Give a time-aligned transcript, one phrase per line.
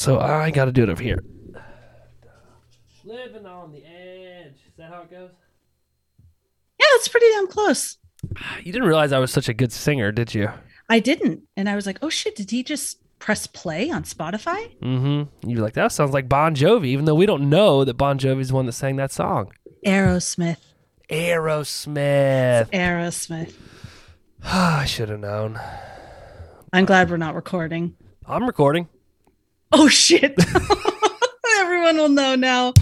[0.00, 1.22] So I got to do it over here.
[3.04, 4.54] Living on the edge.
[4.66, 5.28] Is that how it goes?
[6.78, 7.98] Yeah, it's pretty damn close.
[8.62, 10.48] You didn't realize I was such a good singer, did you?
[10.88, 11.42] I didn't.
[11.54, 14.74] And I was like, oh shit, did he just press play on Spotify?
[14.80, 15.50] Mm-hmm.
[15.50, 18.48] You're like, that sounds like Bon Jovi, even though we don't know that Bon Jovi's
[18.48, 19.52] the one that sang that song.
[19.84, 20.64] Aerosmith.
[21.10, 22.70] Aerosmith.
[22.70, 23.52] Aerosmith.
[24.44, 25.60] I should have known.
[26.72, 27.96] I'm glad we're not recording.
[28.26, 28.88] I'm recording.
[29.72, 30.36] Oh shit.
[31.60, 32.72] Everyone will know now.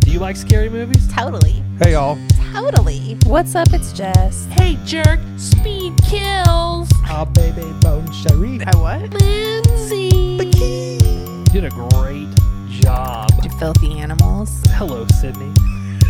[0.00, 1.06] Do you like scary movies?
[1.12, 1.62] Totally.
[1.80, 2.18] Hey y'all.
[2.52, 3.16] Totally.
[3.24, 3.72] What's up?
[3.72, 4.46] It's Jess.
[4.50, 6.90] Hey, jerk, speed kills.
[7.04, 8.60] Ah, baby bone Cherie.
[8.66, 9.14] I what?
[9.20, 10.08] Lindsay.
[10.08, 12.28] You did a great
[12.70, 13.30] job.
[13.44, 14.50] You filthy animals.
[14.70, 15.52] Hello, Sydney.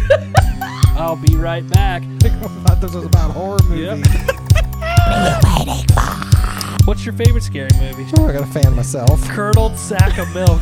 [0.96, 2.02] I'll be right back.
[2.24, 4.06] I thought this was about horror movies.
[6.84, 8.04] What's your favorite scary movie?
[8.18, 9.26] Oh, I gotta fan myself.
[9.30, 10.60] Curdled sack of milk.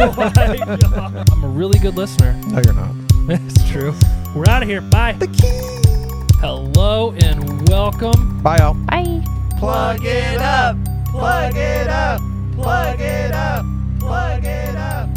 [0.00, 1.30] oh my God.
[1.30, 2.32] I'm a really good listener.
[2.46, 2.94] No, you're not.
[3.26, 3.94] That's true.
[4.34, 4.80] We're out of here.
[4.80, 5.12] Bye.
[5.18, 5.50] The key.
[6.40, 8.42] Hello and welcome.
[8.42, 8.72] Bye y'all.
[8.72, 9.22] Bye.
[9.58, 10.76] Plug it up.
[11.10, 12.22] Plug it up.
[12.54, 13.66] Plug it up.
[14.00, 15.11] Plug it up.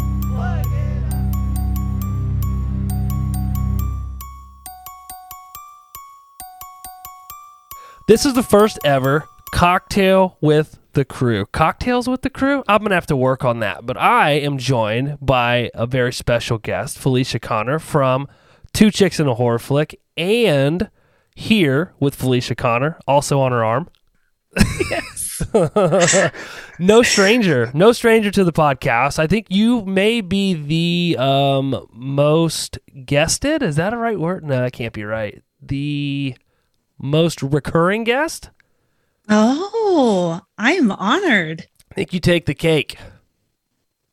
[8.08, 11.44] This is the first ever cocktail with the crew.
[11.46, 12.62] Cocktails with the crew?
[12.68, 13.84] I'm going to have to work on that.
[13.84, 18.28] But I am joined by a very special guest, Felicia Connor from
[18.72, 20.88] Two Chicks in a Horror Flick, and
[21.34, 23.88] here with Felicia Connor, also on her arm.
[24.88, 25.42] Yes.
[26.78, 29.18] no stranger, no stranger to the podcast.
[29.18, 33.64] I think you may be the um, most guested.
[33.64, 34.44] Is that a right word?
[34.44, 35.42] No, that can't be right.
[35.60, 36.36] The
[36.98, 38.50] most recurring guest.
[39.28, 41.66] Oh, I'm honored.
[41.90, 42.96] I think you take the cake.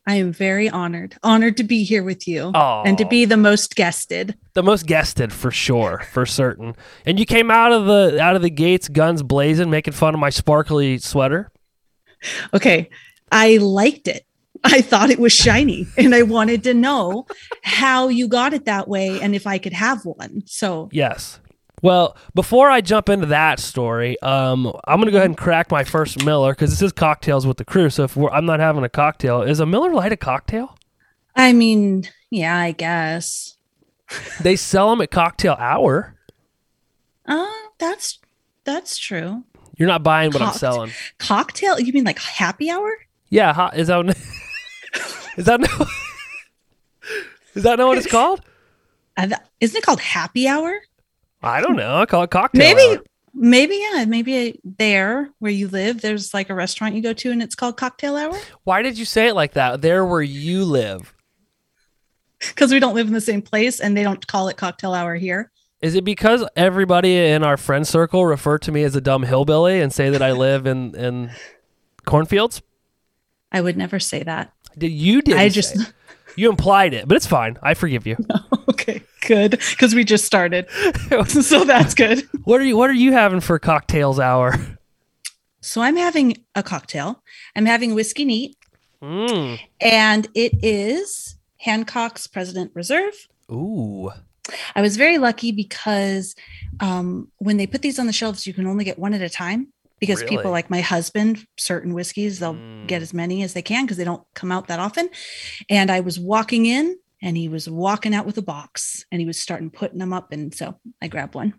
[0.06, 1.16] I am very honored.
[1.24, 4.38] Honored to be here with you and to be the most guested.
[4.54, 6.76] The most guested for sure, for certain.
[7.06, 10.20] And you came out of the out of the gates, guns blazing, making fun of
[10.20, 11.52] my sparkly sweater.
[12.54, 12.90] Okay.
[13.32, 14.26] I liked it.
[14.66, 17.26] I thought it was shiny and I wanted to know
[17.64, 20.44] how you got it that way and if I could have one.
[20.46, 21.40] So, Yes.
[21.84, 25.84] Well, before I jump into that story, um, I'm gonna go ahead and crack my
[25.84, 27.90] first Miller because this is cocktails with the crew.
[27.92, 30.78] So if we're, I'm not having a cocktail, is a Miller Lite a cocktail?
[31.36, 33.58] I mean, yeah, I guess.
[34.42, 36.16] They sell them at Cocktail Hour.
[37.26, 37.48] Uh,
[37.80, 38.20] that's
[38.64, 39.44] that's true.
[39.78, 40.92] You're not buying what I'm selling.
[41.18, 42.92] Cocktail, you mean like happy hour?
[43.30, 44.06] Yeah, ho- is that
[45.38, 45.86] is that no,
[47.56, 48.42] is that not what it's called?
[49.18, 50.80] Uh, that- Isn't it called happy hour?
[51.44, 51.98] I don't know.
[51.98, 52.60] I call it cocktail.
[52.76, 53.04] maybe hour.
[53.34, 57.42] maybe yeah maybe there where you live there's like a restaurant you go to and
[57.44, 59.82] it's called cocktail hour Why did you say it like that?
[59.82, 61.14] There where you live.
[62.40, 65.16] because we don't live in the same place and they don't call it cocktail hour
[65.16, 65.52] here
[65.82, 69.82] Is it because everybody in our friend circle refer to me as a dumb hillbilly
[69.82, 71.32] and say that I live in in
[72.06, 72.62] cornfields?
[73.52, 75.36] i would never say that Did you did?
[75.38, 75.76] i just
[76.36, 77.58] you implied it, but it's fine.
[77.62, 78.18] I forgive you.
[78.70, 80.68] okay good because we just started
[81.28, 84.56] so that's good what are you What are you having for cocktails hour?
[85.62, 87.24] so i'm having a cocktail
[87.56, 88.58] i'm having whiskey neat
[89.02, 89.60] Mm.
[89.82, 93.14] and it is hancock's president reserve
[93.52, 94.10] Ooh.
[94.76, 96.36] I was very lucky because
[96.82, 99.30] um, when they put these on the shelves, you can only get one at a
[99.30, 99.68] time
[100.00, 100.36] because Really?
[100.38, 102.88] people like my husband, certain whiskeys, they'll Mm.
[102.88, 105.08] get as many as they can because they don't come out that often.
[105.70, 109.26] And I was walking in and he was walking out with a box and he
[109.26, 110.32] was starting putting them up.
[110.32, 111.56] And so I grabbed one.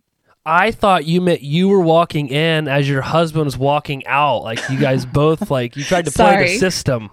[0.47, 4.43] I thought you meant you were walking in as your husband was walking out.
[4.43, 7.11] Like you guys both like you tried to play the system.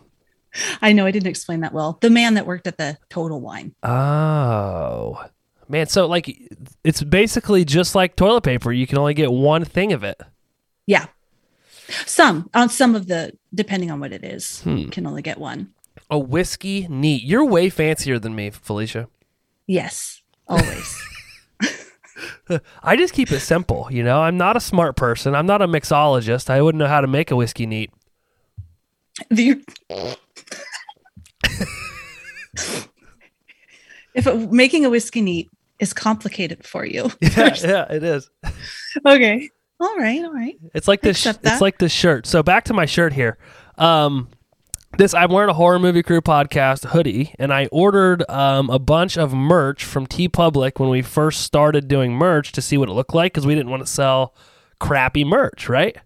[0.81, 1.97] I know I didn't explain that well.
[2.01, 3.73] The man that worked at the Total Wine.
[3.83, 5.23] Oh.
[5.69, 6.37] Man, so like
[6.83, 8.73] it's basically just like toilet paper.
[8.73, 10.19] You can only get one thing of it.
[10.85, 11.05] Yeah.
[12.05, 14.89] Some on some of the, depending on what it is, Hmm.
[14.89, 15.69] can only get one.
[16.11, 17.23] A whiskey neat.
[17.23, 19.07] You're way fancier than me, Felicia.
[19.65, 21.01] Yes, always.
[22.83, 24.21] I just keep it simple, you know.
[24.21, 25.33] I'm not a smart person.
[25.35, 26.49] I'm not a mixologist.
[26.49, 27.91] I wouldn't know how to make a whiskey neat.
[29.29, 29.63] The-
[34.13, 35.49] if it, making a whiskey neat
[35.79, 38.29] is complicated for you, Yeah, yeah, it is.
[39.05, 39.49] okay,
[39.79, 40.57] all right, all right.
[40.73, 41.25] It's like this.
[41.25, 42.27] It's like this shirt.
[42.27, 43.37] So back to my shirt here.
[43.77, 44.27] Um,
[44.97, 49.17] this I'm wearing a horror movie crew podcast hoodie, and I ordered um, a bunch
[49.17, 53.13] of merch from TeePublic when we first started doing merch to see what it looked
[53.13, 54.35] like because we didn't want to sell
[54.79, 55.97] crappy merch, right?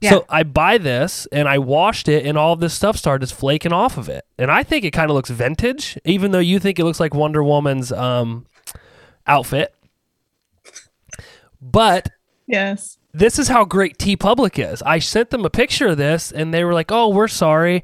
[0.00, 0.10] Yeah.
[0.10, 3.72] So I buy this and I washed it, and all this stuff started just flaking
[3.72, 4.24] off of it.
[4.38, 7.14] And I think it kind of looks vintage, even though you think it looks like
[7.14, 8.46] Wonder Woman's um,
[9.26, 9.74] outfit.
[11.60, 12.08] But
[12.46, 12.96] Yes.
[13.12, 14.82] This is how great TeePublic is.
[14.82, 17.82] I sent them a picture of this, and they were like, "Oh, we're sorry.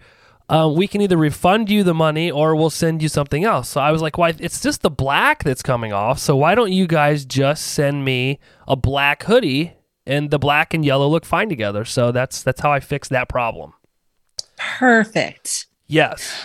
[0.49, 3.81] Uh, we can either refund you the money or we'll send you something else." So
[3.81, 4.35] I was like, "Why?
[4.39, 6.19] It's just the black that's coming off.
[6.21, 8.39] So why don't you guys just send me
[8.69, 9.75] a black hoodie?"
[10.07, 11.85] And the black and yellow look fine together.
[11.85, 13.73] So that's that's how I fixed that problem.
[14.57, 15.67] Perfect.
[15.89, 16.45] Yes.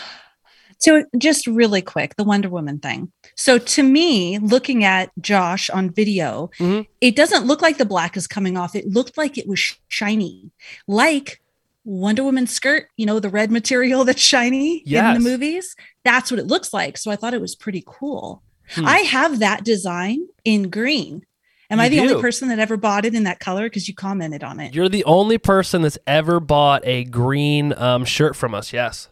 [0.80, 3.12] So just really quick, the Wonder Woman thing.
[3.36, 6.86] So to me, looking at Josh on video, Mhm.
[7.02, 8.76] it doesn't look like the black is coming off.
[8.76, 10.52] It looked like it was shiny,
[10.88, 11.42] like
[11.84, 12.88] Wonder Woman's skirt.
[12.98, 15.76] You know, the red material that's shiny in the movies.
[16.04, 16.98] That's what it looks like.
[16.98, 18.44] So I thought it was pretty cool.
[18.76, 18.86] Hmm.
[18.88, 21.26] I have that design in green.
[21.70, 22.02] Am I the do.
[22.10, 23.64] only person that ever bought it in that color?
[23.64, 24.76] Because you commented on it.
[24.76, 28.74] You're the only person that's ever bought a green um, shirt from us.
[28.74, 29.08] Yes.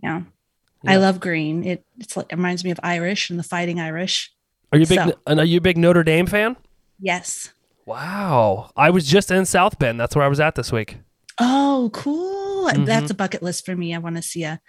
[0.00, 0.22] Yeah.
[0.82, 0.92] Yeah.
[0.92, 1.64] I love green.
[1.64, 4.32] It it's like, it reminds me of Irish and the Fighting Irish.
[4.72, 4.98] Are you a big?
[4.98, 6.56] So- Are you a big Notre Dame fan?
[7.00, 7.52] Yes.
[7.86, 8.70] Wow.
[8.76, 9.98] I was just in South Bend.
[9.98, 10.98] That's where I was at this week.
[11.40, 12.68] Oh, cool.
[12.70, 12.84] Mhm.
[12.86, 13.94] That's a bucket list for me.
[13.94, 14.60] I want to see a,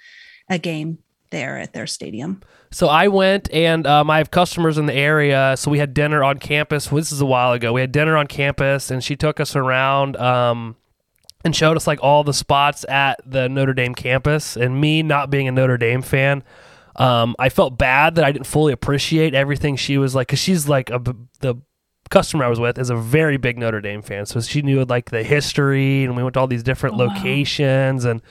[0.50, 1.00] a game
[1.32, 2.42] there at their stadium.
[2.72, 5.56] So I went and um, I have customers in the area.
[5.58, 6.88] So we had dinner on campus.
[6.88, 7.74] This is a while ago.
[7.74, 10.76] We had dinner on campus, and she took us around um,
[11.44, 14.56] and showed us like all the spots at the Notre Dame campus.
[14.58, 16.44] And me not being a Notre Dame fan,
[16.96, 20.68] um, I felt bad that I didn't fully appreciate everything she was like, because she's
[20.68, 21.00] like a,
[21.40, 21.56] the
[22.10, 24.26] customer I was with is a very big Notre Dame fan.
[24.26, 27.14] So she knew like the history, and we went to all these different Oh, wow.
[27.14, 28.22] locations and.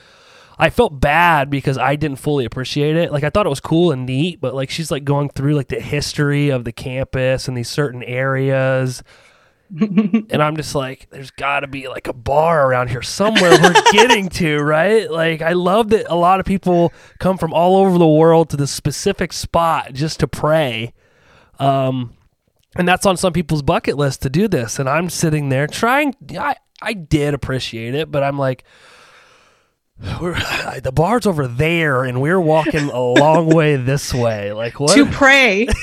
[0.61, 3.13] I felt bad because I didn't fully appreciate it.
[3.13, 5.69] Like I thought it was cool and neat, but like she's like going through like
[5.69, 9.01] the history of the campus and these certain areas.
[9.69, 13.81] And I'm just like, there's got to be like a bar around here somewhere we're
[13.91, 15.09] getting to, right?
[15.09, 18.57] Like, I love that a lot of people come from all over the world to
[18.57, 20.93] this specific spot just to pray.
[21.59, 22.15] Um,
[22.75, 24.79] and that's on some people's bucket list to do this.
[24.79, 28.63] And I'm sitting there trying, I, I did appreciate it, but I'm like,
[30.19, 30.33] we're,
[30.81, 34.51] the bar's over there and we're walking a long way this way.
[34.51, 34.95] Like, what?
[34.95, 35.67] To pray.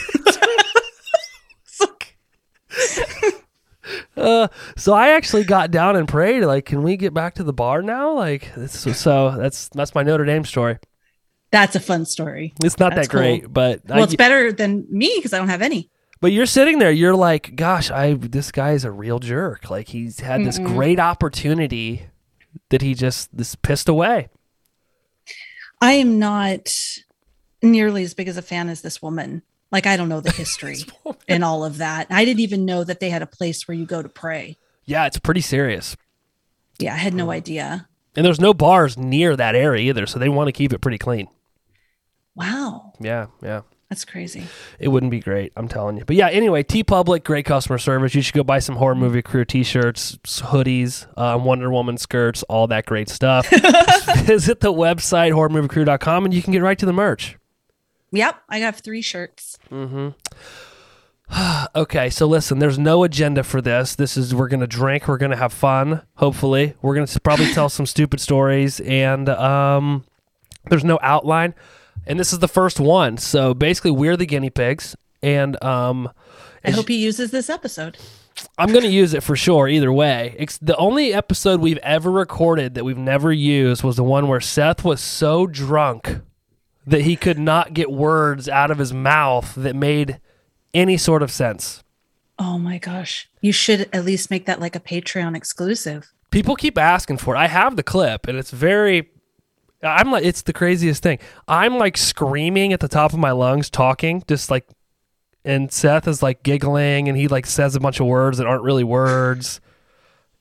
[4.17, 6.43] Uh, so I actually got down and prayed.
[6.45, 8.13] Like, can we get back to the bar now?
[8.15, 10.79] Like, so that's that's my Notre Dame story.
[11.53, 12.53] That's a fun story.
[12.65, 13.51] It's not That's that great, cool.
[13.51, 15.91] but Well, I, it's better than me because I don't have any.
[16.21, 16.91] but you're sitting there.
[16.91, 19.71] You're like, gosh, I this guy is a real jerk.
[19.71, 20.67] Like he's had this Mm-mm.
[20.67, 22.07] great opportunity
[22.71, 24.29] that he just this pissed away.
[25.81, 26.69] I am not
[27.63, 29.43] nearly as big as a fan as this woman.
[29.77, 30.79] Like I don't know the history
[31.29, 32.07] and all of that.
[32.09, 34.57] I didn't even know that they had a place where you go to pray.
[34.87, 35.99] Yeah, it's pretty serious.
[36.79, 37.87] Yeah, I had no idea.
[38.17, 40.97] And there's no bars near that area either, so they want to keep it pretty
[40.97, 41.29] clean.
[42.35, 43.61] Wow, Yeah, yeah.
[43.91, 44.47] that's crazy.
[44.79, 46.07] It wouldn't be great, I'm telling you.
[46.07, 48.15] But yeah, anyway, TeePublic, great customer service.
[48.15, 52.67] You should go buy some horror movie crew T-shirts, hoodies, um, Wonder Woman skirts, all
[52.69, 53.47] that great stuff.
[54.25, 57.37] Visit the website horrormoviecrew.com and you can get right to the merch.
[58.13, 59.59] Yep, I have three shirts.
[59.71, 60.11] Mm-hmm.
[61.77, 63.95] okay, so listen, there's no agenda for this.
[63.95, 66.03] This is we're gonna drink, we're gonna have fun.
[66.17, 70.05] Hopefully, we're gonna probably tell some stupid stories, and um,
[70.69, 71.55] there's no outline.
[72.07, 76.09] And this is the first one, so basically, we're the guinea pigs, and um,
[76.65, 77.97] I hope he uses this episode.
[78.59, 80.35] I'm going to use it for sure either way.
[80.39, 84.41] It's the only episode we've ever recorded that we've never used was the one where
[84.41, 86.21] Seth was so drunk
[86.87, 90.21] that he could not get words out of his mouth that made
[90.73, 91.83] any sort of sense.
[92.39, 93.29] Oh my gosh.
[93.41, 96.13] You should at least make that like a Patreon exclusive.
[96.31, 97.39] People keep asking for it.
[97.39, 99.11] I have the clip and it's very
[99.83, 101.19] I'm like it's the craziest thing.
[101.49, 104.69] I'm like screaming at the top of my lungs talking just like
[105.45, 108.65] and Seth is like giggling and he like says a bunch of words that aren't
[108.65, 109.61] really words.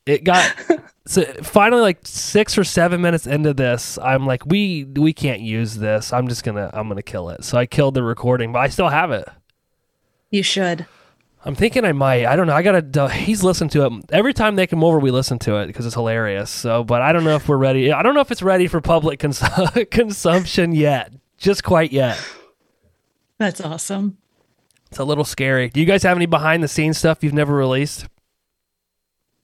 [0.05, 0.55] It got
[1.05, 5.75] so finally like 6 or 7 minutes into this, I'm like we we can't use
[5.75, 6.13] this.
[6.13, 7.43] I'm just going to I'm to kill it.
[7.43, 9.27] So I killed the recording, but I still have it.
[10.31, 10.85] You should.
[11.45, 12.25] I'm thinking I might.
[12.25, 12.55] I don't know.
[12.55, 13.07] I gotta.
[13.09, 14.97] He's listened to it every time they come over.
[14.97, 16.49] We listen to it because it's hilarious.
[16.49, 17.91] So, but I don't know if we're ready.
[17.91, 19.43] I don't know if it's ready for public cons-
[19.91, 21.13] consumption yet.
[21.37, 22.19] Just quite yet.
[23.37, 24.17] That's awesome.
[24.89, 25.69] It's a little scary.
[25.69, 28.07] Do you guys have any behind the scenes stuff you've never released?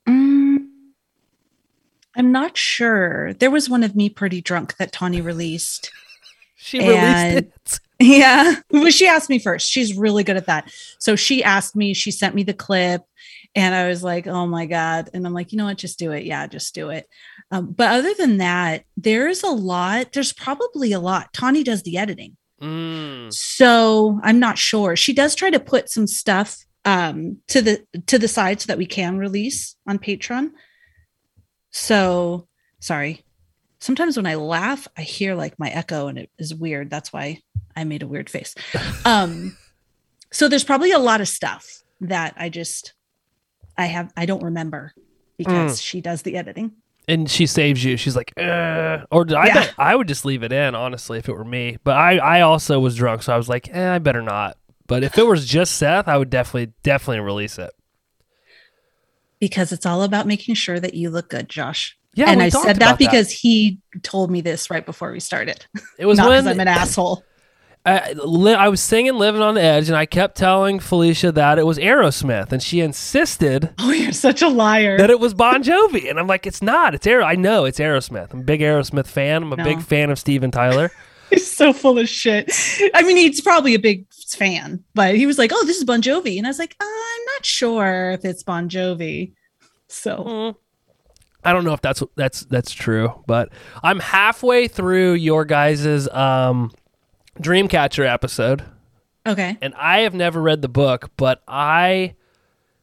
[0.07, 0.40] Mm,
[2.15, 3.33] I'm not sure.
[3.33, 5.91] There was one of me pretty drunk that Tawny released.
[6.57, 7.79] She released it.
[8.03, 8.55] Yeah.
[8.71, 9.69] Well, she asked me first.
[9.69, 10.73] She's really good at that.
[10.97, 13.03] So she asked me, she sent me the clip,
[13.53, 15.11] And I was like, oh my God.
[15.13, 15.77] And I'm like, you know what?
[15.77, 16.25] Just do it.
[16.25, 17.07] Yeah, just do it.
[17.51, 20.13] Um, but other than that, there's a lot.
[20.13, 21.31] There's probably a lot.
[21.31, 22.37] Tawny does the editing.
[22.59, 23.31] Mm.
[23.33, 24.95] So I'm not sure.
[24.95, 28.77] She does try to put some stuff um, to the to the side so that
[28.77, 30.51] we can release on Patreon.
[31.71, 32.47] So
[32.79, 33.23] sorry.
[33.79, 36.89] Sometimes when I laugh, I hear like my echo and it is weird.
[36.89, 37.41] That's why
[37.75, 38.53] I made a weird face.
[39.05, 39.57] Um,
[40.31, 42.93] so there's probably a lot of stuff that I just
[43.77, 44.93] I have I don't remember
[45.37, 46.71] because she does the editing.
[47.07, 47.97] And she saves you.
[47.97, 49.47] She's like, uh, or I?
[49.47, 49.53] Yeah.
[49.55, 51.77] bet- I would just leave it in, honestly, if it were me.
[51.83, 54.57] But I, I also was drunk, so I was like, eh, I better not.
[54.87, 57.71] But if it was just Seth, I would definitely, definitely release it.
[59.41, 61.97] Because it's all about making sure that you look good, Josh.
[62.13, 65.65] Yeah, and I said that because he told me this right before we started.
[65.99, 67.23] it was Not because I'm an asshole.
[67.83, 71.57] I, li- I was singing "Living on the Edge," and I kept telling Felicia that
[71.57, 74.97] it was Aerosmith, and she insisted Oh, you're such a liar.
[74.99, 76.93] that it was Bon Jovi, and I'm like, it's not.
[76.93, 77.23] It's Aero.
[77.25, 78.33] I know it's Aerosmith.
[78.33, 79.41] I'm a big Aerosmith fan.
[79.43, 79.63] I'm a No.
[79.63, 80.91] big fan of Steven Tyler.
[81.35, 82.51] He's so full of shit.
[82.93, 86.01] I mean, he's probably a big fan, but he was like, "Oh, this is Bon
[86.01, 89.31] Jovi," and I was like, "I'm not sure if it's Bon Jovi."
[89.87, 90.55] So Mm.
[91.43, 93.49] I don't know if that's that's that's true, but
[93.81, 96.71] I'm halfway through your guys' um,
[97.39, 98.63] Dreamcatcher episode,
[99.25, 102.15] okay, and I have never read the book, but I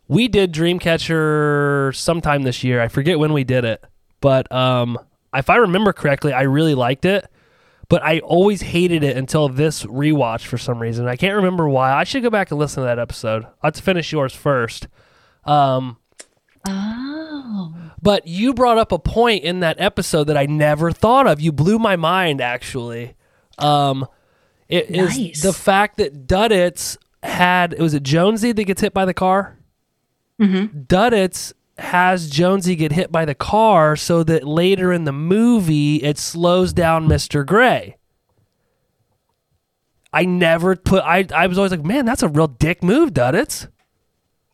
[0.08, 2.80] we did Dreamcatcher sometime this year.
[2.80, 3.84] I forget when we did it,
[4.20, 4.98] but um,
[5.34, 7.30] if I remember correctly, I really liked it.
[7.88, 11.08] But I always hated it until this rewatch for some reason.
[11.08, 11.92] I can't remember why.
[11.92, 13.46] I should go back and listen to that episode.
[13.64, 14.88] Let's finish yours first.
[15.44, 15.96] Um,
[16.66, 21.40] oh, but you brought up a point in that episode that I never thought of.
[21.40, 23.14] You blew my mind, actually.
[23.58, 24.06] Um,
[24.68, 25.42] it is Nice.
[25.42, 29.56] the fact that Duddits had was it Jonesy that gets hit by the car?
[30.40, 30.80] Mm-hmm.
[30.82, 36.18] Duddits has Jonesy get hit by the car so that later in the movie it
[36.18, 37.44] slows down Mr.
[37.46, 37.96] Gray.
[40.12, 43.68] I never put I I was always like, man, that's a real dick move, Duddits.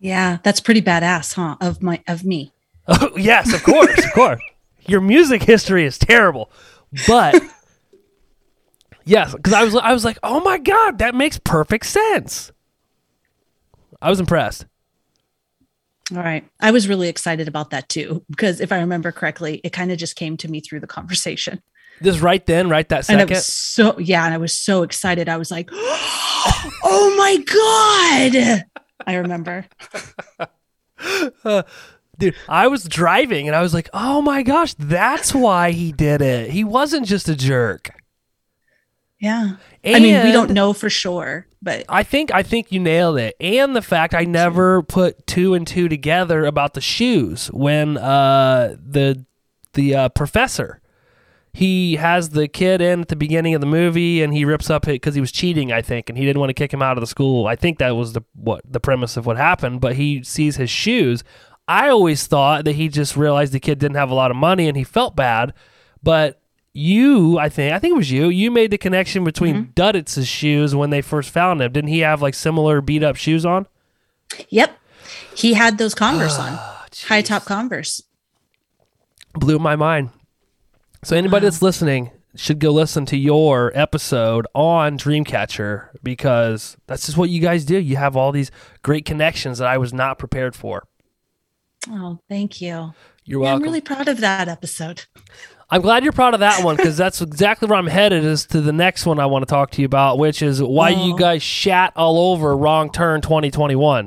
[0.01, 1.57] yeah, that's pretty badass, huh?
[1.61, 2.53] Of my of me.
[2.89, 4.43] Oh, yes, of course, of course.
[4.87, 6.51] Your music history is terrible,
[7.07, 7.41] but
[9.05, 12.53] yes, because I was I was like, oh my god, that makes perfect sense.
[14.03, 14.67] I was impressed.
[16.13, 19.73] All right, I was really excited about that too because if I remember correctly, it
[19.73, 21.63] kind of just came to me through the conversation.
[22.01, 23.21] This right then, right that second.
[23.21, 25.29] And I was so yeah, and I was so excited.
[25.29, 28.65] I was like, "Oh my god!"
[29.07, 29.67] I remember.
[32.19, 36.23] Dude, I was driving and I was like, oh my gosh, that's why he did
[36.23, 36.51] it.
[36.51, 37.91] He wasn't just a jerk.
[39.25, 43.19] Yeah, I mean, we don't know for sure, but I think I think you nailed
[43.19, 47.97] it, and the fact I never put two and two together about the shoes when
[47.97, 49.25] uh, the
[49.73, 50.83] the uh, professor
[51.55, 54.89] he has the kid in at the beginning of the movie, and he rips up
[54.89, 56.99] it because he was cheating, I think, and he didn't want to kick him out
[56.99, 57.47] of the school.
[57.47, 59.81] I think that was the what the premise of what happened.
[59.81, 61.23] But he sees his shoes.
[61.69, 64.69] I always thought that he just realized the kid didn't have a lot of money
[64.69, 65.55] and he felt bad,
[66.03, 66.43] but
[66.75, 68.29] you, I think, I think it was you.
[68.29, 71.73] You made the connection between Duddits' shoes when they first found him.
[71.73, 73.67] Didn't he have like similar beat up shoes on?
[74.49, 74.77] yep,
[75.37, 78.03] he had those Converse on, Ah, high top Converse.
[79.35, 80.11] Blew my mind.
[81.05, 87.17] So anybody that's listening should go listen to your episode on Dreamcatcher because that's just
[87.19, 87.79] what you guys do.
[87.79, 88.51] You have all these
[88.83, 90.85] great connections that I was not prepared for.
[91.89, 92.93] Oh, thank you.
[93.25, 93.63] You're welcome.
[93.63, 95.05] I'm really proud of that episode.
[95.71, 98.61] I'm glad you're proud of that one because that's exactly where I'm headed is to
[98.61, 101.43] the next one I want to talk to you about, which is why you guys
[101.43, 104.07] shat all over Wrong Turn 2021.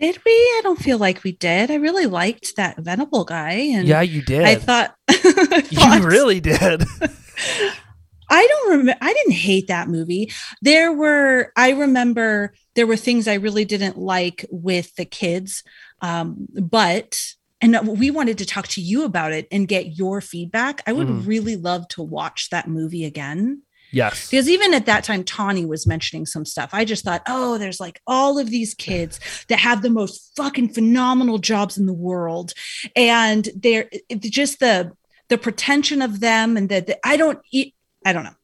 [0.00, 0.32] Did we?
[0.32, 1.70] I don't feel like we did.
[1.70, 4.44] I really liked that Venable guy, and Yeah, you did.
[4.44, 5.62] I thought, I
[6.00, 6.84] you really did.
[8.32, 8.98] I don't remember.
[9.02, 10.32] I didn't hate that movie.
[10.62, 15.64] There were, I remember there were things I really didn't like with the kids.
[16.00, 17.20] Um, but,
[17.62, 20.82] and we wanted to talk to you about it and get your feedback.
[20.86, 21.26] I would Mhm.
[21.26, 23.62] really love to watch that movie again.
[23.92, 24.30] yes.
[24.30, 26.70] Because even at that time, Tawny was mentioning some stuff.
[26.72, 30.72] I just thought, oh, there's like all of these kids that have the most fucking
[30.74, 32.52] phenomenal jobs in the world.
[32.94, 33.90] And they're
[34.20, 34.92] just the,
[35.28, 37.74] the pretension of them and that I don't eat,
[38.06, 38.36] I don't know.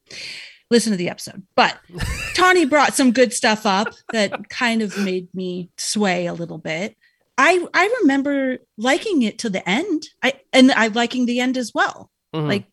[0.69, 1.43] Listen to the episode.
[1.55, 1.77] But
[2.33, 6.96] Tawny brought some good stuff up that kind of made me sway a little bit.
[7.37, 10.07] I I remember liking it to the end.
[10.23, 12.09] I and I liking the end as well.
[12.33, 12.47] Mhm.
[12.47, 12.65] Like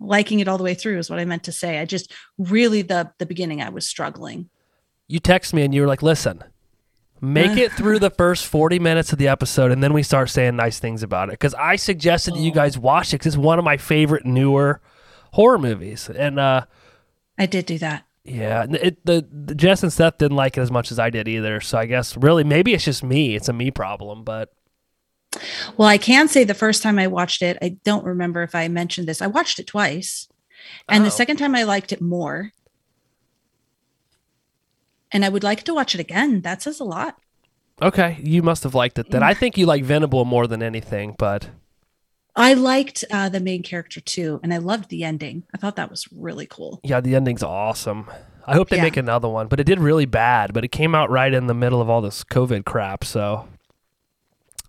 [0.00, 1.78] liking it all the way through is what I meant to say.
[1.78, 4.48] I just really the the beginning I was struggling.
[5.08, 6.42] you text me and you were like, listen,
[7.24, 10.56] Make it through the first 40 minutes of the episode, and then we start saying
[10.56, 11.32] nice things about it.
[11.32, 14.80] Because I suggested that you guys watch it because it's one of my favorite newer
[15.32, 16.10] horror movies.
[16.10, 16.64] And uh,
[17.38, 18.02] I did do that.
[18.24, 21.26] Yeah, it, the, the Jess and Seth didn't like it as much as I did
[21.26, 21.60] either.
[21.60, 23.34] So I guess really maybe it's just me.
[23.34, 24.22] It's a me problem.
[24.22, 24.52] But
[25.76, 28.68] Well, I can say the first time I watched it, I don't remember if I
[28.68, 29.20] mentioned this.
[29.20, 30.28] I watched it twice.
[30.88, 31.04] And Oh.
[31.06, 32.52] the second time I liked it more.
[35.10, 36.42] And I would like to watch it again.
[36.42, 37.16] That says a lot.
[37.80, 39.22] okay, you must have liked it then.
[39.24, 39.38] I mm.
[39.38, 41.16] think you like Venable more than anything.
[41.18, 41.50] But
[42.34, 45.44] I liked uh, the main character too, and I loved the ending.
[45.54, 46.80] I thought that was really cool.
[46.82, 48.10] yeah, the ending's awesome.
[48.46, 48.82] I hope they Yeah.
[48.84, 49.46] make another one.
[49.48, 50.52] But it did really bad.
[50.52, 53.04] But it came out right in the middle of all this COVID crap.
[53.04, 53.46] So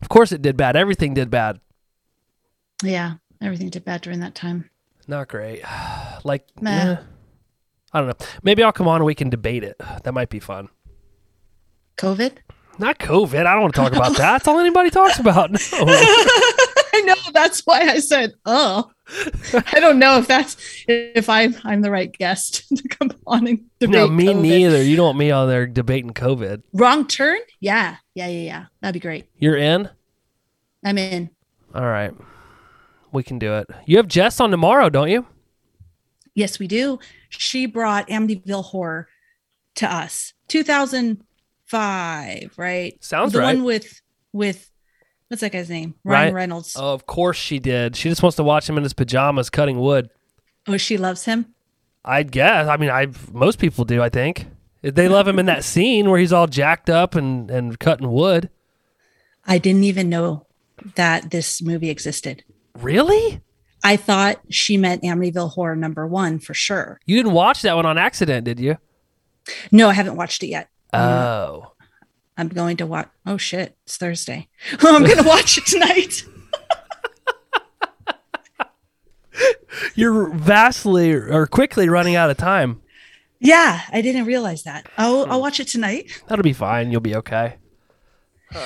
[0.02, 0.76] of course it did bad.
[0.76, 1.60] Everything did bad.
[2.84, 4.70] Yeah, everything did bad during that time.
[5.08, 5.64] Not great.
[6.26, 6.98] Like, I
[7.94, 8.14] don't know.
[8.44, 9.76] Maybe I'll come on and we can debate it.
[10.04, 10.70] That might be fun.
[11.98, 12.38] COVID?
[12.80, 13.46] Not COVID.
[13.46, 14.32] I don't want to talk about that.
[14.32, 15.52] That's all anybody talks about.
[15.74, 15.86] No.
[16.94, 18.90] I know that's why I said, "Oh."
[19.54, 20.56] I don't know if that's
[20.88, 23.94] if I'm I'm the right guest to come on and debate.
[23.94, 24.42] no, me COVID.
[24.42, 24.82] neither.
[24.82, 26.64] You don't want me on there debating COVID.
[26.72, 27.40] Wrong turn?
[27.60, 28.66] Yeah, yeah, yeah, yeah.
[28.82, 29.26] That'd be great.
[29.38, 29.90] You're in?
[30.86, 31.30] I'm in.
[31.76, 32.14] All right.
[33.12, 33.68] We can do it.
[33.86, 35.26] You have Jess on tomorrow, don't you?
[36.34, 36.98] Yes, we do.
[37.30, 39.10] She brought Amityville Horror
[39.76, 40.34] to us.
[40.48, 43.04] 2005, right?
[43.04, 43.56] Sounds the right.
[43.56, 44.00] one with
[44.32, 44.70] with
[45.34, 45.96] what's that guy's name?
[46.04, 46.26] Right.
[46.26, 46.76] Ryan Reynolds.
[46.80, 47.96] Oh, of course she did.
[47.96, 50.12] She just wants to watch him in his pajamas cutting wood.
[50.68, 51.56] oh, she loves him.
[52.06, 52.68] I guess.
[52.68, 54.46] I mean, I most people do, I think.
[54.84, 58.52] They love him in that scene where he's all jacked up and, and cutting wood.
[59.44, 60.46] I didn't even know
[60.96, 62.44] that this movie existed.
[62.80, 63.42] Really?
[63.84, 67.00] I thought she meant Amityville Horror number one for sure.
[67.08, 68.78] You didn't watch that one on accident, did you?
[69.72, 70.70] No, I haven't watched it yet.
[70.94, 71.73] Oh.
[72.38, 73.10] I'm going to watch.
[73.26, 74.48] Oh shit, it's Thursday.
[74.82, 76.24] I'm going to watch it tonight.
[79.96, 82.82] You're vastly or quickly running out of time.
[83.40, 84.88] Yeah, I didn't realize that.
[84.98, 85.32] I'll Hmm.
[85.32, 86.22] I'll watch it tonight.
[86.28, 86.92] That'll be fine.
[86.92, 87.56] You'll be okay.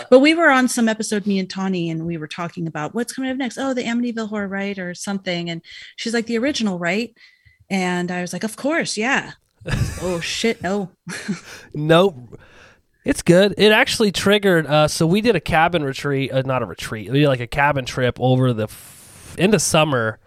[0.10, 3.14] But we were on some episode, me and Tawny, and we were talking about what's
[3.14, 3.58] coming up next.
[3.58, 5.50] Oh, the Amityville Horror, right, or something.
[5.50, 5.62] And
[5.96, 7.16] she's like, the original, right?
[7.70, 9.32] And I was like, of course, yeah.
[10.02, 10.92] oh shit, no.
[11.74, 12.38] Nope.
[13.08, 13.54] It's good.
[13.58, 14.68] It actually triggered.
[14.68, 17.10] Uh, so we did a cabin retreat, uh, not a retreat.
[17.10, 20.20] We did like a cabin trip over the f- into summer,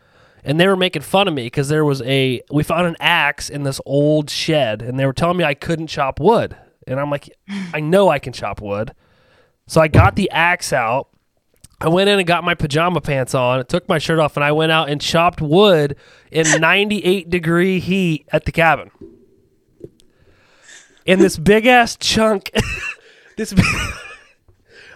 [0.44, 3.50] and they were making fun of me because there was a we found an axe
[3.50, 7.10] in this old shed, and they were telling me I couldn't chop wood, and I'm
[7.10, 7.28] like,
[7.74, 8.94] I know I can chop wood,
[9.66, 11.08] so I got the axe out.
[11.82, 14.52] I went in and got my pajama pants on, took my shirt off, and I
[14.52, 15.96] went out and chopped wood
[16.30, 18.90] in 98 degree heat at the cabin
[21.06, 22.50] in this big ass chunk.
[23.36, 23.64] this big,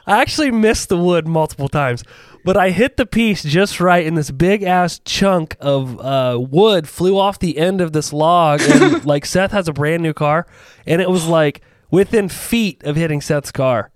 [0.07, 2.05] I actually missed the wood multiple times,
[2.45, 6.87] but I hit the piece just right, and this big ass chunk of uh, wood
[6.87, 8.61] flew off the end of this log.
[8.61, 10.47] And like Seth has a brand new car,
[10.87, 13.91] and it was like within feet of hitting Seth's car.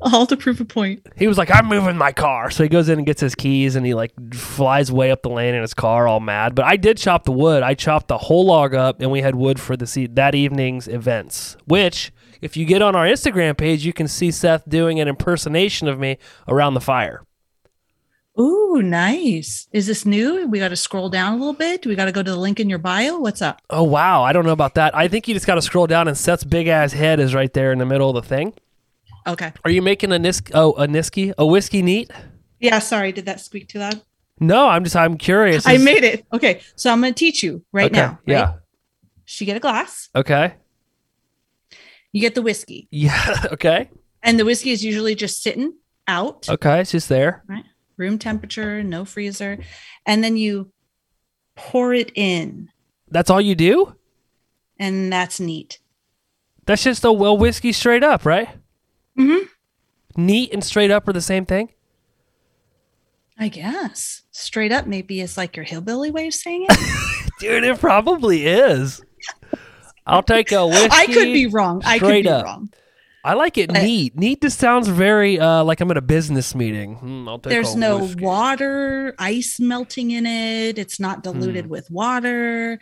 [0.00, 1.06] All to prove a point.
[1.16, 3.76] He was like, "I'm moving my car," so he goes in and gets his keys,
[3.76, 6.54] and he like flies way up the lane in his car, all mad.
[6.54, 7.62] But I did chop the wood.
[7.62, 10.86] I chopped the whole log up, and we had wood for the se- that evening's
[10.86, 11.56] events.
[11.66, 15.88] Which, if you get on our Instagram page, you can see Seth doing an impersonation
[15.88, 17.22] of me around the fire.
[18.38, 19.66] Ooh, nice.
[19.72, 20.46] Is this new?
[20.46, 21.80] We got to scroll down a little bit.
[21.80, 23.18] Do we got to go to the link in your bio?
[23.18, 23.62] What's up?
[23.70, 24.94] Oh wow, I don't know about that.
[24.94, 27.52] I think you just got to scroll down, and Seth's big ass head is right
[27.52, 28.52] there in the middle of the thing.
[29.26, 29.52] Okay.
[29.64, 32.10] Are you making a nis- oh a nisky a whiskey neat?
[32.60, 33.12] Yeah, sorry.
[33.12, 34.00] Did that squeak too loud?
[34.40, 35.66] No, I'm just I'm curious.
[35.66, 36.26] I made it.
[36.32, 36.60] Okay.
[36.76, 38.08] So I'm going to teach you right okay, now.
[38.10, 38.20] right?
[38.26, 38.52] Yeah.
[39.38, 40.54] You get a glass, Okay.
[42.12, 43.44] you get the whiskey, Yeah.
[43.52, 43.90] Okay.
[44.22, 45.72] and the whiskey is usually just sitting
[46.06, 46.80] out, Okay.
[46.80, 47.42] It's just there.
[47.48, 47.64] Right.
[47.96, 49.58] Room temperature, no freezer.
[50.06, 50.70] And then you
[51.56, 52.68] pour it in,
[53.10, 53.96] That's all you do?
[54.78, 55.78] and that's neat.
[56.66, 58.48] That's just a well whiskey straight up, right?
[59.18, 60.22] Mm-hmm.
[60.24, 61.70] Neat and straight up are the same thing.
[63.38, 64.22] I guess.
[64.30, 67.30] Straight up, maybe is like your hillbilly way of saying it.
[67.40, 69.02] Dude, it probably is.
[70.06, 70.88] I'll take a whiskey.
[70.92, 71.82] I could be wrong.
[71.84, 72.44] I could be up.
[72.44, 72.70] wrong.
[73.24, 74.16] I like it I- neat.
[74.16, 77.26] Neat just sounds very uh, like I'm at a business meeting.
[77.28, 78.24] I'll take There's no whiskey.
[78.24, 80.78] water, ice melting in it.
[80.78, 82.78] It's not diluted with water.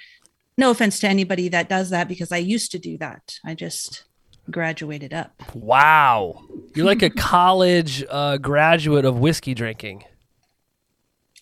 [0.56, 3.38] No offense to anybody that does that because I used to do that.
[3.44, 4.04] I just
[4.50, 5.32] graduated up.
[5.54, 6.42] Wow.
[6.74, 10.04] You're like a college uh, graduate of whiskey drinking.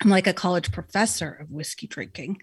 [0.03, 2.43] I'm like a college professor of whiskey drinking.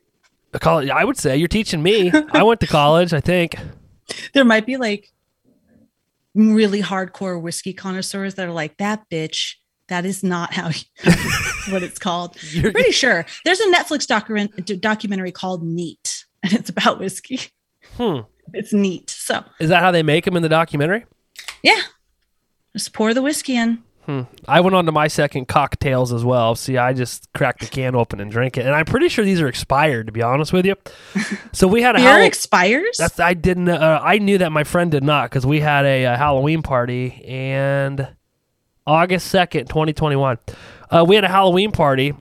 [0.54, 2.12] A college, I would say you're teaching me.
[2.32, 3.56] I went to college, I think.
[4.34, 5.12] There might be like
[6.34, 9.56] really hardcore whiskey connoisseurs that are like that bitch.
[9.90, 10.68] That is not how
[11.70, 12.42] what it's called.
[12.52, 17.40] You're- Pretty sure there's a Netflix document, documentary called Neat, and it's about whiskey.
[17.98, 18.20] Hmm.
[18.54, 19.10] It's neat.
[19.10, 21.06] So Is that how they make them in the documentary?
[21.64, 21.82] yeah,
[22.74, 23.84] just pour the whiskey in.
[24.06, 24.22] Hmm.
[24.48, 26.56] I went on to my second cocktails as well.
[26.56, 29.40] See, I just cracked the can open and drink it, and I'm pretty sure these
[29.42, 30.08] are expired.
[30.08, 30.76] To be honest with you,
[31.54, 32.96] so we had a Beer Hall- expires.
[32.98, 33.70] That's I didn't.
[33.70, 37.24] Uh, I knew that my friend did not because we had a, uh Halloween party
[37.26, 38.08] and
[38.88, 40.40] August second, twenty twenty one.
[40.90, 42.16] Uh, we had a Halloween party,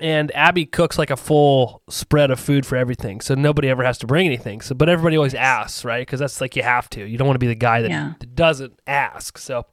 [0.00, 3.98] and Abby cooks like a full spread of food for everything, so nobody ever has
[3.98, 4.60] to bring anything.
[4.60, 6.00] So, but everybody always asks, right?
[6.00, 7.04] Because that's like you have to.
[7.04, 8.12] You don't want to be the guy that Yeah.
[8.34, 9.38] doesn't ask.
[9.38, 9.66] So,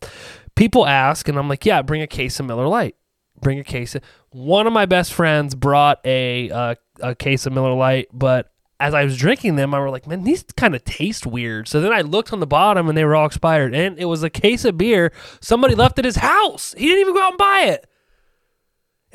[0.55, 2.95] people ask, and I'm like, yeah, bring a case of Miller Lite.
[3.41, 3.95] Bring a case.
[3.95, 8.51] Of, one of my best friends brought a uh, a case of Miller Lite, but
[8.79, 11.67] as I was drinking them, I was like, man, these kind of taste weird.
[11.67, 14.21] So then I looked on the bottom, and they were all expired, and it was
[14.23, 15.11] a case of beer
[15.41, 16.75] somebody left at his house.
[16.77, 17.87] He didn't even go out and buy it,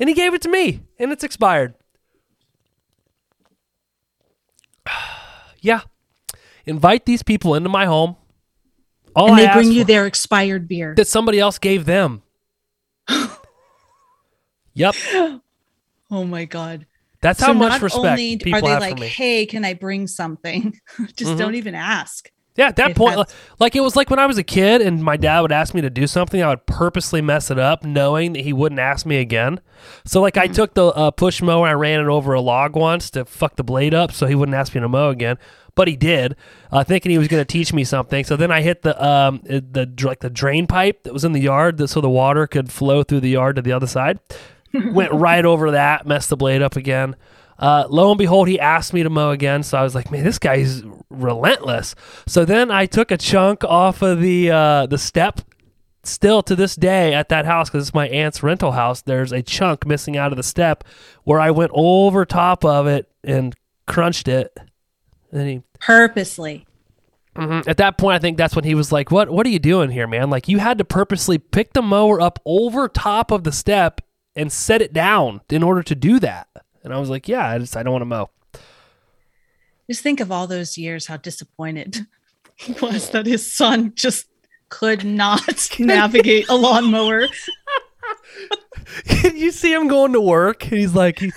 [0.03, 1.75] and he gave it to me, and it's expired.
[5.61, 5.79] yeah,
[6.65, 8.17] invite these people into my home.
[9.15, 10.93] All and they bring you their expired beer.
[10.95, 12.21] that somebody else gave them.
[14.73, 14.93] yep,
[16.11, 16.85] Oh my god!
[17.21, 19.07] that's so how much respect people are they have like, for me.
[19.07, 20.77] "Hey, can I bring something?"
[21.15, 21.37] Just Mhm.
[21.37, 22.29] don't even ask.
[22.55, 24.81] Yeah, at that if point, that's- like it was like when I was a kid
[24.81, 27.83] and my dad would ask me to do something, I would purposely mess it up,
[27.83, 29.59] knowing that he wouldn't ask me again.
[30.05, 33.09] So, like, I took the uh, push mower, I ran it over a log once
[33.11, 35.37] to fuck the blade up, so he wouldn't ask me to mow again.
[35.75, 36.35] But he did,
[36.71, 38.23] uh, thinking he was going to teach me something.
[38.23, 41.31] So then I hit the um uh, the like the drain pipe that was in
[41.31, 44.19] the yard, that, so the water could flow through the yard to the other side.
[44.73, 47.15] Went right over that, messed the blade up again.
[47.59, 49.63] Uh, lo and behold, he asked me to mow again.
[49.63, 51.95] So I was like, man, this guy's relentless.
[52.27, 55.41] So then I took a chunk off of the uh, the step.
[56.05, 59.41] Still to this day at that house, because it's my aunt's rental house, there's a
[59.41, 60.83] chunk missing out of the step
[61.23, 63.55] where I went over top of it and
[63.87, 64.57] crunched it.
[65.31, 66.65] And he, Purposely.
[67.37, 67.65] Mhm.
[67.67, 69.29] At that point, I think that's when he was like, "What?
[69.29, 70.29] What are you doing here, man?
[70.29, 74.01] Like you had to purposely pick the mower up over top of the step
[74.35, 76.47] and set it down in order to do that."
[76.83, 78.29] And I was like, "Yeah, I just I don't want to mow."
[79.89, 82.05] Just think of all those years, how disappointed
[82.55, 84.27] he was that his son just
[84.69, 87.27] could not navigate a lawnmower.
[89.33, 91.31] you see him going to work, and he's like, he,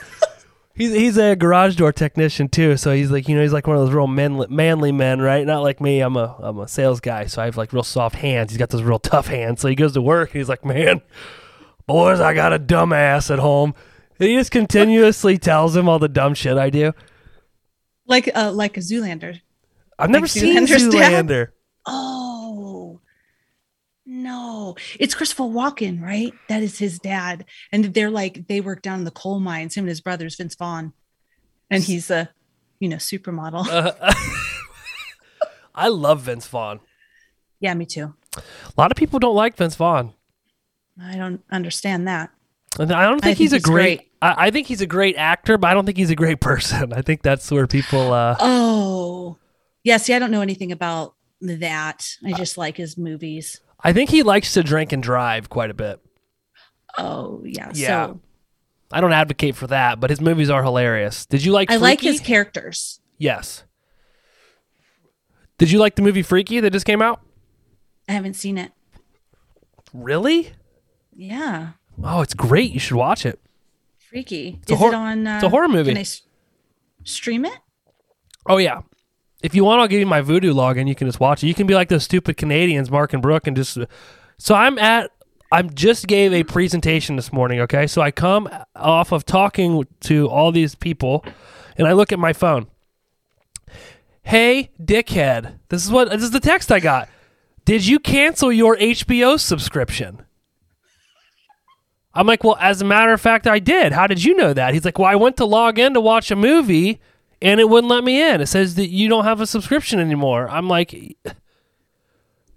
[0.75, 2.77] he's he's a garage door technician too.
[2.77, 5.47] So he's like, you know, he's like one of those real manly, manly men, right?
[5.47, 6.01] Not like me.
[6.01, 8.53] I'm a I'm a sales guy, so I have like real soft hands.
[8.53, 9.61] He's got those real tough hands.
[9.61, 11.03] So he goes to work, and he's like, man,
[11.87, 13.75] boys, I got a dumbass at home.
[14.19, 16.93] He just continuously tells him all the dumb shit I do.
[18.07, 19.41] Like uh like a Zoolander.
[19.99, 21.27] I've never Like seen Zoolander's dad?
[21.27, 21.49] Zoolander.
[21.87, 23.01] Oh
[24.05, 24.77] no.
[25.01, 26.33] It's Christopher Walken, right?
[26.49, 27.45] That is his dad.
[27.73, 30.55] And they're like they work down in the coal mines, him and his brothers, Vince
[30.55, 30.93] Vaughn.
[31.71, 32.31] And he's a
[32.79, 33.67] you know, supermodel.
[33.69, 34.13] Uh,
[35.75, 36.81] I love Vince Vaughn.
[37.61, 38.15] yeah, me too.
[38.37, 38.43] A
[38.77, 40.13] lot of people don't like Vince Vaughn.
[41.03, 42.31] I don't understand that.
[42.79, 43.99] And I don't I think he's think a great.
[43.99, 44.13] great.
[44.23, 46.93] I, I think he's a great actor, but I don't think he's a great person.
[46.93, 48.13] I think that's where people.
[48.13, 49.39] Uh, Oh.
[49.85, 52.05] Yeah, see, I don't know anything about that.
[52.25, 53.61] I just like his movies.
[53.81, 56.01] I think he likes to drink and drive quite a bit.
[56.99, 57.71] Oh, yeah.
[57.73, 58.07] Yeah.
[58.07, 58.21] So
[58.91, 61.27] I don't advocate for that, but his movies are hilarious.
[61.27, 61.71] Did you like?
[61.71, 63.01] I like his characters.
[63.19, 63.63] Yes.
[65.59, 67.21] Did you like the movie Freaky that just came out?
[68.09, 68.73] I haven't seen it.
[69.95, 70.53] Really?
[71.15, 71.71] Yeah.
[72.03, 72.73] Oh, it's great.
[72.73, 73.41] You should watch it.
[73.99, 74.61] Freaky.
[74.69, 75.27] a Is hor- it on?
[75.27, 75.91] Uh, it's a horror movie.
[75.91, 76.23] Can I s-
[77.05, 77.59] stream it?
[78.47, 78.81] Oh yeah.
[79.43, 80.89] If you want, I'll give you my Vudu login.
[80.89, 81.47] You can just watch it.
[81.49, 83.79] You can be like those stupid Canadians, Mark and Brooke, and just.
[84.39, 85.11] So I'm at.
[85.53, 87.61] I'm just gave a presentation this morning.
[87.61, 91.25] Okay, so I come off of talking to all these people,
[91.77, 92.67] and I look at my phone.
[94.23, 95.59] Hey, dickhead!
[95.69, 97.09] This is what this is the text I got.
[97.65, 100.23] Did you cancel your HBO subscription?
[102.17, 103.93] I'm like, well, as a matter of fact, I did.
[103.93, 104.73] How did you know that?
[104.73, 106.99] He's like, well, I went to log in to watch a movie
[107.43, 108.41] and it wouldn't let me in.
[108.41, 110.49] It says that you don't have a subscription anymore.
[110.49, 111.17] I'm like,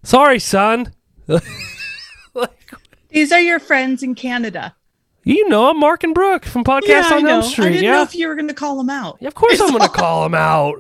[0.04, 0.94] sorry, son.
[1.28, 2.74] like,
[3.10, 4.76] These are your friends in Canada.
[5.24, 7.28] you know, I'm Mark and Brooke from Podcast I on.
[7.28, 7.92] Elm I didn't yeah.
[7.92, 9.18] know if you were going to call them out.
[9.20, 10.76] Yeah, of course I'm going to call them out.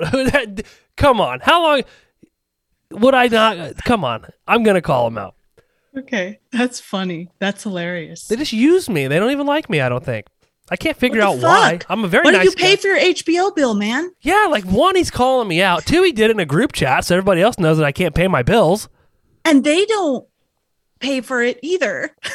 [0.96, 1.42] come on.
[1.42, 1.84] How long
[2.92, 3.84] would I not?
[3.84, 4.26] Come on.
[4.48, 5.36] I'm going to call them out.
[6.00, 7.30] Okay, that's funny.
[7.40, 8.28] That's hilarious.
[8.28, 9.08] They just use me.
[9.08, 10.28] They don't even like me, I don't think.
[10.72, 11.80] I can't figure out the why.
[11.90, 12.82] I'm a very what nice do you pay guy.
[12.82, 14.12] for your HBO bill, man?
[14.22, 15.86] Yeah, like one, he's calling me out.
[15.86, 18.14] Two, he did it in a group chat so everybody else knows that I can't
[18.14, 18.88] pay my bills.
[19.46, 20.28] and they don't
[21.00, 22.16] pay for it either.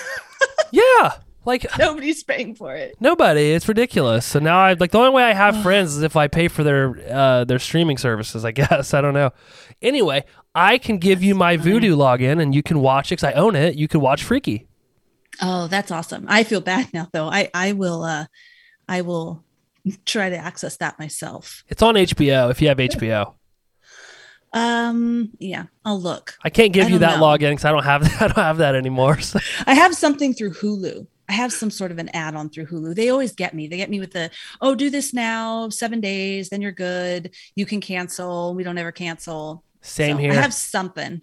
[0.70, 1.12] Yeah,
[1.44, 2.96] like Nobody's paying for it.
[3.00, 3.52] nobody.
[3.52, 4.26] It's ridiculous.
[4.26, 6.64] So now I like the only way I have friends is if I pay for
[6.64, 8.44] their uh, their streaming services.
[8.44, 9.30] I guess I don't know.
[9.84, 13.32] Anyway, I can give you my Vudu login and you can watch it because I
[13.34, 13.76] own it.
[13.76, 14.66] You can watch Freaky.
[15.42, 16.26] Oh, that's awesome.
[16.28, 17.28] I feel bad now though.
[17.28, 18.26] I I will uh
[18.88, 19.44] I will
[20.06, 21.64] try to access that myself.
[21.68, 23.34] It's on HBO if you have HBO.
[24.52, 26.34] Um yeah, I'll look.
[26.42, 27.24] I can't give I you that know.
[27.24, 29.20] login because I don't have I don't have that anymore.
[29.20, 29.38] So.
[29.66, 31.06] I have something through Hulu.
[31.28, 32.94] I have some sort of an add on through Hulu.
[32.94, 33.66] They always get me.
[33.66, 37.30] They get me with the, oh, do this now, seven days, then you're good.
[37.54, 38.54] You can cancel.
[38.54, 39.63] We don't ever cancel.
[39.84, 40.32] Same So here.
[40.32, 41.22] I have something.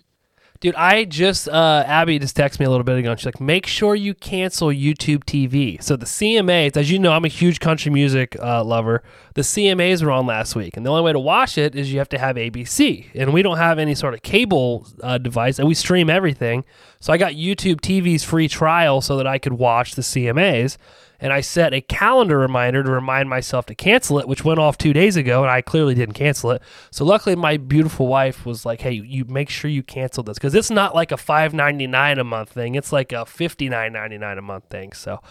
[0.62, 3.42] Dude, I just uh Abby just texted me a little bit ago and she's like,
[3.42, 5.82] make sure you cancel YouTube TV.
[5.82, 9.02] So the CMAs, as you know, I'm a huge country music uh, lover.
[9.34, 11.98] The CMAs were on last week, and the only way to watch it is you
[11.98, 15.68] have to have ABC, and we don't have any sort of cable uh, device, and
[15.68, 16.64] we stream everything.
[17.00, 20.78] So I got YouTube TV's free trial so that I could watch the CMAs.
[21.22, 24.78] And I set a calendar reminder to remind myself to cancel it, which went off
[24.78, 26.62] two days ago, and I clearly didn't cancel it.
[26.90, 30.56] So luckily, my beautiful wife was like, "Hey, you make sure you cancel this because
[30.56, 33.94] it's not like a five ninety nine a month thing; it's like a fifty nine
[33.94, 35.22] ninety nine a month thing." So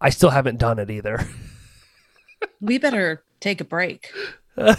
[0.00, 1.26] I still haven't done it either.
[2.60, 4.10] We better take a break.
[4.56, 4.74] My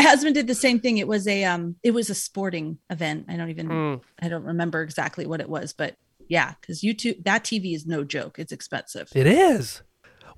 [0.00, 0.98] husband did the same thing.
[0.98, 3.26] It was a um it was a sporting event.
[3.28, 4.00] I don't even Mm.
[4.20, 5.96] I don't remember exactly what it was, but
[6.28, 8.38] yeah, because YouTube that TV is no joke.
[8.38, 9.10] It's expensive.
[9.14, 9.82] It is.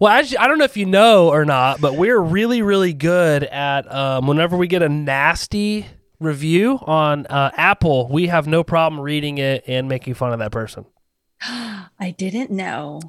[0.01, 2.93] Well, as you- I don't know if you know or not, but we're really, really
[2.93, 5.87] good at um, whenever we get a nasty
[6.21, 10.53] review on uh, Apple, we have no problem reading it and making fun of that
[10.53, 10.85] person.
[11.43, 13.01] I didn't know.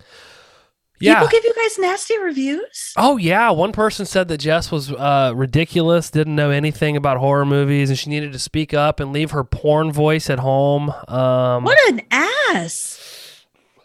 [1.00, 1.16] Yeah.
[1.16, 2.94] People give you guys nasty reviews?
[2.98, 7.46] Oh yeah, one person said that Jess was uh, ridiculous, didn't know anything about horror
[7.46, 10.90] movies, and she needed to speak up and leave her porn voice at home.
[11.08, 12.98] Um, What an ass.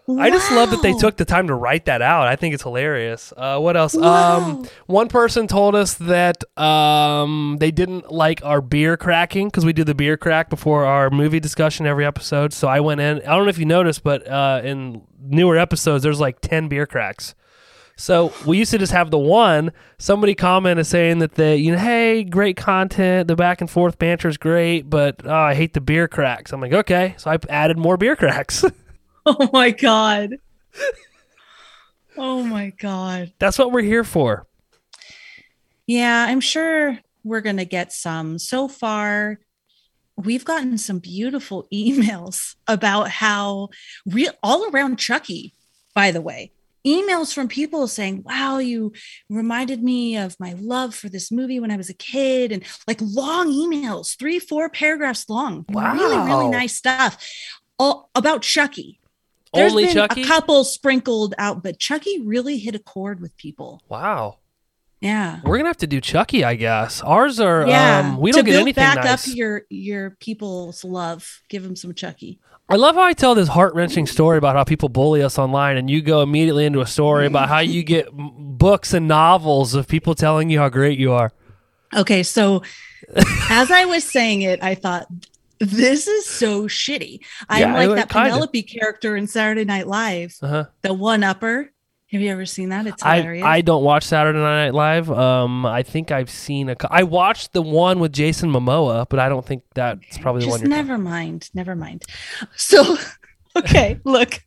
[0.06, 2.26] I just love that they took the time to write that out.
[2.26, 3.32] I think it's hilarious.
[3.34, 3.94] Uh, what else?
[3.94, 4.36] Wow.
[4.36, 9.72] Um, one person told us that um, they didn't like our beer cracking because we
[9.72, 12.52] do the beer crack before our movie discussion every episode.
[12.52, 13.18] So I went in.
[13.18, 16.86] I don't know if you noticed, but uh, in newer episodes, there's like ten beer
[16.86, 17.34] cracks.
[17.96, 19.72] So we used to just have the one.
[19.98, 23.28] Somebody commented saying that they, you know, hey, great content.
[23.28, 26.52] The back and forth banter is great, but oh, I hate the beer cracks.
[26.52, 27.14] I'm like, okay.
[27.16, 28.64] So I added more beer cracks.
[29.26, 30.37] Oh my god.
[32.16, 33.32] Oh my god.
[33.38, 34.46] That's what we're here for.
[35.87, 38.38] Yeah, I'm sure we're going to get some.
[38.38, 39.40] So far,
[40.16, 43.70] we've gotten some beautiful emails about how
[44.06, 45.54] real all around Chucky,
[45.94, 46.52] by the way.
[46.87, 48.92] Emails from people saying, Wow, you
[49.30, 52.98] reminded me of my love for this movie when I was a kid, and like
[53.00, 55.64] long emails, three, four paragraphs long.
[55.70, 55.94] Wow.
[55.94, 57.26] Really, really nice stuff.
[57.78, 59.00] All about Chucky.
[59.54, 60.22] There's Only been Chucky?
[60.22, 63.82] a couple sprinkled out, but Chucky really hit a chord with people.
[63.88, 64.38] Wow.
[65.00, 65.40] Yeah.
[65.44, 67.00] We're gonna have to do Chucky, I guess.
[67.02, 69.28] Ours are Yeah, um we to don't get build anything back nice.
[69.28, 71.40] up your your people's love.
[71.50, 72.38] Give them some Chucky.
[72.70, 75.76] I love how I tell this heart wrenching story about how people bully us online,
[75.76, 79.86] and you go immediately into a story about how you get books and novels of
[79.86, 81.30] people telling you how great you are.
[81.94, 82.62] Okay, so
[83.50, 85.06] as I was saying it, I thought
[85.60, 87.20] this is so shitty.
[87.48, 88.30] I'm Yeah, like that kinda.
[88.30, 90.64] Penelope character in Saturday Night Live, Uh-huh.
[90.82, 91.70] the one upper.
[92.10, 92.86] Have you ever seen that?
[92.86, 93.44] It's I hilarious.
[93.44, 95.10] I don't watch Saturday Night Live.
[95.10, 96.76] Um, I think I've seen a.
[96.88, 100.60] I watched the one with Jason Momoa, but I don't think that's probably the one.
[100.60, 101.50] You're never mind.
[101.54, 102.04] Never mind.
[102.54, 102.96] So,
[103.56, 104.40] okay, look.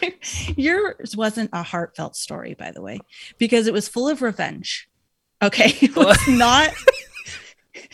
[0.56, 2.98] Yours wasn't a heartfelt story, by the way,
[3.38, 4.88] because it was full of revenge.
[5.42, 5.76] Okay.
[5.82, 6.70] It was not,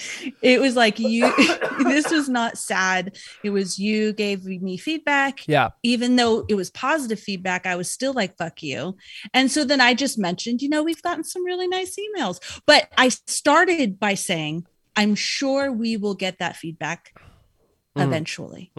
[0.42, 1.32] it was like you,
[1.84, 3.16] this was not sad.
[3.42, 5.46] It was you gave me feedback.
[5.46, 5.70] Yeah.
[5.82, 8.96] Even though it was positive feedback, I was still like, fuck you.
[9.34, 12.40] And so then I just mentioned, you know, we've gotten some really nice emails.
[12.66, 17.12] But I started by saying, I'm sure we will get that feedback
[17.96, 18.06] Mhm.
[18.06, 18.72] eventually.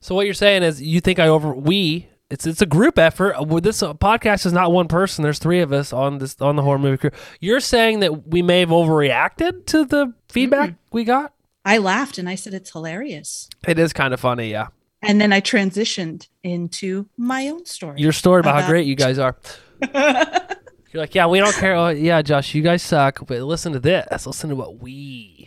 [0.00, 3.34] So what you're saying is you think I over we it's it's a group effort.
[3.34, 5.22] Uh, This uh, podcast is not one person.
[5.22, 7.10] There's three of us on this on the horror movie crew.
[7.40, 11.32] You're saying that we may have overreacted to the feedback we got.
[11.64, 13.48] I laughed and I said it's hilarious.
[13.66, 14.68] It is kind of funny, yeah.
[15.02, 18.00] And then I transitioned into my own story.
[18.00, 19.36] Your story about, how great you guys are.
[19.94, 21.74] You're like, yeah, we don't care.
[21.74, 23.26] Oh, yeah, Josh, you guys suck.
[23.26, 24.26] But listen to this.
[24.26, 25.45] Listen to what we.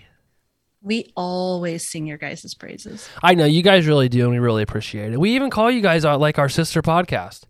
[0.89, 3.07] We always sing your guys' praises.
[3.23, 5.19] I know you guys really do, and we really appreciate it.
[5.19, 7.43] We even call you guys out like our sister podcast.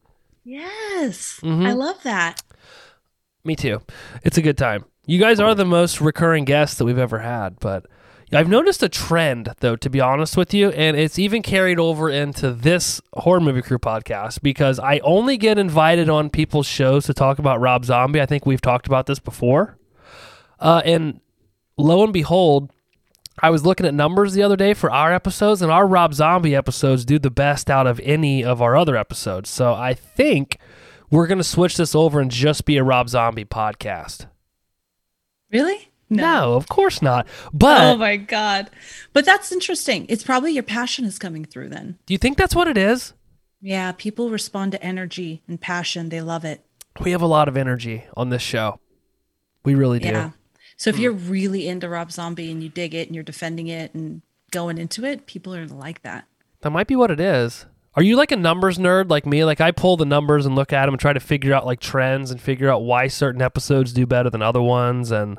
[0.44, 1.40] Yes.
[1.42, 1.66] Mhm.
[1.66, 2.42] I love that.
[3.46, 3.82] Me too.
[4.24, 4.84] It's a good time.
[5.06, 7.86] You guys are the most recurring guests that we've ever had, but
[8.34, 12.10] I've noticed a trend, though, to be honest with you, and it's even carried over
[12.10, 17.14] into this horror movie crew podcast because I only get invited on people's shows to
[17.14, 18.22] talk about Rob Zombie.
[18.22, 19.78] I think we've talked about this before.
[20.60, 21.22] Uh, and
[21.78, 22.72] lo and behold,
[23.42, 26.56] I was looking at numbers the other day for our episodes, and our Rob Zombie
[26.56, 29.50] episodes do the best out of any of our other episodes.
[29.50, 30.58] So I think
[31.10, 34.28] we're going to switch this over and just be a Rob Zombie podcast.
[35.52, 35.92] Really?
[36.10, 37.28] No, of course not.
[37.54, 38.72] But oh my god.
[39.14, 40.06] But that's interesting.
[40.10, 42.00] It's probably your passion is coming through then.
[42.08, 43.14] do you think that's what it is?
[43.62, 46.10] Yeah, people respond to energy and passion.
[46.10, 46.66] They love it.
[47.02, 48.80] We have a lot of energy on this show.
[49.64, 50.08] We really do.
[50.08, 50.32] Yeah.
[50.80, 53.94] So if you're really into Rob Zombie and you dig it and you're defending it
[53.94, 56.24] and going into it, people are like that.
[56.62, 57.66] That might be what it is.
[57.96, 59.44] Are you like a numbers nerd like me?
[59.44, 61.82] Like I pull the numbers and look at them and try to figure out like
[61.82, 65.38] trends and figure out why certain episodes do better than other ones and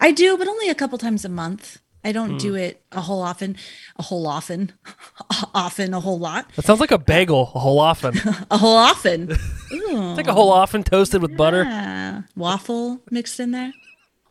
[0.00, 1.80] I do, but only a couple times a month.
[2.02, 2.36] I don't Hmm.
[2.38, 3.56] do it a whole often,
[3.98, 4.72] a whole often,
[5.54, 8.16] often, a whole lot, that sounds like a bagel a whole often.
[8.50, 9.36] a whole often.
[9.72, 10.14] Ooh.
[10.14, 12.24] like a whole often toasted with butter.
[12.36, 13.72] Waffle mixed in there.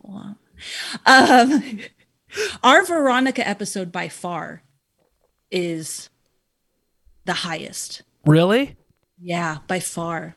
[0.06, 0.36] Wow.
[1.04, 1.80] Um,
[2.62, 4.62] our Veronica episode by far
[5.50, 6.10] is
[7.24, 8.02] the highest.
[8.24, 8.76] Really?
[9.20, 10.36] Yeah, by far.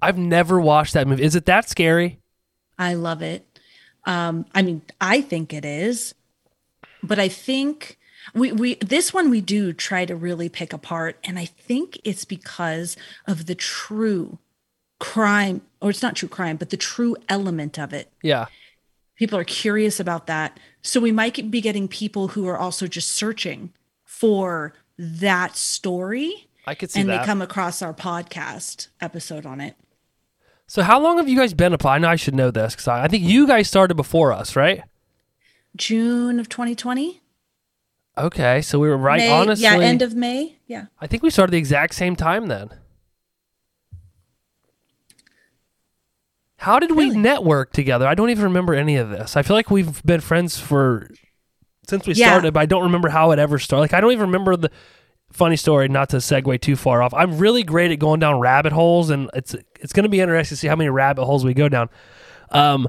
[0.00, 1.22] I've never watched that movie.
[1.22, 2.20] Is it that scary?
[2.78, 3.46] I love it.
[4.04, 6.14] Um, I mean, I think it is,
[7.02, 7.98] but I think
[8.34, 12.24] we we this one we do try to really pick apart, and I think it's
[12.24, 14.38] because of the true
[14.98, 18.10] crime, or it's not true crime, but the true element of it.
[18.22, 18.46] Yeah.
[19.24, 23.10] People are curious about that, so we might be getting people who are also just
[23.10, 23.72] searching
[24.04, 27.20] for that story, I could see and that.
[27.20, 29.76] they come across our podcast episode on it.
[30.66, 31.86] so how long have you guys been up?
[31.86, 34.56] I know I should know this because I, I think you guys started before us,
[34.56, 34.82] right?
[35.74, 37.22] June of 2020.
[38.18, 39.20] Okay, so we were right.
[39.20, 40.58] May, honestly, yeah, end of May.
[40.66, 40.88] Yeah.
[41.00, 42.68] I think we started the exact same time then.
[46.64, 47.18] How did we Really?
[47.18, 48.06] network together?
[48.06, 49.36] I don't even remember any of this.
[49.36, 51.08] I feel like we've been friends for
[51.86, 52.28] since we Yeah.
[52.30, 53.82] started, but I don't remember how it ever started.
[53.82, 54.70] Like I don't even remember the
[55.30, 55.88] funny story.
[55.88, 57.12] Not to segue too far off.
[57.12, 60.56] I'm really great at going down rabbit holes, and it's it's going to be interesting
[60.56, 61.90] to see how many rabbit holes we go down.
[62.50, 62.88] Um,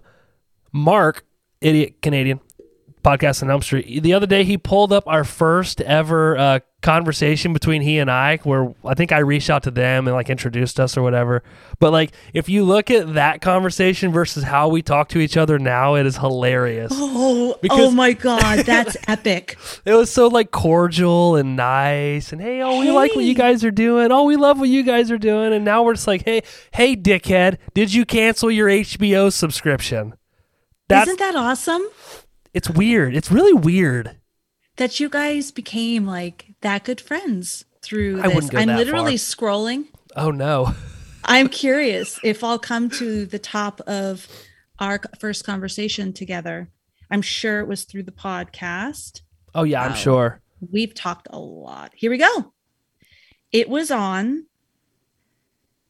[0.72, 1.26] Mark,
[1.60, 2.40] idiot Canadian,
[3.06, 4.02] podcast on Elm Street.
[4.02, 8.38] The other day, he pulled up our first ever uh, conversation between he and I,
[8.38, 11.44] where I think I reached out to them and like introduced us or whatever.
[11.80, 15.60] But like, if you look at that conversation versus how we talk to each other
[15.60, 16.92] now, it is hilarious.
[17.18, 19.58] Oh, Because- oh my God, that's epic.
[19.86, 23.64] It was so like cordial and nice, and hey, oh, we like what you guys
[23.64, 24.12] are doing.
[24.12, 25.54] Oh, we love what you guys are doing.
[25.54, 26.42] And now we're just like, hey,
[26.72, 30.14] hey, dickhead, did you cancel your HBO subscription?
[30.88, 31.84] That's Isn't that awesome
[32.56, 33.16] it's weird.
[33.16, 34.18] It's really weird.
[34.78, 38.36] that you guys became like that good friends through I this?
[38.36, 39.86] wouldn't go I'm literally scrolling.
[40.16, 40.74] Oh no.
[41.26, 44.28] I'm curious if I'll come to the top of
[44.80, 46.70] our first conversation together.
[47.12, 49.22] I'm sure it was through the podcast.
[49.54, 50.42] Oh yeah, I'm sure.
[50.72, 51.92] We've talked a lot.
[51.96, 52.54] Here we go.
[53.52, 54.46] It was on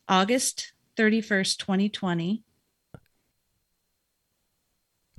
[0.07, 2.43] August 31st, 2020.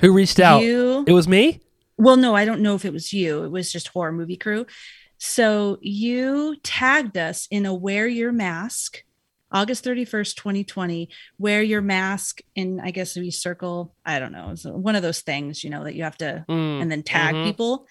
[0.01, 0.63] Who reached out?
[0.63, 1.61] You It was me.
[1.99, 3.45] Well, no, I don't know if it was you.
[3.45, 4.67] It was just horror movie crew.
[5.19, 9.03] So you tagged us in a wear your mask,
[9.51, 11.09] August 31st, 2020.
[11.39, 15.21] Wear your mask in, I guess we circle, I don't know, it's one of those
[15.23, 17.45] things, you know, that you have to Mm, and then tag mhm.
[17.45, 17.87] people.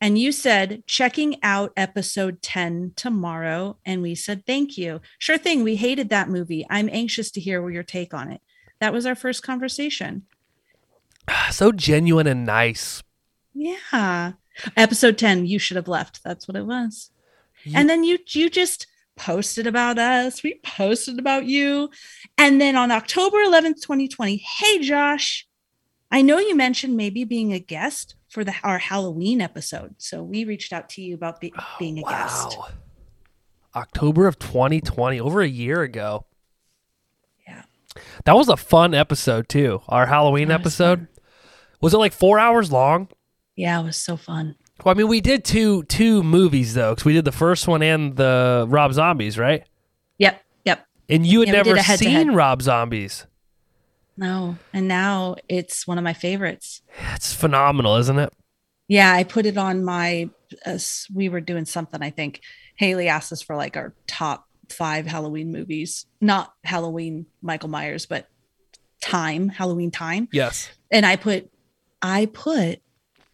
[0.00, 3.78] And you said, checking out episode 10 tomorrow.
[3.84, 5.00] And we said, thank you.
[5.18, 5.62] Sure thing.
[5.62, 6.66] We hated that movie.
[6.70, 8.40] I'm anxious to hear your take on it.
[8.80, 10.22] That was our first conversation.
[11.50, 13.02] So genuine and nice.
[13.54, 14.32] Yeah.
[14.76, 16.22] Episode 10, you should have left.
[16.24, 17.10] That's what it was.
[17.62, 20.42] You- And then you you just posted about us.
[20.42, 21.90] We posted about you.
[22.36, 25.46] And then on October 11th, 2020, hey Josh,
[26.10, 29.94] I know you mentioned maybe being a guest for the our Halloween episode.
[29.98, 32.56] So we reached out to you about be, oh, being a guest.
[33.76, 36.26] October of 2020, over a year ago.
[37.46, 37.62] Yeah.
[38.24, 39.82] That was a fun episode too.
[39.88, 40.98] Our Halloween episode.
[41.00, 41.08] fun.
[41.80, 43.08] Was it like four hours long?
[43.56, 44.56] Yeah, it was so fun.
[44.84, 47.82] Well, I mean, we did two two movies though, because we did the first one
[47.82, 49.64] and the Rob Zombies, right?
[50.18, 50.42] Yep.
[50.64, 50.86] Yep.
[51.08, 53.26] And you had Yeah, never seen Rob Zombies.
[54.16, 54.56] No.
[54.72, 56.82] And now it's one of my favorites.
[57.14, 58.32] It's phenomenal, isn't it?
[58.88, 60.28] Yeah, I put it on my.
[60.66, 60.78] Uh,
[61.12, 62.02] we were doing something.
[62.02, 62.40] I think
[62.76, 68.28] Haley asked us for like our top five Halloween movies, not Halloween Michael Myers, but
[69.00, 70.28] time Halloween time.
[70.32, 70.70] Yes.
[70.90, 71.50] And I put,
[72.04, 72.82] I put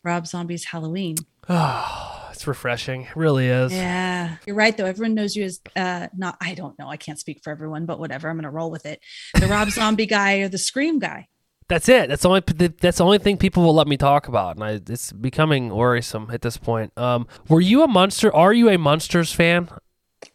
[0.05, 1.17] Rob Zombie's Halloween.
[1.49, 3.03] Oh, it's refreshing.
[3.03, 3.73] It really is.
[3.73, 4.87] Yeah, you're right though.
[4.87, 6.37] Everyone knows you as uh not.
[6.41, 6.89] I don't know.
[6.89, 8.29] I can't speak for everyone, but whatever.
[8.31, 9.01] I'm gonna roll with it.
[9.35, 11.27] The Rob Zombie guy or the Scream guy.
[11.67, 12.09] That's it.
[12.09, 12.41] That's the only
[12.81, 16.31] that's the only thing people will let me talk about, and I, it's becoming worrisome
[16.33, 16.97] at this point.
[16.97, 18.35] Um, were you a monster?
[18.35, 19.69] Are you a Munsters fan?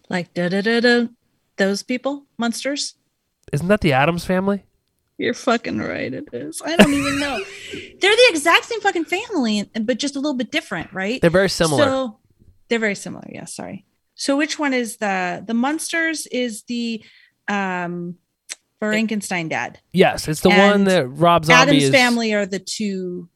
[0.09, 1.07] Like da da da da.
[1.57, 2.95] Those people, monsters.
[3.53, 4.65] Isn't that the Addams family?
[5.17, 6.13] You're fucking right.
[6.13, 6.61] It is.
[6.65, 7.39] I don't even know.
[7.71, 11.21] They're the exact same fucking family, but just a little bit different, right?
[11.21, 11.83] They're very similar.
[11.85, 12.19] So
[12.67, 13.25] they're very similar.
[13.31, 13.45] Yeah.
[13.45, 13.85] Sorry.
[14.15, 17.03] So which one is the the Munsters Is the
[17.47, 18.15] um
[18.79, 19.79] Frankenstein dad?
[19.93, 21.91] yes, it's the one that Rob Zombie Addams is.
[21.91, 23.29] family are the two.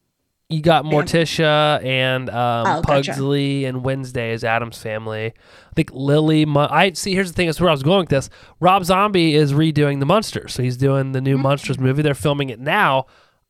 [0.50, 0.84] You got.
[0.84, 3.12] Morticia and um, Oh, gotcha.
[3.12, 5.26] Pugsley and Wednesday is Addams family.
[5.26, 6.44] I think Lily.
[6.44, 7.14] Mu- I see.
[7.14, 7.48] Here's the thing.
[7.48, 8.28] Is where I was going with this.
[8.58, 11.42] Rob Zombie is redoing the Munsters, so he's doing the new Mm-hmm.
[11.44, 12.02] Munsters movie.
[12.02, 13.06] They're filming it now.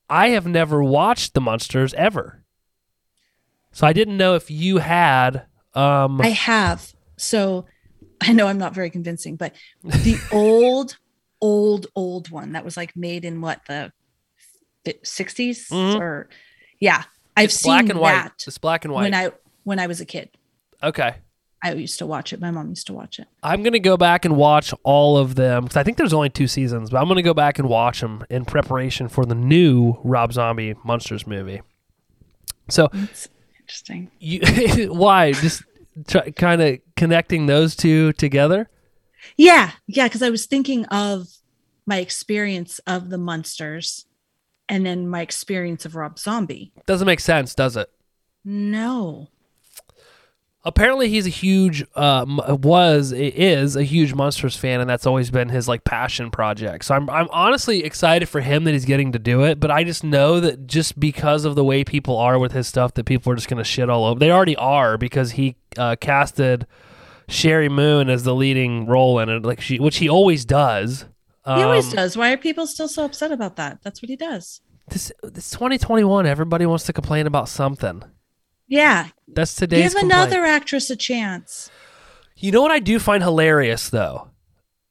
[0.09, 2.44] I have never watched the Munsters ever,
[3.72, 5.46] so I didn't know if you had.
[5.74, 6.92] Um, I have.
[7.16, 7.64] So
[8.20, 10.98] I know I'm not very convincing, but the old,
[11.40, 13.92] old, old one that was like made in what the
[14.84, 16.01] fi- 60s Mhm.
[16.01, 16.28] or
[16.81, 17.05] yeah,
[17.37, 18.12] I've it's seen black and white.
[18.12, 19.03] that It's black and white.
[19.05, 19.31] when I
[19.64, 20.31] when I was a kid.
[20.83, 21.16] okay.
[21.62, 22.41] I used to watch it.
[22.41, 23.28] My mom used to watch it.
[23.43, 26.47] I'm gonna go back and watch all of them because I think there's only two
[26.47, 30.33] seasons, but I'm gonna go back and watch them in preparation for the new Rob
[30.33, 31.61] Zombie Munsters movie.
[32.70, 33.28] So It's
[33.61, 34.11] interesting.
[34.18, 34.41] you,
[34.95, 35.62] why just
[36.09, 38.70] try, kind of connecting those two together?
[39.37, 41.28] Yeah, yeah, because I was thinking of
[41.85, 44.07] my experience of the Munsters
[44.71, 46.73] and then my experience of Rob Zombie.
[46.87, 47.91] Doesn't make sense, does it?
[48.45, 49.29] No.
[50.62, 52.25] Apparently, he's a huge uh,
[52.62, 56.85] was is a huge Munsters fan, and that's always been his like passion project.
[56.85, 59.59] So I'm I'm honestly excited for him that he's getting to do it.
[59.59, 62.95] But I just know that just because of the way people are with his stuff,
[62.95, 64.21] that people are just gonna shit all over.
[64.21, 66.66] They already are because he uh, casted
[67.27, 71.07] Sheri Moon as the leading role in it, like she, which he always does.
[71.45, 72.16] He always Um, does.
[72.16, 73.78] Why are people still so upset about that?
[73.82, 74.61] That's what he does.
[74.88, 76.26] This this 2021.
[76.26, 78.03] Everybody wants to complain about something.
[78.68, 79.09] Yeah.
[79.28, 79.93] That's today's.
[79.93, 80.12] Give complaint.
[80.12, 81.70] another actress a chance.
[82.36, 84.28] You know what I do find hilarious though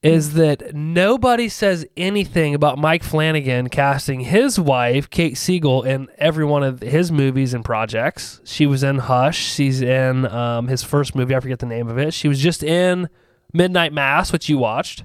[0.02, 6.44] is that nobody says anything about Mike Flanagan casting his wife Kate Siegel in every
[6.44, 8.40] one of his movies and projects.
[8.44, 9.36] She was in Hush.
[9.36, 11.34] She's in um, his first movie.
[11.34, 12.14] I forget the name of it.
[12.14, 13.10] She was just in
[13.52, 15.04] Midnight Mass, which you watched.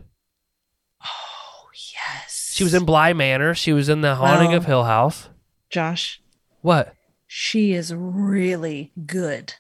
[2.56, 3.54] She was in Bly Manor.
[3.54, 5.28] She was in The Haunting of Hill House.
[5.70, 6.22] Josh.
[6.62, 6.94] What?
[7.28, 9.56] She is really good.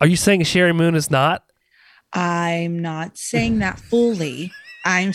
[0.00, 1.42] Are you saying Sheri Moon is not?
[2.14, 4.50] I'm not saying that fully.
[4.82, 5.12] I'm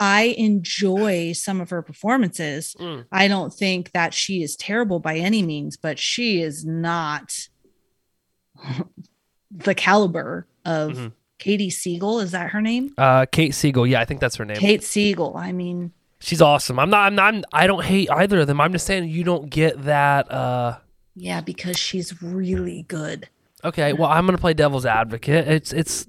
[0.00, 2.74] I enjoy some of her performances.
[2.80, 3.04] Mm.
[3.12, 7.32] I don't think that she is terrible by any means, but she is not
[9.52, 11.12] the caliber of Mhm.
[11.38, 12.18] Katie Siegel.
[12.18, 12.94] Is that her name?
[12.98, 13.86] Uh, Kate Siegel.
[13.86, 14.56] Yeah, I think that's her name.
[14.56, 15.36] Kate Siegel.
[15.36, 15.92] I mean,
[16.26, 16.80] She's awesome.
[16.80, 17.06] I'm not.
[17.06, 17.44] I'm not.
[17.52, 18.60] I don't hate either of them.
[18.60, 20.28] I'm just saying you don't get that.
[20.28, 20.78] Uh,
[21.14, 23.28] yeah, because she's really good.
[23.62, 23.92] okay.
[23.92, 25.46] Well, I'm gonna play devil's advocate.
[25.46, 26.08] It's it's.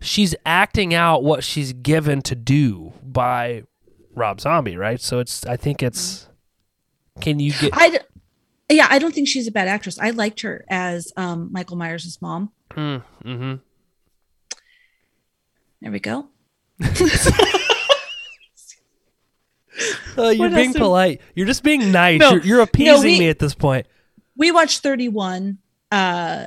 [0.00, 3.64] She's acting out what she's given to do by
[4.14, 5.00] Rob Zombie, right?
[5.00, 5.44] So it's.
[5.46, 6.28] I think it's.
[7.20, 7.72] Can you get?
[7.74, 7.98] I,
[8.70, 9.98] yeah, I don't think she's a bad actress.
[9.98, 12.52] I liked her as um, Michael Myers' mom.
[12.70, 13.54] Mm, hmm
[15.80, 16.28] There we go.
[20.18, 21.20] Uh, you're being polite.
[21.34, 22.20] You're just being nice.
[22.20, 23.86] No, you're, you're appeasing we- me at this point.
[24.36, 25.58] We watched 31,
[25.92, 26.46] uh,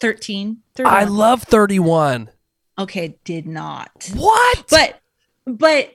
[0.00, 0.58] 13.
[0.74, 0.94] 31.
[0.96, 2.30] I love 31.
[2.78, 3.90] okay, did not.
[4.14, 4.64] What?
[4.70, 5.00] But,
[5.46, 5.94] but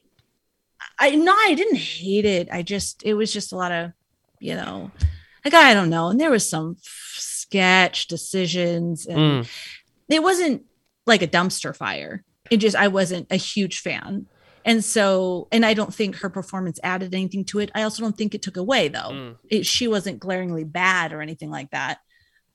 [1.00, 2.48] I, no, I didn't hate it.
[2.52, 3.92] I just, it was just a lot of,
[4.40, 4.92] you know,
[5.44, 6.08] like, I don't know.
[6.10, 9.50] And there was some sketch decisions and Mm.
[10.10, 10.64] it wasn't
[11.06, 12.24] like a dumpster fire.
[12.50, 14.28] It just, I wasn't a huge fan.
[14.68, 17.70] And so, and I don't think her performance added anything to it.
[17.76, 19.12] I also don't think it took away though.
[19.12, 19.36] Mm.
[19.48, 22.00] It, she wasn't glaringly bad or anything like that.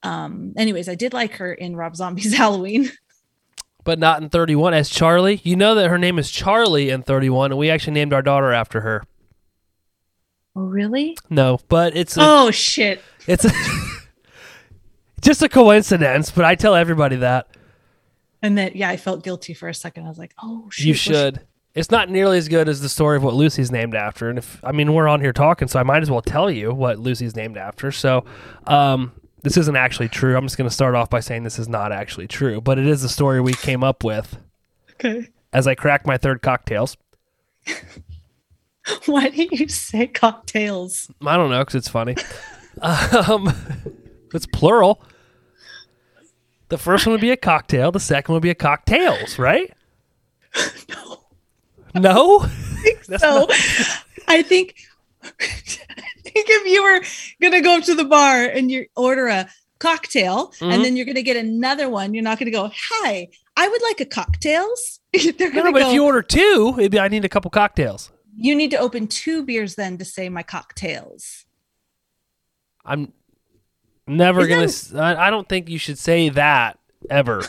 [0.02, 2.90] Um, anyways, I did like her in Rob Zombie's Halloween.
[3.84, 5.40] but not in 31 as Charlie.
[5.44, 8.52] You know that her name is Charlie in 31, and we actually named our daughter
[8.52, 9.04] after her.
[10.56, 11.16] Oh, really?
[11.30, 13.00] No, but it's a, Oh shit.
[13.28, 13.50] it's a,
[15.20, 16.30] just a coincidence.
[16.32, 17.46] But I tell everybody that
[18.42, 20.06] And then yeah, I felt guilty for a second.
[20.06, 20.86] I was like, oh shit.
[20.86, 21.46] you should.
[21.74, 24.28] It's not nearly as good as the story of what Lucy's named after.
[24.28, 26.72] And if I mean we're on here talking, so I might as well tell you
[26.74, 27.92] what Lucy's named after.
[27.92, 28.24] So,
[28.66, 29.12] um,
[29.42, 30.36] this isn't actually true.
[30.36, 32.86] I'm just going to start off by saying this is not actually true, but it
[32.86, 34.36] is the story we came up with
[34.94, 35.28] Okay.
[35.52, 36.96] as I crack my third cocktails.
[39.06, 41.10] Why did you say cocktails?
[41.24, 42.16] I don't know because it's funny.
[42.82, 43.52] um,
[44.34, 45.02] It's plural.
[46.68, 47.92] The first one would be a cocktail.
[47.92, 49.72] The second would be a cocktails, right?
[50.88, 51.19] No.
[51.94, 52.46] No.
[53.08, 53.46] That's so
[54.28, 54.74] I think
[55.22, 57.00] I think if you were
[57.42, 60.72] gonna go up to the bar and you order a cocktail Mhm.
[60.74, 64.00] and then you're gonna get another one, you're not gonna go, Hi, I would like
[64.00, 65.00] a cocktails.
[65.12, 68.10] They're no, but go, if you order two, it'd I need a couple cocktails.
[68.36, 71.44] you need to open two beers then to say my cocktails.
[72.84, 73.12] I'm
[74.06, 74.50] never Isn't
[74.94, 75.02] gonna.
[75.02, 76.78] that- I I don't think you should say that
[77.08, 77.42] ever.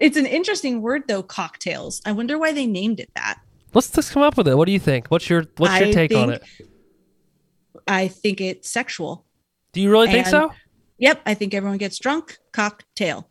[0.00, 2.00] It's an interesting word though, cocktails.
[2.06, 3.40] I wonder why they named it that.
[3.72, 4.56] Let's just come up with it.
[4.56, 5.08] What do you think?
[5.08, 6.42] What's your What's your I take on it?
[7.86, 9.26] I think it's sexual.
[9.72, 10.52] Do you really think so?
[10.98, 12.38] Yep, I think everyone gets drunk.
[12.52, 13.28] Cocktail.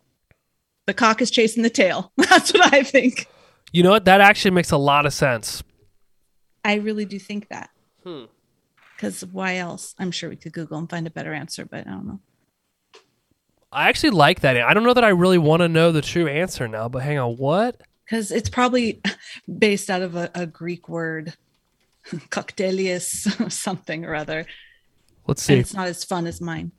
[0.86, 2.12] The cock is chasing the tail.
[2.16, 3.26] That's what I think.
[3.72, 4.04] You know what?
[4.04, 5.62] That actually makes a lot of sense.
[6.64, 7.70] I really do think that.
[8.04, 8.24] Hmm.
[8.94, 9.94] Because why else?
[9.98, 12.20] I'm sure we could Google and find a better answer, but I don't know.
[13.74, 14.56] I actually like that.
[14.56, 17.18] I don't know that I really want to know the true answer now, but hang
[17.18, 17.36] on.
[17.36, 17.80] What?
[18.04, 19.00] Because it's probably
[19.58, 21.34] based out of a, a Greek word,
[22.06, 24.46] cocktailius, something or other.
[25.26, 25.60] Let's And see.
[25.60, 26.72] it's not as fun as mine.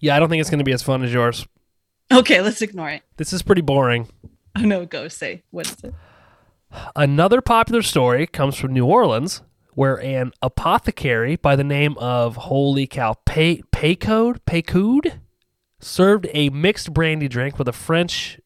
[0.00, 1.46] Yeah, I don't think it's going to be as fun as yours.
[2.12, 3.02] Okay, let's ignore it.
[3.16, 4.08] This is pretty boring.
[4.56, 5.94] Oh no, go say what is it?
[6.96, 9.42] Another popular story comes from New Orleans,
[9.74, 15.18] where an apothecary by the name of Holy Cow Pay Paycode Paycoud
[15.80, 18.40] served a mixed brandy drink with a French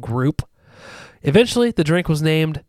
[0.00, 0.48] group.
[1.22, 2.64] Eventually, the drink was named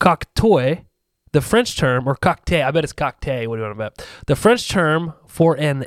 [0.00, 0.84] Cocteau,
[1.32, 2.68] the French term, or cocktail.
[2.68, 3.48] I bet it's cocktail.
[3.50, 4.08] What do you want to bet?
[4.26, 5.86] The French term for an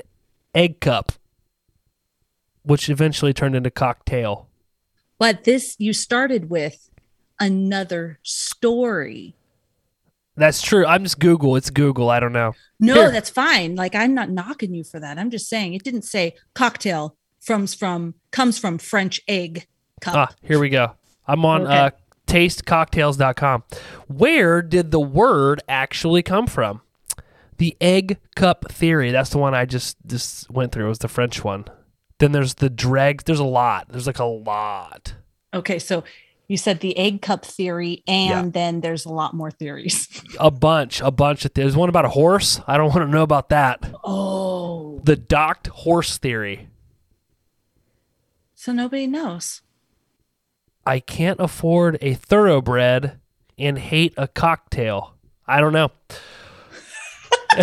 [0.53, 1.13] egg cup,
[2.63, 4.47] which eventually turned into cocktail.
[5.17, 6.89] But this you started with
[7.39, 9.35] another story.
[10.39, 10.85] That's true.
[10.85, 11.55] I'm just Google.
[11.55, 12.09] It's Google.
[12.09, 12.53] I don't know.
[12.79, 13.11] No, Here.
[13.11, 13.75] that's fine.
[13.75, 15.17] Like I'm not knocking you for that.
[15.19, 19.67] I'm just saying it didn't say cocktail from from comes from French egg
[20.01, 20.15] cup.
[20.15, 20.93] Ah, here we go.
[21.27, 21.77] I'm on Okay.
[21.77, 21.89] uh,
[22.27, 23.63] tastecocktails.com.
[24.07, 26.81] Where did the word actually come from?
[27.57, 29.11] The egg cup theory.
[29.11, 30.85] That's the one I just just went through.
[30.85, 31.65] It was the French one.
[32.19, 33.23] Then there's the dreg.
[33.25, 33.87] There's a lot.
[33.89, 35.15] There's like a lot.
[35.53, 36.03] Okay, so
[36.49, 40.09] you said the egg cup theory, and then there's a lot more theories.
[40.39, 40.99] A bunch.
[40.99, 42.59] A bunch of there's one about a horse.
[42.67, 43.89] I don't want to know about that.
[44.03, 46.67] Oh, The docked horse theory.
[48.55, 49.61] so nobody knows.
[50.85, 53.19] I can't afford a thoroughbred
[53.57, 55.13] and hate a cocktail.
[55.47, 55.91] I don't know.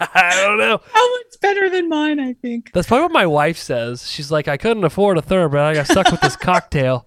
[0.00, 0.80] I don't know.
[0.94, 2.72] Oh, it's better than mine, I think.
[2.72, 4.08] That's probably what my wife says.
[4.08, 5.62] She's like, I couldn't afford a thoroughbred.
[5.62, 7.04] I got stuck with this cocktail.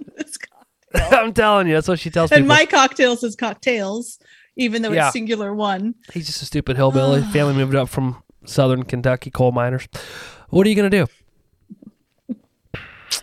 [0.16, 0.48] It's co-
[1.16, 2.38] I'm telling you, that's what she tells me.
[2.38, 2.56] and people.
[2.56, 4.18] my cocktails is cocktails,
[4.56, 5.06] even though Yeah.
[5.06, 5.94] it's singular one.
[6.12, 7.22] He's just a stupid hillbilly.
[7.32, 9.86] Family moved up from southern Kentucky coal miners.
[10.48, 11.06] What are you gonna do?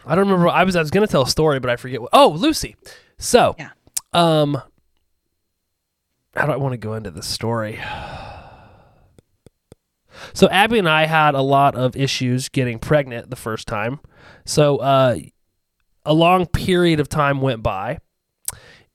[0.06, 0.48] I don't remember.
[0.50, 2.02] I was I was gonna tell a story, but I forget.
[2.02, 2.76] What, oh, Lucy.
[3.18, 3.70] So, Yeah.
[4.14, 4.62] um,
[6.36, 7.80] how do I want to go into this story?
[10.34, 14.00] So Abby and I had a lot of issues getting pregnant the first time.
[14.46, 15.18] So uh,
[16.08, 18.00] a long period of time went by,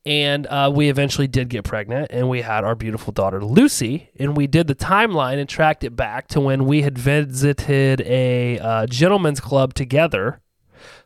[0.05, 4.11] and uh, we eventually did get pregnant, and we had our beautiful daughter Lucy.
[4.19, 8.59] And we did the timeline and tracked it back to when we had visited a
[8.59, 10.41] uh, gentleman's club together.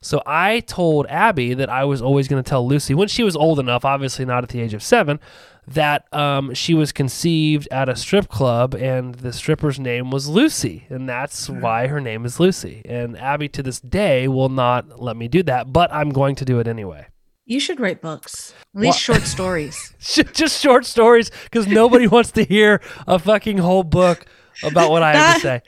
[0.00, 3.36] So I told Abby that I was always going to tell Lucy when she was
[3.36, 5.20] old enough, obviously not at the age of seven,
[5.68, 10.86] that um, she was conceived at a strip club and the stripper's name was Lucy.
[10.88, 12.82] And that's why her name is Lucy.
[12.84, 16.44] And Abby to this day will not let me do that, but I'm going to
[16.44, 17.06] do it anyway.
[17.46, 19.16] You should write books, at least What?
[19.18, 19.94] short stories.
[20.00, 24.26] Just short stories because nobody wants to hear a fucking whole book
[24.62, 25.62] about what I have to say.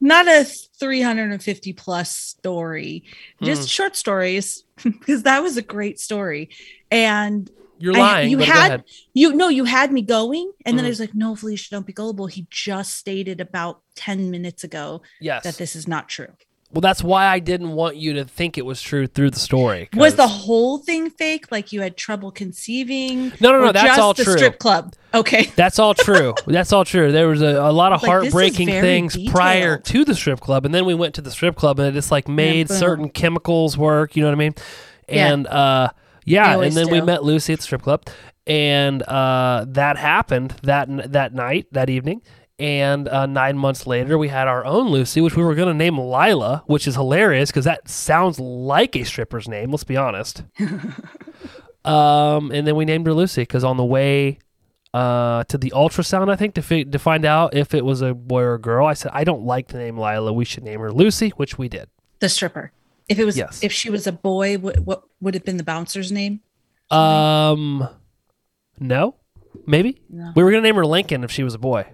[0.00, 3.02] Not a 350 plus story,
[3.42, 3.66] just Hmm.
[3.66, 6.50] short stories, because that was a great story.
[6.90, 8.30] And You're I- lying.
[8.30, 10.90] you had- you know, you had me going, and then I Mhm.
[10.92, 12.26] was like, no, Felicia, don't be gullible.
[12.26, 15.44] He just stated about 10 minutes ago Yes.
[15.44, 16.28] that this is not true.
[16.70, 19.88] well, that's why I didn't want you to think it was true through the story.
[19.96, 21.46] Was the whole thing fake?
[21.50, 23.32] Like you had trouble conceiving?
[23.40, 24.36] No, no, no, that's all the true.
[24.36, 24.92] strip club.
[25.14, 25.50] Okay.
[25.56, 26.34] That's all true.
[26.46, 27.10] That's all true.
[27.10, 30.74] There was a, a lot of Like, heartbreaking things prior to the strip club, and
[30.74, 32.76] then we went to the strip club, and it just like made boom.
[32.76, 34.14] certain chemicals work.
[34.14, 34.54] You know what I mean?
[35.08, 35.32] Yeah.
[35.32, 35.94] And uh, They
[36.28, 38.06] yeah, and then we met Lucy at the strip club,
[38.46, 42.22] and uh, that happened that that night, that evening.
[42.60, 45.74] And uh, nine months later, we had our own Lucy, which we were going to
[45.74, 49.70] name Lila, which is hilarious because that sounds like a stripper's name.
[49.70, 50.42] Let's be honest.
[51.84, 54.40] um, and then we named her Lucy because on the way
[54.92, 58.14] uh, to the ultrasound, I think, to fi- to find out if it was a
[58.14, 58.86] boy or a girl.
[58.86, 60.32] I said, I don't like the name Lila.
[60.32, 61.88] We should name her Lucy, which we did.
[62.18, 62.72] The stripper.
[63.08, 63.62] If it was, Yes.
[63.62, 66.40] if she was a boy, what, what would have been the bouncer's name?
[66.90, 67.88] Um,
[68.80, 69.14] no,
[69.66, 70.32] maybe No.
[70.34, 71.86] we were gonna name her Lincoln if she was a boy,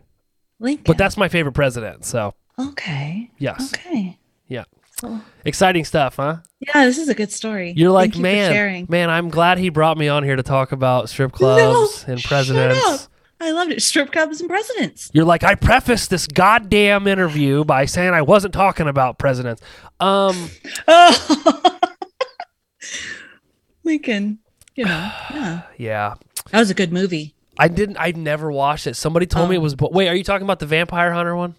[0.61, 0.85] Lincoln.
[0.87, 2.05] but that's my favorite president.
[2.05, 3.31] So okay.
[3.39, 4.19] yes, Okay.
[4.49, 4.65] yeah,
[5.01, 5.21] Cool.
[5.45, 6.39] exciting stuff, huh?
[6.61, 7.75] Yeah, this is a good story.
[7.77, 8.87] You're like, Thank man, sharing.
[8.89, 12.21] man, I'm glad he brought me on here to talk about strip clubs No, and
[12.21, 12.81] shut presidents.
[12.87, 13.01] up.
[13.41, 13.83] I loved it.
[13.83, 15.11] Strip clubs and presidents.
[15.13, 19.61] You're like, I prefaced this goddamn interview by saying I wasn't talking about presidents.
[20.05, 20.51] Um,
[20.89, 21.79] Oh,
[23.85, 24.39] Lincoln.
[24.77, 24.91] You know,
[25.31, 26.15] yeah, yeah,
[26.51, 27.35] that was a good movie.
[27.57, 27.97] I didn't.
[28.01, 28.97] I never watched it.
[28.97, 29.63] Somebody told me it Oh.
[29.63, 29.77] was.
[29.79, 31.55] Wait, are you talking about the Vampire Hunter one?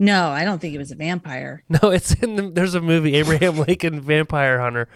[0.00, 1.62] No, I don't think it was a vampire.
[1.82, 2.48] No, it's in the.
[2.50, 4.88] There's a movie, Abraham Lincoln Vampire Hunter.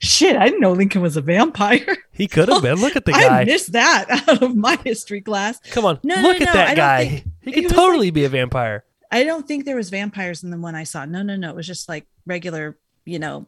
[0.00, 1.96] Shit, I didn't know Lincoln was a vampire.
[2.12, 2.76] He could have been.
[2.80, 3.44] Look at the I guy.
[3.44, 5.60] missed that out of my history class.
[5.70, 7.06] Come on, No, look no, at no, that guy.
[7.08, 8.84] think- He could totally be a vampire.
[9.10, 11.04] I don't think there was vampires in the one I saw.
[11.04, 11.50] No, no, no.
[11.50, 13.46] It was just like regular, you know,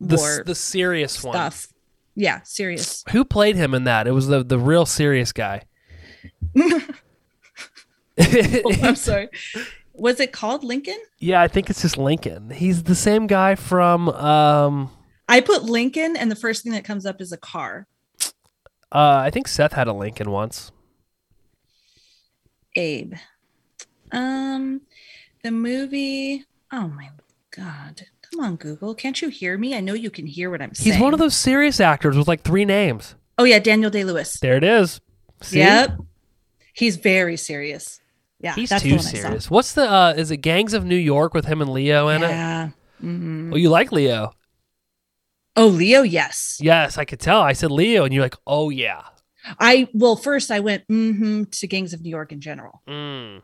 [0.00, 1.34] The the serious one.
[1.34, 1.66] stuff.
[2.14, 3.04] Yeah, serious.
[3.12, 4.06] Who played him in that?
[4.06, 5.62] It was the the real serious guy.
[8.18, 9.28] I'm sorry.
[9.94, 10.98] Was it called Lincoln?
[11.18, 12.50] yeah, I think it's just Lincoln.
[12.50, 14.08] He's the same guy from.
[14.10, 14.90] Um,
[15.28, 17.86] I put Lincoln, and the first thing that comes up is a car.
[18.92, 20.72] uh, I think Seth had a Lincoln once.
[22.76, 23.14] Abe.
[24.12, 24.80] Um,
[25.42, 26.44] the movie.
[26.72, 27.10] Oh my
[27.50, 28.02] god!
[28.30, 28.94] Come on, Google.
[28.94, 29.74] Can't you hear me?
[29.74, 30.92] I know you can hear what I'm saying.
[30.94, 33.14] He's one of those serious actors with like three names.
[33.38, 34.38] Oh yeah, Daniel Day Lewis.
[34.40, 35.00] There it is.
[35.42, 35.58] See?
[35.58, 35.98] Yep.
[36.74, 38.00] He's very serious.
[38.40, 39.16] Yeah, He's that's the too one I saw.
[39.16, 39.50] serious.
[39.50, 42.28] What's the uh is it Gangs of New York with him and Leo in it?
[42.28, 42.68] Yeah.
[43.02, 43.52] Mhm.
[43.52, 44.32] Oh, you like Leo?
[45.56, 46.58] Oh, Leo, yes.
[46.60, 47.40] Yes, I could tell.
[47.40, 49.02] I said Leo and you're like, "Oh yeah."
[49.58, 52.82] I well, first I went mm-hmm to Gangs of New York in general.
[52.88, 53.42] Mm.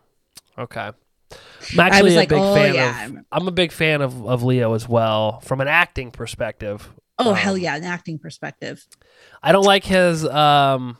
[0.59, 0.91] Okay.
[1.73, 4.43] I'm actually a like, big "Oh, fan yeah, of I'm- a big fan of, of
[4.43, 6.89] Leo as well from an acting perspective.
[7.19, 8.85] Oh Um, hell yeah, an acting perspective.
[9.43, 10.99] I don't like his um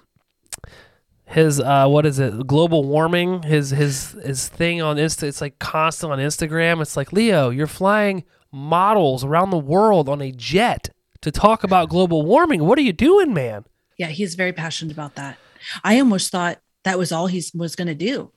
[1.27, 5.59] his uh what is it global warming his his his thing on insta it's like
[5.59, 8.23] constant on instagram it's like leo you're flying
[8.53, 10.89] models around the world on a jet
[11.21, 13.65] to talk about global warming what are you doing man
[13.99, 15.37] Yeah, he's very passionate about that.
[15.83, 18.31] I almost thought that was all he was going to do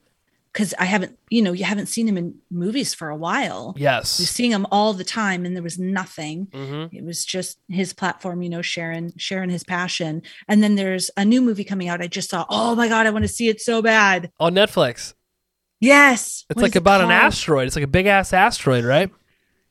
[0.51, 3.75] because I haven't, you know, you haven't seen him in movies for a while.
[3.77, 4.19] Yes.
[4.19, 6.47] You're seeing him all the time, and there was nothing.
[6.51, 10.21] hmm It was just his platform, you know, sharing sharing his passion.
[10.47, 12.01] And then there's a new movie coming out.
[12.01, 12.45] I just saw.
[12.49, 14.31] Oh my god, I want to see it so bad.
[14.39, 15.13] on netflix
[15.81, 19.09] Yes, it's What like it about an asteroid it's like a big ass asteroid right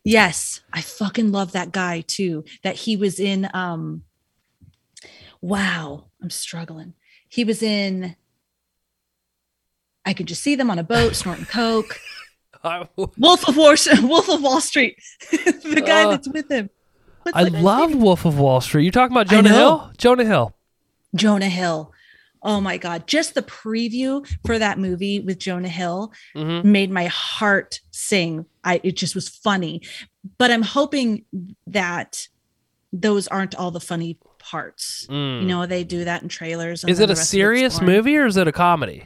[0.05, 2.45] Yes, I fucking love that guy too.
[2.63, 4.05] That he was in um
[5.41, 6.95] Wow, I'm struggling.
[7.29, 8.17] He was in
[10.09, 12.01] I could just see them on a boat snorting coke.
[13.19, 14.97] Wolf of Wall Wolf of Wall Street.
[15.31, 16.71] the guy Uh, that's with him.
[17.25, 18.01] What's I love name?
[18.01, 20.55] wolf of wall street you talking about jonah hill jonah hill
[21.15, 21.93] Jonah Hill.
[22.43, 27.07] Oh my god, just the preview for that movie with Jonah Hill hmm made my
[27.07, 28.47] heart sing.
[28.65, 29.83] I it just was funny.
[30.39, 31.25] But I'm hoping
[31.67, 32.29] that
[32.93, 35.07] those aren't all the funny parts.
[35.11, 36.83] You know, they do that in trailers.
[36.85, 36.93] and Mm.
[36.93, 39.05] is it a rest of it's serious movie or is it a comedy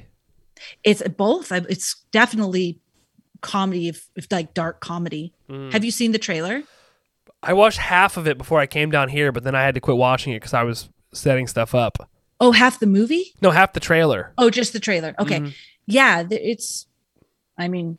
[0.84, 1.50] It's both.
[1.52, 2.78] It's definitely
[3.40, 5.32] comedy, if, if like dark comedy.
[5.48, 5.72] Mm.
[5.72, 6.62] Have you seen the trailer?
[7.42, 9.80] I watched half of it before I came down here, but then I had to
[9.80, 12.08] quit watching it because I was setting stuff up.
[12.40, 13.32] Oh, half the movie?
[13.40, 14.32] No, half the trailer.
[14.38, 15.14] Oh, just the trailer.
[15.18, 15.40] Okay.
[15.40, 15.54] Mhm.
[15.86, 16.86] Yeah, it's.
[17.58, 17.98] I mean,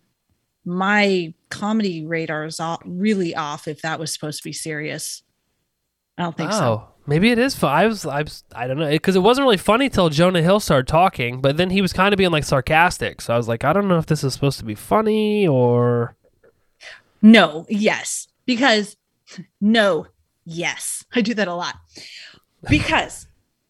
[0.66, 3.68] my comedy radar is off, really off.
[3.68, 5.24] If that was supposed to be serious,
[6.18, 6.88] I don't think oh, so.
[7.07, 7.55] maybe it is.
[7.55, 7.72] Fun.
[7.72, 10.59] I was, I was, I don't know, because it wasn't really funny till Jonah Hill
[10.59, 13.22] started talking, but then he was kind of being like sarcastic.
[13.22, 16.16] So I was like, I don't know if this is supposed to be funny or.
[17.22, 18.97] No, yes, because
[19.61, 20.07] no,
[20.45, 21.76] yes, I do that a lot
[22.70, 23.28] because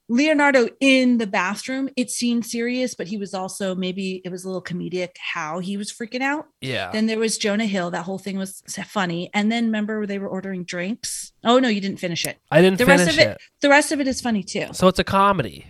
[0.10, 4.48] Leonardo in the bathroom, it seemed serious, but he was also maybe it was a
[4.48, 6.48] little comedic how he was freaking out.
[6.62, 6.92] Yeah.
[6.92, 7.92] Then there was Jonah Hill.
[7.92, 9.30] That whole thing was funny.
[9.34, 11.32] And then remember they were ordering drinks.
[11.44, 12.38] Oh no, you didn't finish it.
[12.52, 13.28] I didn't The finish rest of it.
[13.30, 14.68] it, the rest of it is funny too.
[14.74, 15.66] So it's a comedy.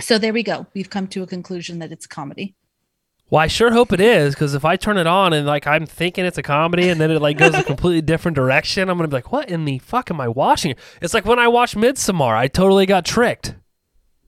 [0.00, 0.66] So there we go.
[0.74, 2.56] We've come to a conclusion that it's a comedy.
[3.28, 5.86] Well, I sure hope it is, because if I turn it on and like I'm
[5.86, 9.06] thinking it's a comedy and then it like goes a completely different direction, I'm gonna
[9.06, 10.74] be like, what in the fuck am I watching?
[11.00, 13.54] It's like when I watched Midsommar, I totally got tricked.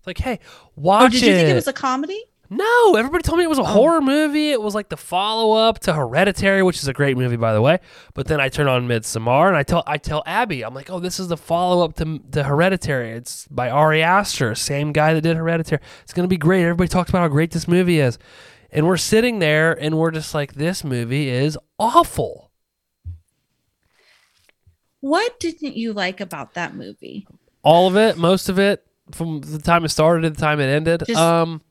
[0.02, 0.40] It's like, hey,
[0.74, 1.52] watch Oh, did you think it.
[1.52, 2.20] it was a comedy?
[2.50, 3.66] No, everybody told me it was a oh.
[3.66, 4.50] horror movie.
[4.50, 7.62] It was like the follow up to Hereditary, which is a great movie by the
[7.62, 7.78] way.
[8.14, 10.98] But then I turn on Midsommar and I tell I tell Abby, I'm like, oh,
[10.98, 13.12] this is the follow up to to Hereditary.
[13.12, 15.80] It's by Ari Aster, same guy that did Hereditary.
[16.02, 16.62] It's gonna be great.
[16.62, 18.18] Everybody talks about how great this movie is,
[18.72, 22.50] and we're sitting there and we're just like, this movie is awful.
[25.00, 27.26] What didn't you like about that movie?
[27.62, 28.84] All of it, most of it,
[29.14, 31.04] from the time it started to the time it ended.
[31.06, 31.62] Just- um,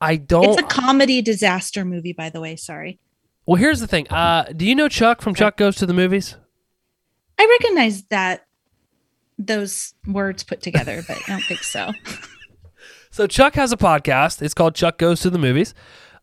[0.00, 0.44] I don't.
[0.58, 2.56] It's a comedy disaster movie, by the way.
[2.56, 2.98] Sorry.
[3.46, 4.08] well, here's the thing.
[4.10, 6.36] Uh, do you know Chuck from Chuck Goes to the Movies?
[7.38, 8.46] I recognize that
[9.38, 11.92] those words put together, but I don't think so.
[13.12, 14.40] So Chuck has a podcast.
[14.40, 15.74] It's called Chuck Goes to the Movies.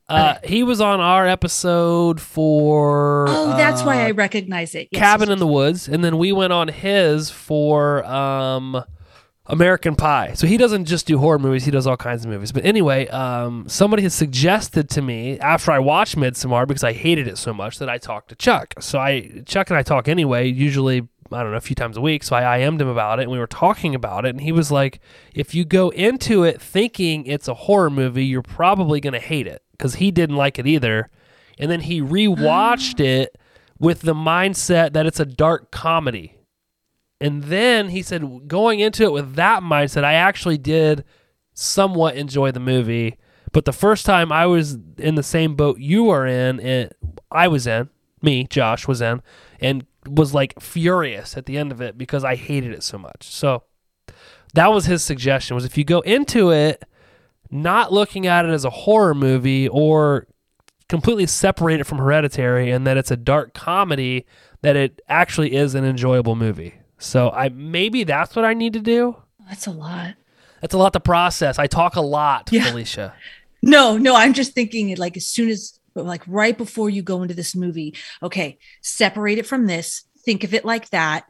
[0.09, 4.87] Uh, he was on our episode for Oh, that's why uh, I recognize it.
[4.91, 8.83] Yes, Cabin yes, in the Woods, and then we went on his for um,
[9.49, 10.33] American Pie.
[10.35, 12.51] So he doesn't just do horror movies; he does all kinds of movies.
[12.51, 17.27] But anyway, um, somebody has suggested to me after I watched Midsommar because I hated
[17.27, 18.75] it so much that I talked to Chuck.
[18.79, 22.01] So I Chuck and I talk anyway, usually I don't know a few times a
[22.01, 22.23] week.
[22.23, 24.71] So I IM'd him about it, and we were talking about it, and he was
[24.71, 24.99] like,
[25.33, 29.47] "If you go into it thinking it's a horror movie, you're probably going to hate
[29.47, 31.09] it." Because he didn't like it either,
[31.57, 33.35] and then he rewatched it
[33.79, 36.35] with the mindset that it's a dark comedy.
[37.21, 41.03] And then he said, going into it with that mindset, I actually did
[41.53, 43.17] somewhat enjoy the movie.
[43.51, 46.95] But the first time I was in the same boat you were in, it,
[47.31, 47.89] I was in,
[48.21, 49.21] me, Josh, was in,
[49.59, 53.23] and was like furious at the end of it because I hated it so much.
[53.23, 53.63] So
[54.53, 56.83] that was his suggestion was if you go into it
[57.51, 60.27] not looking at it as a horror movie or
[60.87, 64.25] completely separate it from hereditary and that it's a dark comedy
[64.61, 68.79] that it actually is an enjoyable movie so i maybe that's what i need to
[68.79, 69.15] do
[69.47, 70.13] That's a lot.
[70.61, 72.65] that's a lot to process i talk a lot Yeah.
[72.65, 73.13] felicia
[73.61, 77.21] No, no, I'm just thinking it like as soon as like right before you go
[77.23, 77.93] into this movie,
[78.23, 81.25] okay, separate it from this, think of it like that,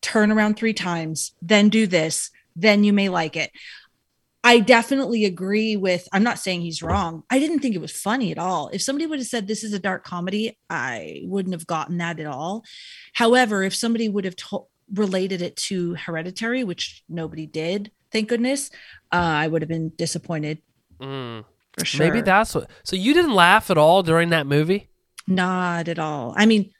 [0.00, 3.50] turn around three times, then do this, then you may like it.
[4.44, 7.24] I definitely agree with I'm not saying he's wrong.
[7.30, 8.68] I didn't think it was funny at all.
[8.72, 12.20] If somebody would have said this is a dark comedy, I wouldn't have gotten that
[12.20, 12.62] at all.
[13.12, 18.70] However, if somebody would have to- related it to Hereditary, which nobody did, thank goodness,
[19.12, 20.58] uh, I would have been disappointed
[21.00, 21.44] Mm,
[21.76, 22.06] for sure.
[22.06, 24.88] maybe that's what so you didn't laugh at all during that movie
[25.26, 26.34] Not at all.
[26.36, 26.70] I mean,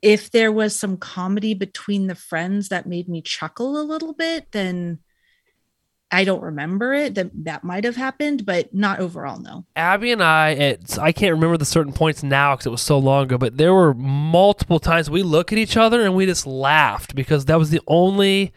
[0.00, 4.52] if there was some comedy between the friends that made me chuckle a little bit,
[4.52, 5.00] then
[6.10, 7.14] I don't remember it.
[7.16, 9.38] That that might have happened, but not overall.
[9.38, 9.66] No.
[9.76, 12.98] Abby and I, at, I can't remember the certain points now because it was so
[12.98, 16.46] long ago, but there were multiple times we look at each other and we just
[16.46, 18.52] laughed because that was the only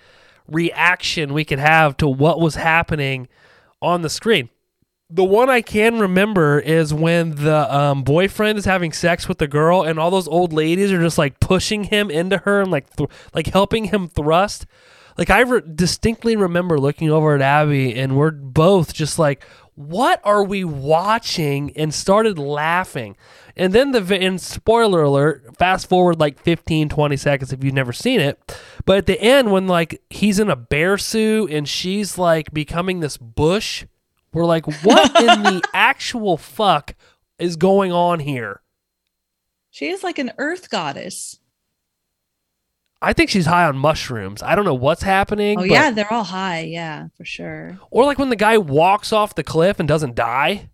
[0.47, 3.27] reaction we could have to what was happening
[3.81, 4.49] on the screen.
[5.09, 9.47] The one I can remember is when the um, boyfriend is having sex with the
[9.47, 12.95] girl, and all those old ladies are just like pushing him into her and like
[12.95, 14.65] th- like helping him thrust.
[15.17, 19.43] Like I re- distinctly remember looking over at Abby, and we're both just like,
[19.75, 23.15] "What are we watching?" and started laughing.
[23.55, 27.73] And then the vi- and spoiler alert, fast forward like 15, 20 seconds if you've
[27.73, 28.39] never seen it.
[28.85, 33.01] But at the end, when like he's in a bear suit and she's like becoming
[33.01, 33.85] this bush,
[34.33, 36.95] we're like, what in the actual fuck
[37.37, 38.61] is going on here?
[39.69, 41.39] She is like an earth goddess.
[43.01, 44.43] I think she's high on mushrooms.
[44.43, 45.59] I don't know what's happening.
[45.59, 46.61] Oh yeah, they're all high.
[46.61, 47.79] Yeah, for sure.
[47.89, 50.69] Or like when the guy walks off the cliff and doesn't die.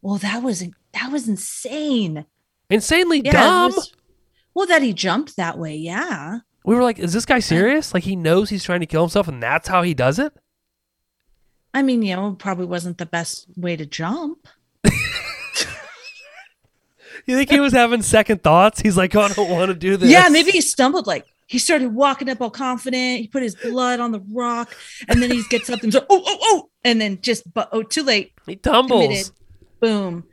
[0.00, 0.62] Well, that was
[0.92, 2.26] that was insane.
[2.70, 3.32] Insanely Yeah.
[3.32, 3.72] dumb.
[3.72, 3.92] was-
[4.54, 5.74] well, that he jumped that way.
[5.74, 6.38] Yeah.
[6.64, 7.92] we were like, is this guy serious?
[7.92, 10.32] Like he knows he's trying to kill himself and that's how he does it?
[11.74, 14.46] I mean, you know, probably wasn't the best way to jump.
[17.26, 18.80] You think he was having second thoughts?
[18.80, 20.10] He's like, oh, I don't want to do this.
[20.10, 21.06] Yeah, maybe he stumbled.
[21.06, 23.20] Like he started walking up all confident.
[23.20, 24.74] He put his blood on the rock,
[25.08, 27.82] and then he gets up and so oh oh oh, and then just but oh
[27.82, 28.32] too late.
[28.46, 29.02] he tumbles.
[29.04, 29.30] Committed.
[29.80, 30.24] Boom.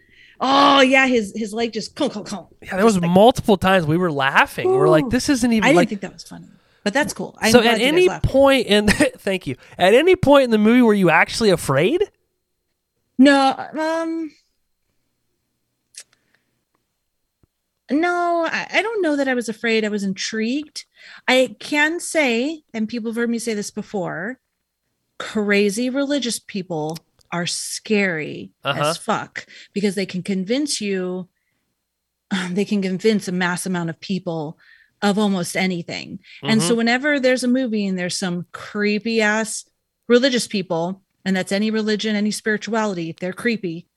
[0.43, 2.47] Oh yeah, his his leg just conk, conk, conk.
[2.63, 4.69] Yeah, there was multiple times we were laughing.
[4.69, 5.89] We are like, this isn't even I didn't like.
[5.89, 6.47] think that was funny,
[6.83, 7.37] but that's cool.
[7.39, 8.87] I'm so at any point in,
[9.17, 9.55] thank you.
[9.77, 12.09] At any point in the movie, were you actually afraid?
[13.19, 14.31] no, um,
[17.91, 19.83] no, I, I don't know that I was afraid.
[19.85, 20.85] I was intrigued.
[21.27, 24.39] I can say, and people have heard me say this before,
[25.19, 26.97] crazy religious people
[27.31, 28.81] are scary Uh-huh.
[28.89, 31.29] as fuck because they can convince you,
[32.51, 34.57] they can convince a mass amount of people
[35.01, 36.19] of almost anything.
[36.43, 36.67] And Mm-hmm.
[36.67, 39.65] so whenever there's a movie and there's some creepy ass
[40.07, 43.15] religious people, and that's any religion, any spirituality.
[43.19, 43.87] They're creepy.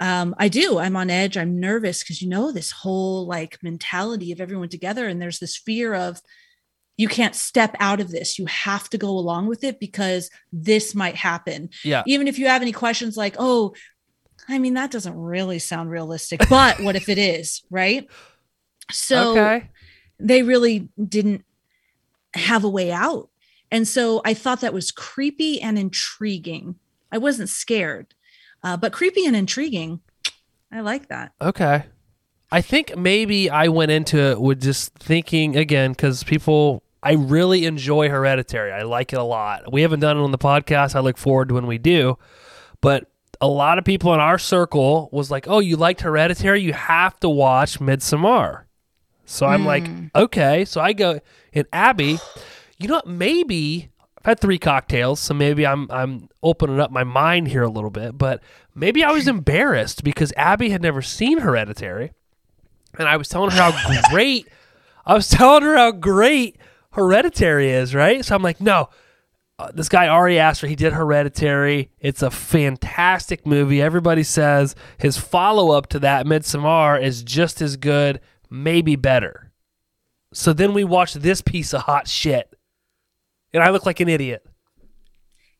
[0.00, 0.78] Um, I do.
[0.78, 1.36] I'm on edge.
[1.36, 5.56] I'm nervous because you know this whole like mentality of everyone together, and there's this
[5.56, 6.20] fear of
[6.96, 8.38] you can't step out of this.
[8.38, 11.70] You have to go along with it because this might happen.
[11.82, 12.02] Yeah.
[12.06, 13.74] Even if you have any questions like, oh,
[14.48, 17.62] I mean, that doesn't really sound realistic, but what if it is?
[17.70, 18.06] Right.
[18.90, 19.70] So okay.
[20.18, 21.44] they really didn't
[22.34, 23.30] have a way out.
[23.70, 26.74] And so I thought that was creepy and intriguing.
[27.12, 28.14] I wasn't scared,
[28.62, 30.00] uh, but creepy and intriguing.
[30.72, 31.32] I like that.
[31.40, 31.84] Okay.
[32.52, 37.64] I think maybe I went into it with just thinking again because people, I really
[37.64, 38.72] enjoy Hereditary.
[38.72, 39.72] I like it a lot.
[39.72, 40.94] We haven't done it on the podcast.
[40.96, 42.18] I look forward to when we do.
[42.80, 43.06] But
[43.40, 46.60] a lot of people in our circle was like, "Oh, you liked Hereditary?
[46.60, 48.64] You have to watch Midsommar."
[49.24, 51.20] So I'm like, "Okay." So I go,
[51.52, 52.18] and Abby,
[52.78, 53.06] you know what?
[53.06, 53.90] Maybe
[54.20, 57.90] I've had three cocktails, so maybe I'm I'm opening up my mind here a little
[57.90, 58.18] bit.
[58.18, 58.42] But
[58.74, 62.12] maybe I was embarrassed because Abby had never seen Hereditary,
[62.98, 64.46] and I was telling her how great
[65.06, 66.56] I was telling her how great
[66.92, 68.24] Hereditary is, right?
[68.24, 68.88] So I'm like, no.
[69.58, 71.90] Uh, this guy Ari Aster, he did Hereditary.
[71.98, 73.82] It's a fantastic movie.
[73.82, 79.52] Everybody says his follow up to that, Midsommar, is just as good, maybe better.
[80.32, 82.54] So then we watched this piece of hot shit,
[83.52, 84.44] and I look like an idiot.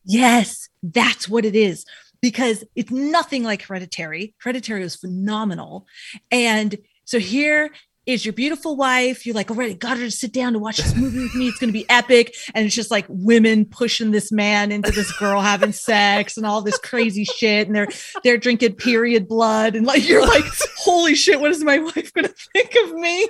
[0.03, 1.85] Yes, that's what it is.
[2.21, 4.35] Because it's nothing like Hereditary.
[4.41, 5.87] Hereditary was phenomenal.
[6.29, 7.71] And so here
[8.05, 9.25] is your beautiful wife.
[9.25, 11.47] You're like, already got her to sit down to watch this movie with me.
[11.47, 12.35] It's going to be epic.
[12.53, 16.61] And it's just like women pushing this man into this girl having sex and all
[16.61, 17.67] this crazy shit.
[17.67, 17.87] And they're
[18.23, 19.75] they're drinking period blood.
[19.75, 20.45] And like you're like,
[20.77, 23.27] holy shit, what is my wife going to think of me?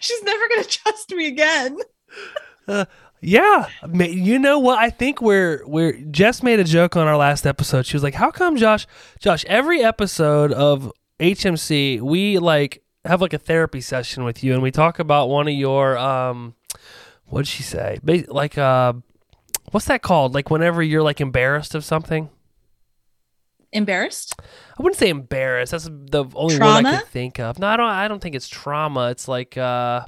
[0.00, 1.78] She's never going to trust me again.
[2.66, 2.84] Uh,
[3.20, 4.78] Yeah, you know what?
[4.78, 7.84] I think we're we're Jess made a joke on our last episode.
[7.86, 8.86] She was like, "How come, Josh?
[9.18, 14.62] Josh, every episode of HMC, we like have like a therapy session with you, and
[14.62, 16.54] we talk about one of your um,
[17.26, 17.98] what'd she say?
[18.28, 18.92] Like uh,
[19.72, 20.34] what's that called?
[20.34, 22.30] Like whenever you're like embarrassed of something."
[23.70, 24.34] Embarrassed?
[24.78, 25.72] I wouldn't say embarrassed.
[25.72, 26.90] That's the only word I Trauma?
[26.98, 27.58] can think of.
[27.58, 27.90] No, I don't.
[27.90, 29.10] I don't think it's trauma.
[29.10, 30.06] It's like uh,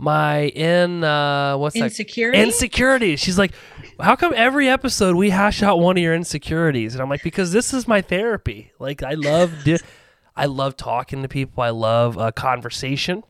[0.00, 1.84] my in uh, what's that?
[1.84, 2.38] Insecurity?
[2.38, 3.16] Insecurity.
[3.16, 3.52] She's like,
[4.00, 6.94] how come every episode we hash out one of your insecurities?
[6.94, 8.72] And I'm like, because this is my therapy.
[8.78, 9.78] Like, I love, di-
[10.34, 11.62] I love talking to people.
[11.62, 13.22] I love uh, conversation,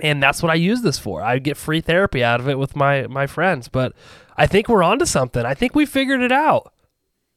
[0.00, 1.22] and that's what I use this for.
[1.22, 3.68] I get free therapy out of it with my my friends.
[3.68, 3.92] But
[4.36, 5.44] I think we're onto something.
[5.44, 6.72] I think we figured it out.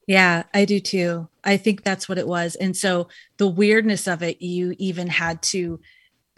[0.07, 1.30] Yeah, I do too.
[1.43, 2.55] I think that's what it was.
[2.55, 3.07] And so
[3.38, 5.80] the weirdness of it, you even had to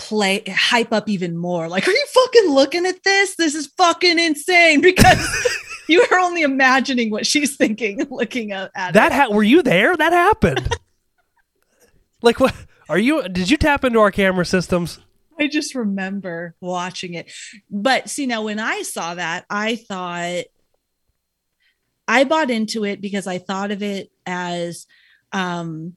[0.04, 1.68] play hype up even more.
[1.70, 3.36] Like, are you fucking looking at this?
[3.36, 8.94] This is fucking insane because you are only imagining what she's thinking looking at, at
[8.94, 9.96] That ha- were you there?
[9.96, 10.76] That happened.
[12.22, 12.54] like what?
[12.90, 13.28] Are you?
[13.30, 15.00] Did you tap into our camera systems?
[15.40, 17.32] I just remember watching it.
[17.72, 20.44] But see, now when I saw that, I thought
[22.08, 24.86] I bought into it because I thought of it as
[25.32, 25.96] um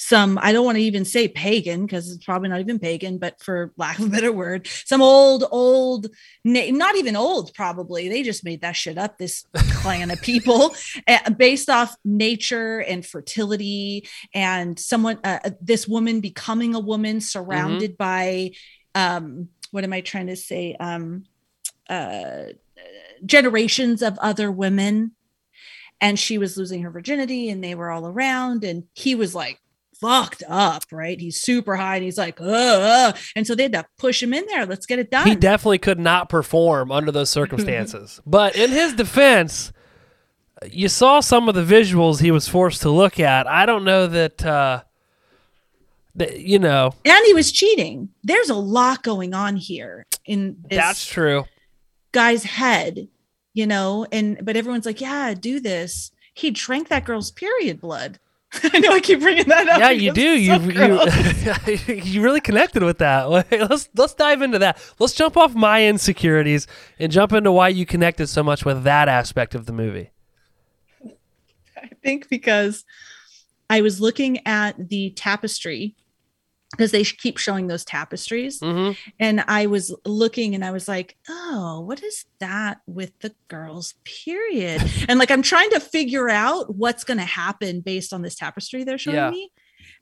[0.00, 3.38] some I don't want to even say pagan because it's probably not even pagan, but
[3.42, 6.06] for lack of a better word, some old, old,
[6.42, 8.08] na- not even old, probably.
[8.08, 9.44] They just made that shit up, this
[9.82, 10.74] clan of people
[11.06, 17.98] uh, based off nature and fertility and someone, uh, this woman becoming a woman surrounded
[17.98, 18.52] by,
[18.94, 20.76] um, what am I trying to say?
[20.80, 21.24] Um,
[21.90, 22.44] uh,
[23.26, 25.12] generations of other women
[26.00, 29.60] and she was losing her virginity and they were all around and he was like
[30.00, 33.84] fucked up right he's super high and he's like uh, and so they had to
[33.98, 37.30] push him in there let's get it done He definitely could not perform under those
[37.30, 38.20] circumstances.
[38.26, 39.72] but in his defense,
[40.70, 43.46] you saw some of the visuals he was forced to look at.
[43.46, 44.44] I don't know that.
[44.44, 44.82] Uh,
[46.16, 50.78] that you know, and he was cheating there's a lot going on here in this
[50.78, 51.44] that's true.
[52.10, 53.06] guy's head
[53.54, 58.18] you know and but everyone's like yeah do this he drank that girl's period blood
[58.72, 60.22] i know i keep bringing that up Yeah, you do.
[60.22, 63.30] You you you really connected with that.
[63.30, 64.78] Let's let's dive into that.
[64.98, 66.66] Let's jump off my insecurities
[66.98, 70.10] and jump into why you connected so much with that aspect of the movie.
[71.76, 72.84] I think because
[73.68, 75.94] I was looking at the tapestry
[76.70, 81.16] because they keep showing those tapestries hmm and I was looking and I was like,
[81.28, 86.74] "Oh, what is that with the girl's period?" and like I'm trying to figure out
[86.74, 89.30] what's going to happen based on this tapestry they're showing Yeah.
[89.30, 89.50] me.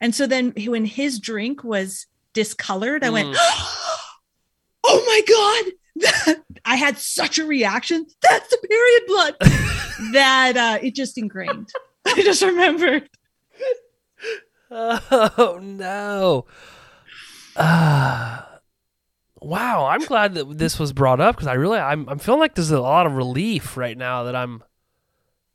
[0.01, 3.39] And so then when his drink was discolored, I went, Mm.
[4.85, 8.07] "Oh my god, I had such a reaction.
[8.23, 9.37] That's the period blood
[10.12, 11.69] that uh, it just ingrained.
[12.07, 13.09] I just remembered.
[14.71, 16.45] Oh no.
[17.57, 18.43] Uh,
[19.41, 22.55] wow, I'm glad that this was brought up because I really I'm I'm feeling like
[22.55, 24.62] there's a lot of relief right now that I'm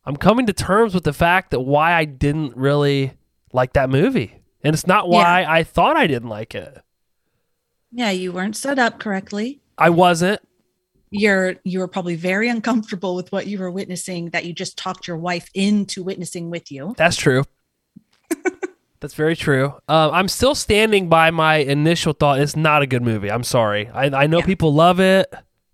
[0.06, 3.14] I'm coming to terms with the fact that why I didn't really
[3.54, 4.40] like that movie.
[4.64, 6.82] And it's not why I thought I didn't like it.
[7.92, 9.62] Yeah, you weren't set up correctly.
[9.78, 10.42] I wasn't.
[11.12, 15.08] You're you were probably very uncomfortable with what you were witnessing that you just talked
[15.08, 16.96] your wife into witnessing with you.
[16.98, 17.44] That's true.
[19.04, 19.74] That's very true.
[19.90, 22.40] Um, I'm still standing by my initial thought.
[22.40, 23.30] It's not a good movie.
[23.30, 23.90] I'm sorry.
[23.90, 24.46] I, I know Yeah.
[24.46, 25.32] people love it.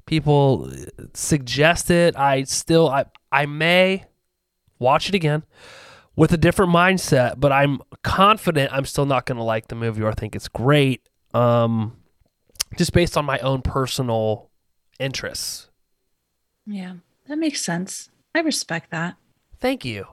[0.07, 0.71] People
[1.13, 2.15] suggest it.
[2.15, 4.05] I still I I may
[4.79, 5.43] watch it again
[6.15, 10.01] with a different mindset, but I'm confident I'm still not going to like the movie
[10.01, 11.07] or think it's great.
[11.35, 11.97] Um,
[12.79, 14.49] just based on my own personal
[14.99, 15.69] interests.
[16.65, 16.93] Yeah,
[17.27, 18.09] that makes sense.
[18.33, 19.17] I respect that.
[19.59, 20.07] Thank you.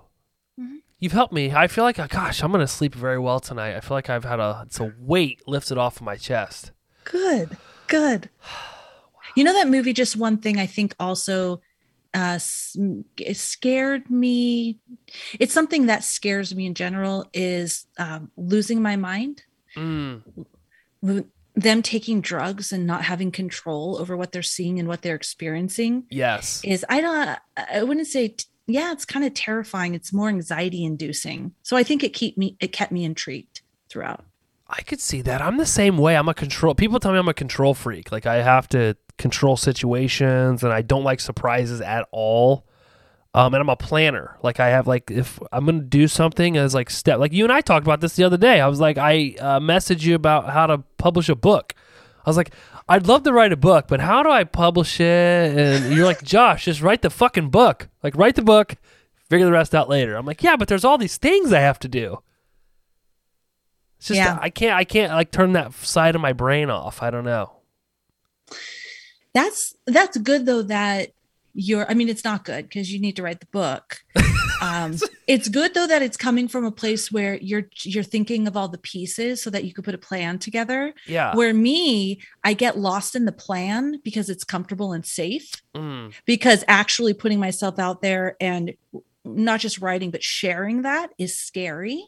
[0.60, 0.80] Mhm.
[0.98, 1.52] You've helped me.
[1.52, 3.76] I feel like, uh, gosh, I'm gonna sleep very well tonight.
[3.76, 6.72] I feel like I've had a it's a weight lifted off of my chest.
[7.04, 8.30] Good, good.
[9.34, 9.92] You know that movie.
[9.92, 11.60] Just one thing I think also
[12.14, 14.78] uh, scared me.
[15.38, 17.28] It's something that scares me in general.
[17.34, 19.42] Is um, losing my mind.
[19.76, 20.22] Mm,
[21.56, 26.04] them taking drugs and not having control over what they're seeing and what they're experiencing
[26.10, 26.60] yes.
[26.64, 30.84] is i don't i wouldn't say t- yeah it's kind of terrifying it's more anxiety
[30.84, 34.24] inducing so i think it keep me it kept me intrigued throughout
[34.68, 35.40] I could see that.
[35.40, 36.16] I'm the same way.
[36.16, 36.74] I'm a control.
[36.74, 38.10] People tell me I'm a control freak.
[38.10, 42.66] Like I have to control situations, and I don't like surprises at all.
[43.32, 44.38] Um, and I'm a planner.
[44.42, 47.18] Like I have like if I'm gonna do something as like step.
[47.18, 48.60] Like you and I talked about this the other day.
[48.60, 51.74] I was like I uh, messaged you about how to publish a book.
[52.24, 52.52] I was like
[52.88, 55.58] I'd love to write a book, but how do I publish it?
[55.58, 57.88] And you're like Josh, just write the fucking book.
[58.02, 58.76] Like write the book,
[59.28, 60.14] figure the rest out later.
[60.14, 62.22] I'm like yeah, but there's all these things I have to do.
[63.98, 64.38] It's just Yeah.
[64.40, 67.02] I can't I can't like turn that side of my brain off.
[67.02, 67.52] I don't know.
[69.34, 71.10] that's that's good though that
[71.58, 73.98] you're i mean it's not good because you need to write the book
[74.60, 74.94] um
[75.26, 78.68] it's good though that it's coming from a place where you're you're thinking of all
[78.68, 81.34] the pieces so that you could put a plan together Yeah.
[81.34, 86.12] where me i get lost in the plan because it's comfortable and safe Mm.
[86.26, 88.74] because actually putting myself out there and
[89.24, 92.02] not just writing but sharing that is scary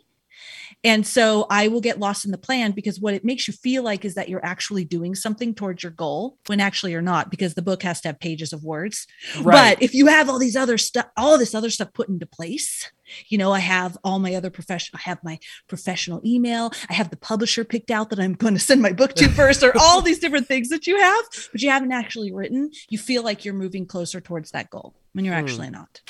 [0.84, 3.82] and so i will get lost in the plan because what it makes you feel
[3.82, 7.54] like is that you're actually doing something towards your goal when actually you're not because
[7.54, 9.06] the book has to have pages of words
[9.42, 9.76] Right.
[9.76, 12.90] but if you have all these other stuff all this other stuff put into place
[13.28, 17.10] you know i have all my other profession i have my professional email i have
[17.10, 20.00] the publisher picked out that i'm going to send my book to first or all
[20.00, 23.54] these different things that you have but you haven't actually written you feel like you're
[23.54, 25.44] moving closer towards that goal when you're Hmm.
[25.44, 26.00] actually not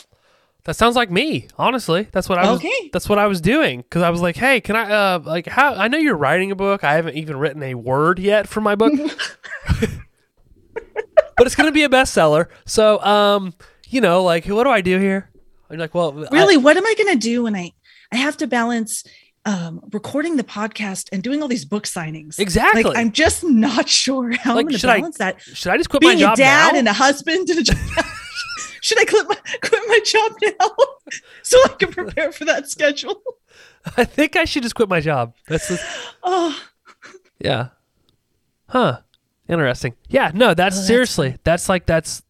[0.68, 2.08] That sounds like me, honestly.
[2.12, 2.60] That's what I was.
[2.60, 2.90] Okay.
[2.92, 5.14] That's what I was doing because I was like, "Hey, can I?
[5.14, 5.72] Uh, like, how?
[5.72, 6.84] I know you're writing a book.
[6.84, 8.92] I haven't even written a word yet for my book,
[9.76, 12.48] but it's gonna be a bestseller.
[12.66, 13.54] So, um,
[13.88, 15.30] you know, like, what do I do here?
[15.70, 17.72] I'm like, well, I- really what am i going to do when i
[18.12, 19.04] i have to balance
[19.46, 22.82] um recording the podcast and doing all these book signings exactly.
[22.82, 25.72] like i'm just not sure how Like, i'm going to should I- balance that Should
[25.72, 26.78] I just quit my being a dad now?
[26.78, 27.62] and a husband and a
[28.80, 30.76] should I quit my quit my job now
[31.42, 33.22] so I can prepare for that schedule?
[33.96, 35.34] I think I should just quit my job.
[35.46, 35.80] That's the,
[36.22, 36.60] Oh,
[37.38, 37.68] yeah.
[38.68, 39.00] Huh.
[39.48, 39.94] Interesting.
[40.08, 40.30] Yeah.
[40.34, 41.36] No, that's, Oh, that's seriously.
[41.44, 42.22] That's like that's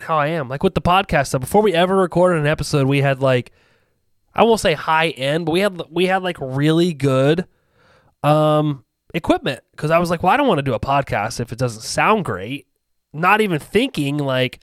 [0.00, 0.48] how I am.
[0.48, 1.40] Like with the podcast stuff.
[1.42, 3.52] Before we ever recorded an episode, we had like
[4.34, 7.46] I won't say high end, but we had we had like really good
[8.22, 8.84] um
[9.14, 11.58] equipment because I was like, well, I don't want to do a podcast if it
[11.58, 12.66] doesn't sound great.
[13.12, 14.60] Not even thinking like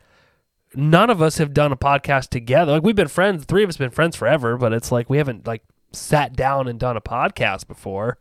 [0.76, 2.74] none of us have done a podcast together.
[2.74, 5.18] Like we've been friends, three of us have been friends forever, but it's like we
[5.18, 8.18] haven't like sat down and done a podcast before.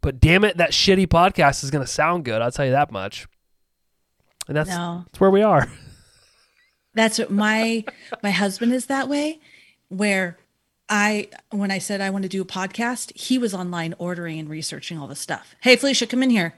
[0.00, 2.42] But damn it, that shitty podcast is going to sound good.
[2.42, 3.26] I'll tell you that much.
[4.48, 5.04] And that's no.
[5.06, 5.70] that's where we are.
[6.96, 7.84] That's what my
[8.22, 9.40] my husband is that way
[9.88, 10.38] where
[10.88, 14.48] I when I said I want to do a podcast, he was online ordering and
[14.48, 15.56] researching all the stuff.
[15.62, 16.54] Hey Felicia, come in here.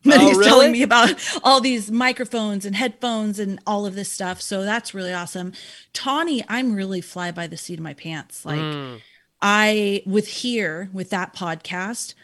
[0.04, 0.48] And Oh, he's really?
[0.48, 4.40] telling me about all these microphones and headphones and all of this stuff.
[4.40, 5.52] So that's really awesome.
[5.92, 8.44] Tawny, I'm really fly by the seat of my pants.
[8.46, 9.00] Like Mm.
[9.42, 12.14] I with here with that podcast,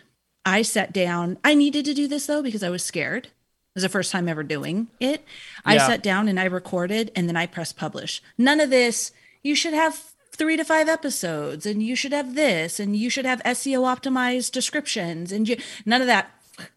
[0.44, 1.38] I sat down.
[1.44, 3.26] I needed to do this though because I was scared.
[3.26, 3.32] It
[3.74, 5.22] was the first time ever doing it.
[5.64, 5.86] I Yeah.
[5.86, 8.22] sat down and I recorded and then I pressed publish.
[8.38, 9.12] None of this.
[9.42, 10.02] You should have
[10.32, 14.52] three to five episodes and you should have this and you should have SEO optimized
[14.52, 16.30] descriptions and you none of that.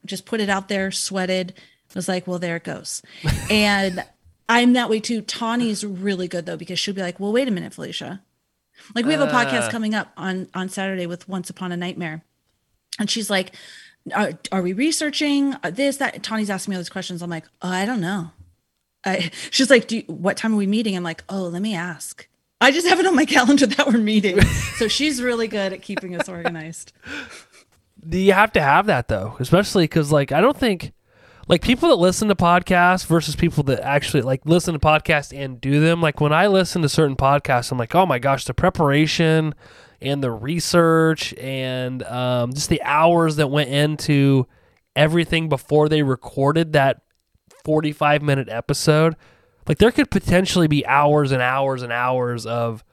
[0.05, 1.53] Just put it out there, sweated.
[1.57, 3.01] I was like, well, there it goes.
[3.49, 4.03] and
[4.47, 5.21] I'm that way too.
[5.21, 8.21] Tawny's really good though, because she'll be like, well, wait a minute, Felicia.
[8.95, 9.33] Like we have a Uh.
[9.33, 12.23] podcast coming up on on Saturday with Once Upon a Nightmare.
[12.99, 13.53] And she's like,
[14.13, 16.21] are, are we researching uh, this, that?
[16.23, 17.21] Tawny's asking me all these questions.
[17.21, 18.31] I'm like, oh, I don't know.
[19.05, 20.95] I, she's like, Do you, what time are we meeting?
[20.97, 22.27] I'm like, oh, let me ask.
[22.61, 24.41] I just have it on my calendar that we're meeting.
[24.77, 26.91] so she's really good at keeping us organized.
[28.07, 29.35] You have to have that though?
[29.39, 30.93] Especially because like I don't think
[31.47, 35.59] like people that listen to podcasts versus people that actually like listen to podcasts and
[35.59, 35.99] do them.
[36.01, 39.55] Like when I listen to certain podcasts, I'm like, oh my gosh, the preparation
[39.99, 44.47] and the research and um, just the hours that went into
[44.95, 47.01] everything before they recorded that
[47.65, 49.15] 45 minute episode.
[49.67, 52.83] Like there could potentially be hours and hours and hours of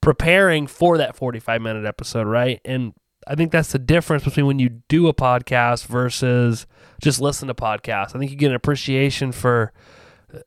[0.00, 2.60] preparing for that 45 minute episode, right?
[2.64, 2.94] And
[3.26, 6.66] I think that's the difference between when you do a podcast versus
[7.00, 8.14] just listen to podcasts.
[8.14, 9.72] I think you get an appreciation for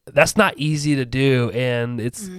[0.05, 2.29] that's not easy to do and it's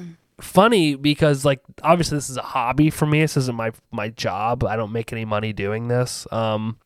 [0.41, 3.21] funny because like obviously this is a hobby for me.
[3.21, 4.65] This isn't my my job.
[4.65, 6.27] I don't make any money doing this.
[6.33, 6.79] Um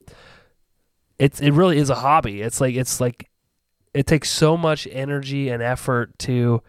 [1.19, 2.43] it's it really is a hobby.
[2.43, 3.31] It's like it's like
[3.95, 6.63] it takes so much energy and effort to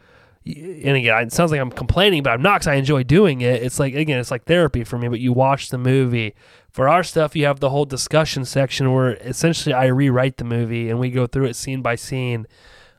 [0.46, 3.62] and again, it sounds like I'm complaining, but I'm not because I enjoy doing it.
[3.62, 5.08] It's like again, it's like therapy for me.
[5.08, 6.34] But you watch the movie.
[6.72, 10.90] For our stuff, you have the whole discussion section where essentially I rewrite the movie
[10.90, 12.46] and we go through it scene by scene.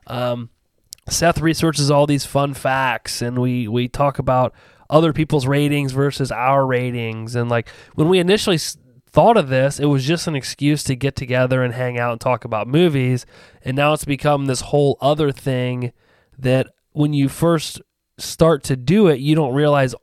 [0.07, 0.49] Um,
[1.09, 4.53] Seth researches all these fun facts, and we we talk about
[4.89, 7.35] other people's ratings versus our ratings.
[7.35, 8.59] And like when we initially
[9.09, 12.21] thought of this, it was just an excuse to get together and hang out and
[12.21, 13.25] talk about movies.
[13.63, 15.91] And now it's become this whole other thing
[16.37, 17.81] that when you first
[18.17, 19.95] start to do it, you don't realize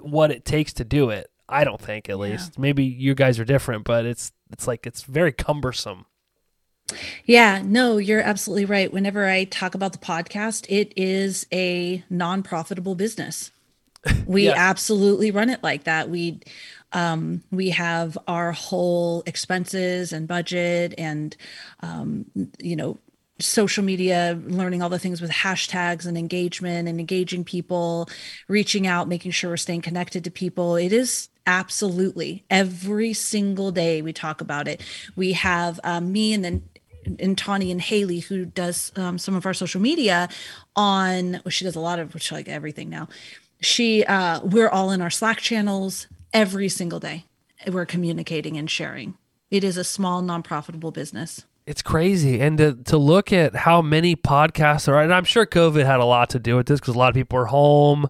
[0.00, 1.28] what it takes to do it.
[1.48, 2.58] I don't think, at least.
[2.58, 6.06] Maybe you guys are different, but it's it's like it's very cumbersome.
[7.24, 8.92] Yeah, no, you're absolutely right.
[8.92, 13.50] Whenever I talk about the podcast, it is a non-profitable business.
[14.26, 14.56] We Yes.
[14.56, 16.10] absolutely run it like that.
[16.10, 16.40] We
[16.92, 21.36] um we have our whole expenses and budget and
[21.80, 22.26] um
[22.60, 22.98] you know
[23.40, 28.08] social media learning all the things with hashtags and engagement and engaging people
[28.48, 34.02] reaching out making sure we're staying connected to people it is absolutely every single day
[34.02, 34.82] we talk about it
[35.14, 36.62] we have um, me and then
[37.18, 40.28] and Tawny and Haley, who does um, some of our social media
[40.74, 43.08] on, well, she does a lot of, which like everything now.
[43.60, 47.24] She, uh, we're all in our Slack channels every single day.
[47.66, 49.16] We're communicating and sharing.
[49.50, 51.44] It is a small, non-profitable business.
[51.66, 52.40] It's crazy.
[52.40, 56.04] And to, to look at how many podcasts are, and I'm sure COVID had a
[56.04, 58.08] lot to do with this because a lot of people are home.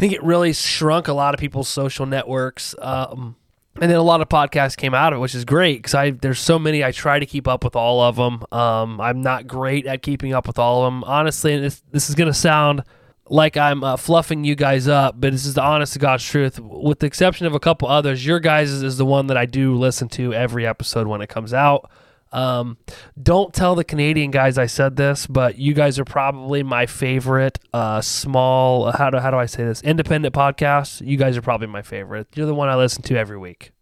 [0.00, 2.74] I think it really shrunk a lot of people's social networks.
[2.78, 3.36] Um,
[3.78, 6.12] and then a lot of podcasts came out of it, which is great because I
[6.12, 6.82] there's so many.
[6.82, 8.42] I try to keep up with all of them.
[8.50, 11.52] Um, I'm not great at keeping up with all of them, honestly.
[11.52, 12.82] And this this is gonna sound
[13.26, 16.58] like I'm uh, fluffing you guys up, but this is the honest to God's truth.
[16.58, 19.74] With the exception of a couple others, your guys is the one that I do
[19.74, 21.90] listen to every episode when it comes out.
[22.32, 22.76] Um,
[23.20, 27.58] don't tell the Canadian guys I said this, but you guys are probably my favorite
[27.74, 28.92] uh, small.
[28.92, 29.82] How do how do I say this?
[29.82, 31.04] Independent podcast.
[31.06, 32.28] You guys are probably my favorite.
[32.34, 33.72] You're the one I listen to every week.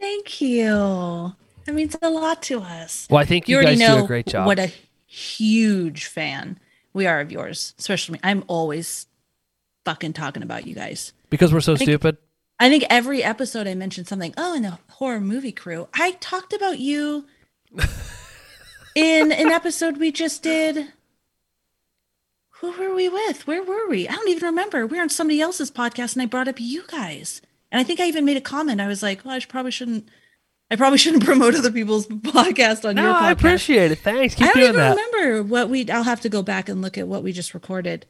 [0.00, 1.34] Thank you.
[1.64, 3.06] That means a lot to us.
[3.10, 4.46] Well, I think you, You, guys know do a great job.
[4.46, 4.72] what a
[5.06, 6.58] huge fan
[6.92, 8.20] we are of yours, especially me.
[8.22, 9.06] I'm always
[9.84, 11.12] fucking talking about you guys.
[11.30, 12.16] because we're so think- stupid.
[12.60, 14.34] I think every episode I mentioned something.
[14.36, 17.26] Oh, in the horror movie crew, I talked about you
[18.94, 20.88] in an episode we just did.
[22.60, 23.46] Who were we with?
[23.46, 24.06] Where were we?
[24.08, 24.86] I don't even remember.
[24.86, 27.42] We were on somebody else's podcast, and I brought up you guys.
[27.72, 28.80] And I think I even made a comment.
[28.80, 30.08] I was like, "Well, I probably shouldn't.
[30.70, 33.98] I probably shouldn't promote other people's podcast on your No, podcast." I appreciate it.
[33.98, 34.40] Thanks.
[34.40, 34.96] I don't even that.
[34.96, 35.90] remember what we.
[35.90, 38.06] I'll have to go back and look at what we just recorded.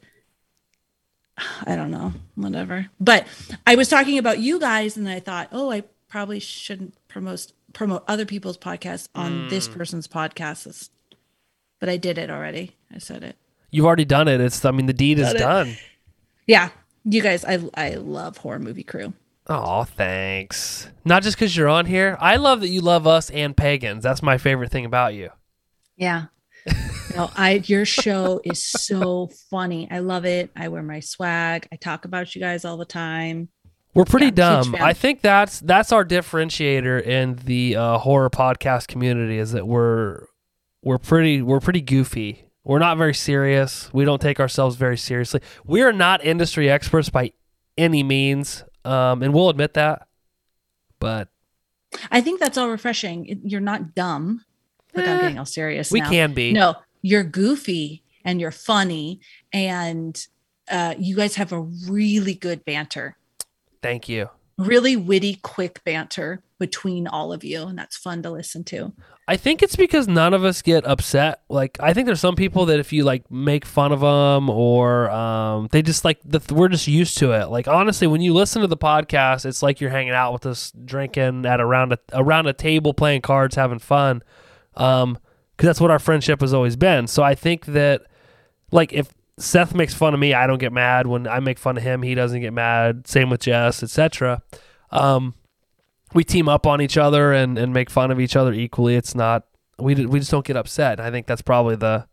[1.65, 2.87] I don't know, whatever.
[2.99, 3.25] But
[3.65, 8.03] I was talking about you guys, and I thought, oh, I probably shouldn't promote promote
[8.07, 9.73] other people's podcasts on this Hmm.
[9.73, 10.67] person's podcast.
[10.67, 10.89] It's-
[11.79, 12.77] But I did it already.
[12.93, 13.35] I said it.
[13.71, 14.39] You've already done it.
[14.39, 14.63] It's.
[14.63, 15.39] I mean, the deed is Done it.
[15.39, 15.77] done.
[16.47, 16.69] Yeah,
[17.03, 17.43] you guys.
[17.43, 19.13] I I love horror movie crew.
[19.47, 20.87] Oh, thanks.
[21.03, 22.15] Not just because you're on here.
[22.21, 24.03] I love that you love us and pagans.
[24.03, 25.29] That's my favorite thing about you.
[25.97, 26.25] Yeah.
[27.15, 29.87] no, I your show is so funny.
[29.91, 30.49] I love it.
[30.55, 31.67] I wear my swag.
[31.73, 33.49] I talk about you guys all the time.
[33.93, 34.31] We're pretty Yeah,
[34.63, 34.75] dumb.
[34.79, 40.25] I think that's that's our differentiator in the uh, horror podcast community is that we're
[40.83, 42.45] we're pretty we're pretty goofy.
[42.63, 43.93] We're not very serious.
[43.93, 45.41] We don't take ourselves very seriously.
[45.65, 47.33] We are not industry experts by
[47.77, 50.07] any means, um, and we'll admit that.
[50.99, 51.27] But
[52.09, 53.41] I think that's all refreshing.
[53.43, 54.43] You're not dumb.
[54.95, 55.91] without Eh, getting all serious.
[55.91, 56.09] we now.
[56.09, 56.53] can be.
[56.53, 59.19] No, you're goofy and you're funny,
[59.51, 60.25] and
[60.71, 63.17] uh, you guys have a really good banter,
[63.83, 64.29] Thank you.
[64.57, 68.93] really witty, quick banter between all of you, and that's fun to listen to.
[69.27, 71.41] I think it's because none of us get upset.
[71.49, 75.09] Like I think there's some people that if you like make fun of them or
[75.09, 77.49] um, they just like the, we're just used to it.
[77.49, 80.73] Like honestly, when you listen to the podcast, it's like you're hanging out with us,
[80.83, 84.23] drinking at around a around a table, playing cards, having fun.
[84.75, 85.17] Um,
[85.55, 87.07] because that's what our friendship has always been.
[87.07, 88.01] So I think that
[88.71, 91.07] like if Seth makes fun of me, I don't get mad.
[91.07, 93.07] When I make fun of him, he doesn't get mad.
[93.07, 94.41] Same with Jess, etc.
[94.91, 95.33] Um,
[96.13, 98.95] we team up on each other and, and make fun of each other equally.
[98.95, 99.45] It's not
[99.79, 100.99] we we just don't get upset.
[100.99, 102.05] I think that's probably the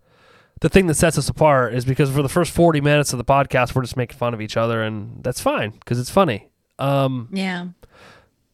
[0.62, 3.24] the thing that sets us apart is because for the first 40 minutes of the
[3.24, 6.48] podcast we're just making fun of each other and that's fine because it's funny.
[6.78, 7.66] Um, Yeah.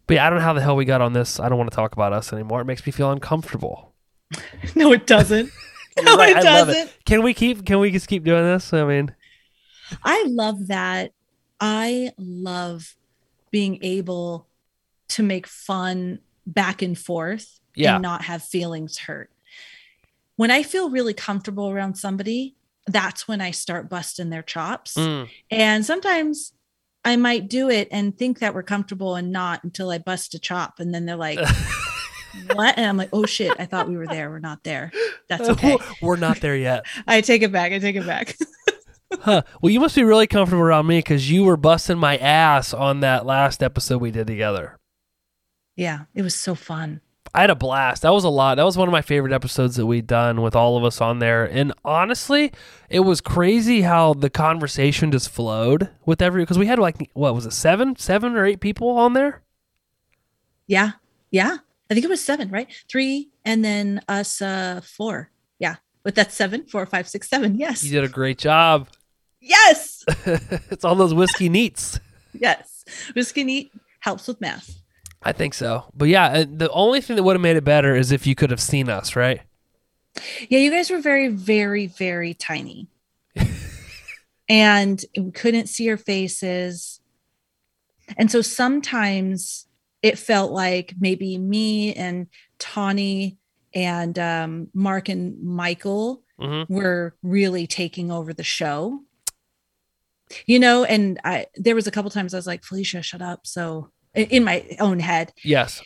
[0.09, 1.38] but yeah, I don't know how the hell we got on this.
[1.38, 2.60] I don't want to talk about us anymore.
[2.60, 3.93] It makes me feel uncomfortable.
[4.74, 5.51] No, it doesn't.
[6.05, 6.97] You're right, it I doesn't.
[7.05, 8.73] Can we keep can we just keep doing this?
[8.73, 9.14] I mean,
[10.02, 11.12] I love that.
[11.60, 12.94] I love
[13.51, 14.47] being able
[15.09, 17.94] to make fun back and forth Yeah.
[17.94, 19.31] and not have feelings hurt.
[20.36, 22.56] When I feel really comfortable around somebody,
[22.86, 24.94] that's when I start busting their chops.
[24.94, 26.52] mm, And sometimes
[27.05, 30.39] I might do it and think that we're comfortable and not until I bust a
[30.39, 30.78] chop.
[30.81, 31.39] And then they're like,
[32.55, 32.77] what?
[32.77, 34.31] And I'm like, oh shit, I thought we were there.
[34.31, 34.93] We're not there.
[35.29, 35.77] That's uh, okay.
[36.03, 36.87] we're not there yet.
[37.07, 37.73] I take it back.
[37.73, 38.37] I take it back.
[39.21, 39.43] Huh.
[39.63, 43.01] Well, you must be really comfortable around me because you were busting my ass on
[43.01, 44.79] that last episode we did together.
[45.77, 47.01] yeah, it was so fun.
[47.33, 48.03] I had a blast.
[48.03, 48.57] That was a lot.
[48.57, 51.21] That was one of my favorite episodes that we'd done with all of us on
[51.21, 51.45] there.
[51.45, 52.51] And honestly,
[52.91, 57.35] it was crazy how the conversation just flowed with every because we had like what
[57.35, 59.43] was it seven, seven or eight people on there.
[60.67, 60.93] Yeah.
[61.31, 61.59] Yeah.
[61.91, 62.69] I think it was seven, right?
[62.89, 65.31] Three and then us uh four.
[65.59, 65.77] Yeah.
[66.03, 67.57] But that's seven, four, five, six, seven.
[67.59, 67.83] Yes.
[67.83, 68.89] You did a great job.
[69.41, 70.05] Yes.
[70.27, 72.01] it's all those whiskey neats.
[72.33, 72.85] yes.
[73.15, 74.83] Whiskey neat helps with math.
[75.23, 75.85] I think so.
[75.95, 78.35] But yeah, uh, the only thing that would have made it better is if you
[78.37, 79.41] could have seen us, right?
[80.49, 82.89] Yeah, you guys were very, very, very tiny.
[84.49, 87.01] and we couldn't see your faces.
[88.17, 89.65] And so sometimes
[90.02, 92.27] it felt like maybe me and
[92.59, 93.39] Tawny
[93.74, 99.01] and um, Mark and Michael hmm were really taking over the show.
[100.47, 103.47] You know, and I there was a couple times I was like, Felicia, shut up.
[103.47, 105.82] So in- my own head, Yes.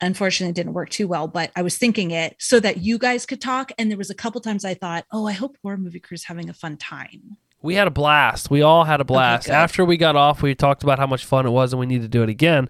[0.00, 3.24] unfortunately it didn't work too well, but I was thinking it so that you guys
[3.26, 3.70] could talk.
[3.78, 6.50] And there was a couple times I thought, oh, I hope Horror Movie Crew's having
[6.50, 7.36] a fun time.
[7.62, 8.50] We had a blast.
[8.50, 9.46] We all had a blast.
[9.46, 9.52] good.
[9.54, 12.02] After we got off, we talked about how much fun it was and we need
[12.02, 12.68] to do it again.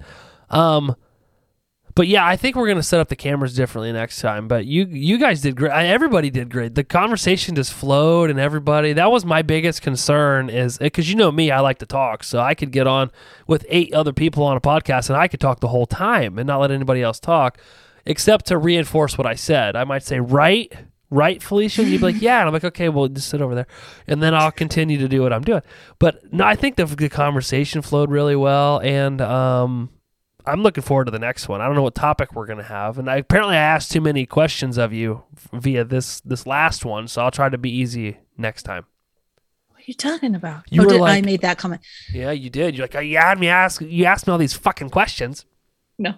[0.50, 0.96] Um
[1.96, 4.48] but yeah, I think we're gonna set up the cameras differently next time.
[4.48, 5.72] But you you guys did great.
[5.72, 6.74] Everybody did great.
[6.74, 8.92] The conversation just flowed, and everybody.
[8.92, 12.38] That was my biggest concern is because you know me, I like to talk, so
[12.38, 13.10] I could get on
[13.46, 16.46] with eight other people on a podcast, and I could talk the whole time and
[16.46, 17.58] not let anybody else talk,
[18.04, 19.74] except to reinforce what I said.
[19.74, 20.70] I might say right,
[21.08, 23.66] right, Felicia, you'd be like, yeah, and I'm like, okay, well, just sit over there,
[24.06, 25.62] and then I'll continue to do what I'm doing.
[25.98, 29.88] But no, I think the, the conversation flowed really well, and um,
[30.46, 31.60] I'm looking forward to the next one.
[31.60, 34.26] I don't know what topic we're gonna have, and I, apparently I asked too many
[34.26, 38.62] questions of you via this this last one, so I'll try to be easy next
[38.62, 38.86] time.
[39.70, 40.64] What are you talking about?
[40.70, 41.82] You oh, did, I made that comment.
[42.12, 42.76] Yeah, you did.
[42.76, 43.80] You're like, "Oh, you had me ask.
[43.80, 45.44] You asked me all these fucking questions.
[45.98, 46.14] No.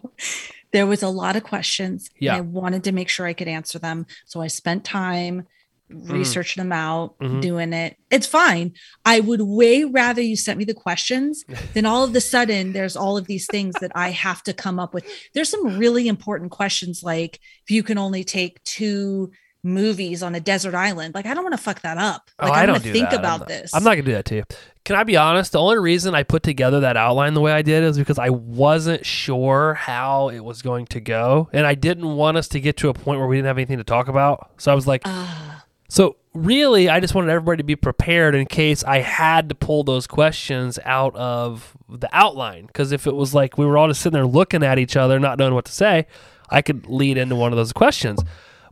[0.72, 2.10] There was a lot of questions.
[2.18, 2.36] Yeah.
[2.36, 4.06] And I wanted to make sure I could answer them.
[4.26, 5.46] So I spent time.
[5.90, 7.40] Researching them out, Mhm.
[7.40, 7.96] doing it.
[8.10, 8.72] It's fine.
[9.04, 11.44] I would way rather you sent me the questions
[11.74, 14.78] than all of the sudden there's all of these things that I have to come
[14.78, 15.04] up with.
[15.34, 19.30] There's some really important questions like if you can only take two
[19.64, 21.14] movies on a desert island.
[21.14, 22.30] Like I don't want to fuck that up.
[22.38, 23.14] Oh, Like I I'm don't do think that.
[23.14, 23.74] I'm about not- this.
[23.74, 24.44] I'm not gonna do that to you.
[24.84, 25.52] Can I be honest?
[25.52, 28.30] The only reason I put together that outline the way I did is because I
[28.30, 32.78] wasn't sure how it was going to go, and I didn't want us to get
[32.78, 34.52] to a point where we didn't have anything to talk about.
[34.58, 35.57] So I was like, Ah,
[35.88, 39.84] so really, I just wanted everybody to be prepared in case I had to pull
[39.84, 42.66] those questions out of the outline.
[42.66, 45.18] Because if it was like we were all just sitting there looking at each other,
[45.18, 46.06] not knowing what to say,
[46.50, 48.20] I could lead into one of those questions.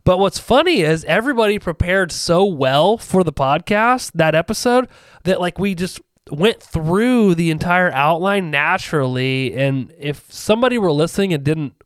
[0.03, 4.87] But what's funny is everybody prepared so well for the podcast, that episode,
[5.23, 5.99] that like we just
[6.31, 9.53] went through the entire outline naturally.
[9.53, 11.76] And if somebody were listening and didn't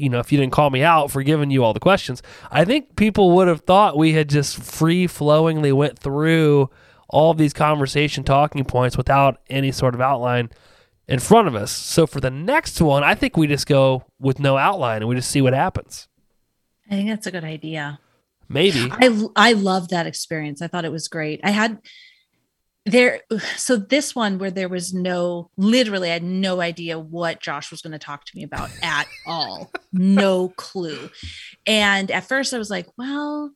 [0.00, 2.64] you know, if you didn't call me out for giving you all the questions, I
[2.64, 6.70] think people would have thought we had just free flowingly went through
[7.08, 10.50] all of these conversation talking points without any sort of outline
[11.08, 11.72] in front of us.
[11.72, 15.16] So for the next one, I think we just go with no outline and we
[15.16, 16.08] just see what happens.
[16.86, 18.00] I think that's a good idea.
[18.48, 18.88] Maybe.
[18.90, 20.60] I I love that experience.
[20.60, 21.40] I thought it was great.
[21.44, 21.78] I had
[22.86, 23.20] there
[23.56, 27.82] so this one where there was no literally I had no idea what Josh was
[27.82, 29.70] going to talk to me about at all.
[29.92, 31.10] No clue.
[31.66, 33.52] And at first I was like, well,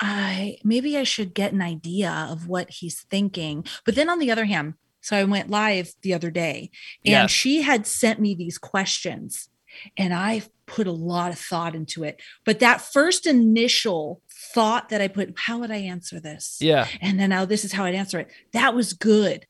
[0.00, 3.64] I maybe I should get an idea of what he's thinking.
[3.84, 6.70] But then on the other hand, so I went live the other day
[7.04, 7.30] and Yes.
[7.30, 9.48] she had sent me these questions
[9.96, 12.20] and I put a lot of thought into it.
[12.44, 14.20] But that first initial
[14.56, 16.56] thought that I put, how would I answer this?
[16.62, 16.88] Yeah.
[17.02, 18.28] And then now this is how I'd answer it.
[18.52, 19.46] That was good.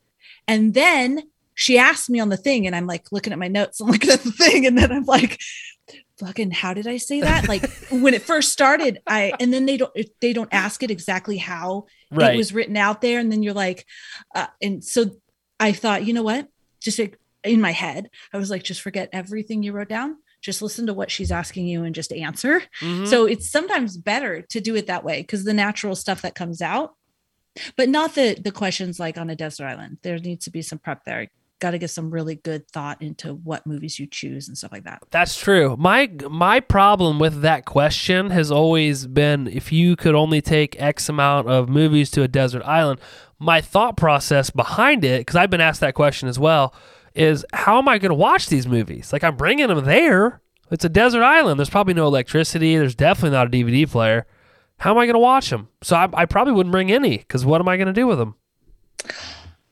[0.48, 1.22] And then
[1.54, 4.10] she asked me on the thing, and I'm like looking at my notes, I'm looking
[4.10, 5.40] at the thing, and then I'm like,
[6.18, 7.46] fucking, how did I say that?
[7.46, 11.36] Like when it first started, I and then they don't they don't ask it exactly
[11.38, 12.34] how Right.
[12.34, 13.86] it was written out there, and then you're like,
[14.34, 15.10] uh, and so
[15.60, 16.48] I thought, you know what?
[16.80, 20.16] Just like, in my head, I was like, just forget everything you wrote down.
[20.46, 22.62] Just listen to what she's asking you and just answer.
[22.80, 23.08] Mhm.
[23.08, 26.62] So it's sometimes better to do it that way because the natural stuff that comes
[26.62, 26.94] out,
[27.76, 29.98] but not the the questions like on a desert island.
[30.02, 31.26] There needs to be some prep there.
[31.58, 34.84] Got to get some really good thought into what movies you choose and stuff like
[34.84, 35.02] that.
[35.10, 35.74] That's true.
[35.76, 41.08] My my problem with that question has always been if you could only take X
[41.08, 43.00] amount of movies to a desert island.
[43.40, 46.72] My thought process behind it, because I've been asked that question as well,
[47.16, 49.12] is how am I going to watch these movies?
[49.12, 50.40] Like I'm bringing them there.
[50.70, 51.58] It's a desert island.
[51.58, 52.76] There's probably no electricity.
[52.76, 54.26] There's definitely not a DVD player.
[54.78, 55.68] How am I going to watch them?
[55.82, 58.18] So I, I probably wouldn't bring any because what am I going to do with
[58.18, 58.34] them?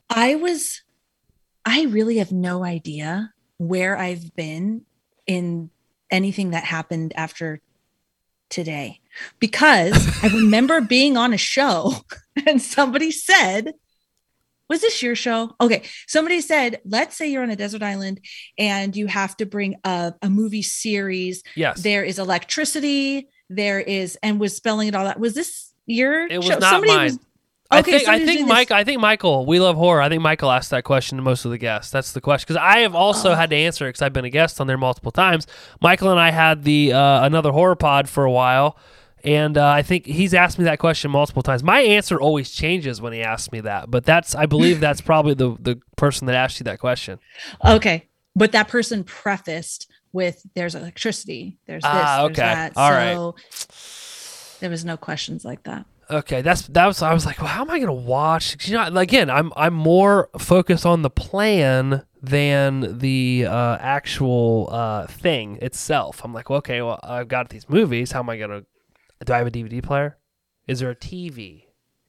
[0.08, 0.82] I was,
[1.64, 4.82] I really have no idea where I've been
[5.26, 5.70] in
[6.10, 7.60] anything that happened after
[8.48, 9.00] today
[9.38, 11.92] because I remember being on a show
[12.46, 13.74] and somebody said,
[14.68, 15.54] was this your show?
[15.60, 15.82] Okay.
[16.06, 18.20] Somebody said, let's say you're on a desert island
[18.58, 21.42] and you have to bring a, a movie series.
[21.54, 21.82] Yes.
[21.82, 23.28] There is electricity.
[23.50, 25.18] There is, and was spelling it all out.
[25.20, 26.58] Was this your It was show?
[26.58, 27.04] not Somebody mine.
[27.04, 27.18] was-
[27.70, 30.00] I Okay, think I think doing this- Mike I think Michael we love horror.
[30.02, 31.90] I think Michael asked that question to most of the guests.
[31.90, 33.34] That's the question because I have also Oh.
[33.34, 35.46] had to answer it because I've been a guest on there multiple times.
[35.80, 38.76] Michael and I had the uh, another horror pod for a while,
[39.24, 41.62] and uh, I think he's asked me that question multiple times.
[41.62, 45.34] My answer always changes when he asks me that, but that's I believe that's probably
[45.34, 47.18] the the person that asked you that question.
[47.64, 48.09] Okay.
[48.36, 52.42] But that person prefaced with there's electricity, there's this, Ah, there's okay.
[52.42, 52.72] that.
[52.76, 53.14] All right.
[53.51, 55.86] so there was no questions like that.
[56.10, 58.68] Okay, that's that was I was like, well, how am I going to watch?
[58.68, 65.06] You know, again, I'm I'm more focused on the plan than the uh, actual uh,
[65.06, 66.20] thing itself.
[66.24, 68.12] I'm like, well, okay, well, I've got these movies.
[68.12, 68.66] How am I going to?
[69.24, 70.18] Do I have a DVD player?
[70.66, 71.64] Is there a TV?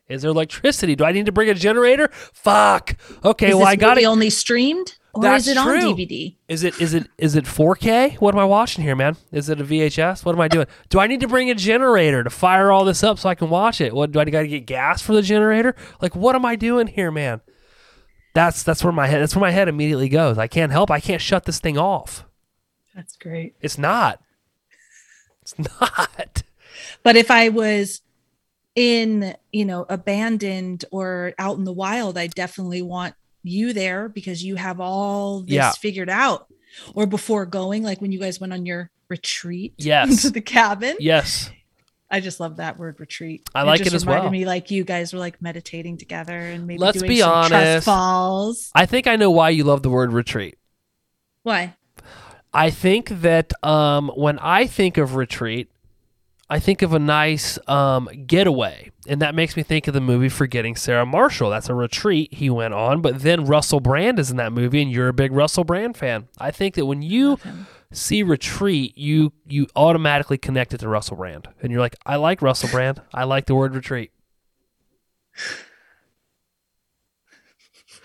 [0.07, 0.95] Is there electricity?
[0.95, 2.09] Do I need to bring a generator?
[2.33, 2.95] Fuck.
[3.23, 4.07] Okay, is well, this I got movie it.
[4.07, 5.93] only streamed or That's is it on true.
[5.95, 6.35] DVD?
[6.47, 8.15] Is it is it is it 4K?
[8.17, 9.15] What am I watching here, man?
[9.31, 10.23] Is it a VHS?
[10.25, 10.67] What am I doing?
[10.89, 13.49] Do I need to bring a generator to fire all this up so I can
[13.49, 13.93] watch it?
[13.95, 15.75] What do I got to get gas for the generator?
[16.01, 17.41] Like what am I doing here, man?
[18.35, 20.37] That's that's where my head that's where my head immediately goes.
[20.37, 20.91] I can't help.
[20.91, 22.25] I can't shut this thing off.
[22.93, 23.55] That's great.
[23.61, 24.19] It's not.
[25.41, 26.43] It's not.
[27.05, 28.01] But if I was
[28.75, 33.13] in, you know, abandoned or out in the wild, I definitely want
[33.43, 35.71] you there because you have all this Yeah.
[35.71, 36.47] figured out.
[36.93, 40.09] Or before going, like when you guys went on your retreat Yes.
[40.11, 40.97] into the cabin.
[40.99, 41.51] Yes.
[42.09, 43.47] I just love that word retreat.
[43.55, 44.31] I like just it as reminded well.
[44.31, 47.49] Me like you guys were like meditating together and maybe Let's doing be some honest.
[47.51, 48.71] trust falls.
[48.75, 50.57] I think I know why you love the word retreat.
[51.43, 51.75] Why?
[52.53, 55.69] I think that um, when I think of retreat,
[56.49, 58.91] I think of a nice um, getaway.
[59.07, 61.49] And that makes me think of the movie Forgetting Sarah Marshall.
[61.49, 63.01] That's a retreat he went on.
[63.01, 66.27] But then Russell Brand is in that movie, and you're a big Russell Brand fan.
[66.37, 67.39] I think that when you
[67.91, 71.47] see retreat, you you automatically connect it to Russell Brand.
[71.61, 73.01] And you're like, I like Russell Brand.
[73.13, 74.11] I like the word retreat.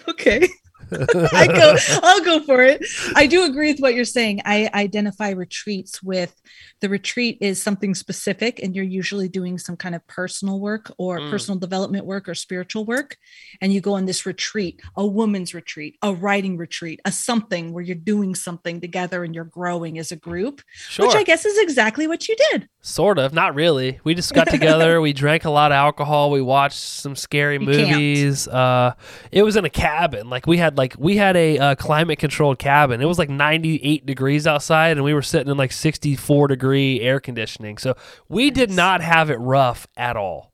[0.09, 0.49] Okay.
[0.93, 2.85] I go, I'll go for it.
[3.15, 4.41] I do agree with what you're saying.
[4.45, 6.35] I identify retreats with
[6.81, 11.19] the retreat is something specific, and you're usually doing some kind of personal work or
[11.21, 11.31] Mm.
[11.31, 13.17] personal development work or spiritual work.
[13.61, 17.83] And you go on this retreat, a woman's retreat, a writing retreat, a something where
[17.83, 21.07] you're doing something together and you're growing as a group, Sure.
[21.07, 22.69] which I guess is exactly what you did.
[22.83, 24.01] Sort of, not really.
[24.05, 25.01] We just got together.
[25.03, 26.31] we drank a lot of alcohol.
[26.31, 28.49] We watched some scary You movies.
[28.49, 28.95] Uh,
[29.31, 30.31] it was in a cabin.
[30.31, 33.03] Like we had like we had a uh, climate controlled cabin.
[33.03, 37.19] It was like 98 degrees outside, and we were sitting in like 64 degree air
[37.21, 37.79] conditioning.
[37.79, 37.97] So
[38.29, 40.53] we did not have it rough at all.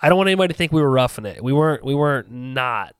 [0.00, 1.42] I don't want anybody to think we were roughing it.
[1.42, 1.84] We weren't.
[1.84, 2.94] We weren't not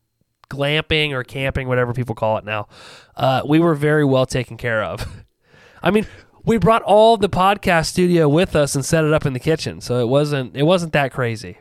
[0.51, 2.69] glamping or camping, whatever people call it now.
[3.17, 5.07] Uh, we were very well taken care of.
[5.83, 6.07] I mean,
[6.45, 9.81] we brought all the podcast studio with us and set it up in the kitchen,
[9.81, 11.59] so it wasn't it wasn't that crazy.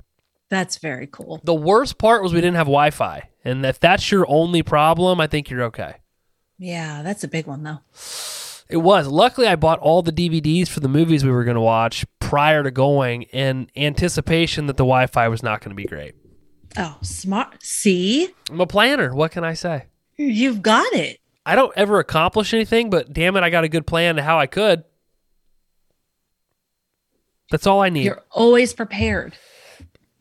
[0.50, 1.42] That's very cool.
[1.44, 5.28] The worst part was we didn't have Wi-Fi, and if that's your only problem, I
[5.28, 5.96] think you're okay.
[6.58, 7.80] Yeah, that's a big one though.
[8.70, 9.08] It was.
[9.08, 12.64] Luckily, I bought all the DVDs for the movies we were going to watch prior
[12.64, 16.16] to going in anticipation that the Wi Fi was not going to be great.
[16.78, 17.64] Oh, smart.
[17.64, 19.16] See, I'm a planner.
[19.16, 19.86] What can I say?
[20.18, 21.20] you've got it.
[21.46, 24.40] I don't ever accomplish anything, but damn it, I got a good plan to how
[24.40, 24.84] I could.
[27.52, 28.04] That's all I need.
[28.04, 29.34] You're always prepared.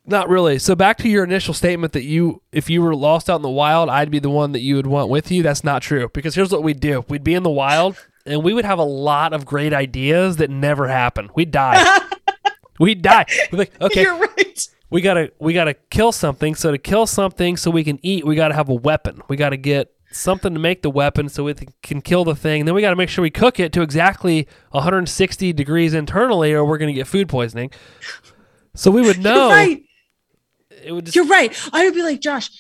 [0.05, 0.61] Not really.
[0.61, 3.51] So back to your initial statement that you, if you were lost out in the
[3.51, 5.43] wild, I'd be the one that you would want with you.
[5.43, 6.09] That's not true.
[6.15, 7.97] Because here's what we'd do: we'd be in the wild,
[8.27, 11.31] and we would have a lot of great ideas that never happen.
[11.35, 12.01] We'd die.
[12.81, 13.27] we'd die.
[13.51, 14.69] We'd like, okay, You're right.
[14.91, 16.55] we gotta we gotta kill something.
[16.55, 19.23] So to kill something, so we can eat, we gotta have a weapon.
[19.29, 22.65] We gotta get something to make the weapon, so we th- can kill the thing.
[22.65, 26.79] Then we gotta make sure we cook it to exactly 160 degrees internally, or we're
[26.79, 27.71] gonna get food poisoning.
[28.75, 29.49] So we would know.
[29.49, 29.83] You're right.
[30.71, 31.71] It just You're right.
[31.73, 32.51] I would be like, Josh,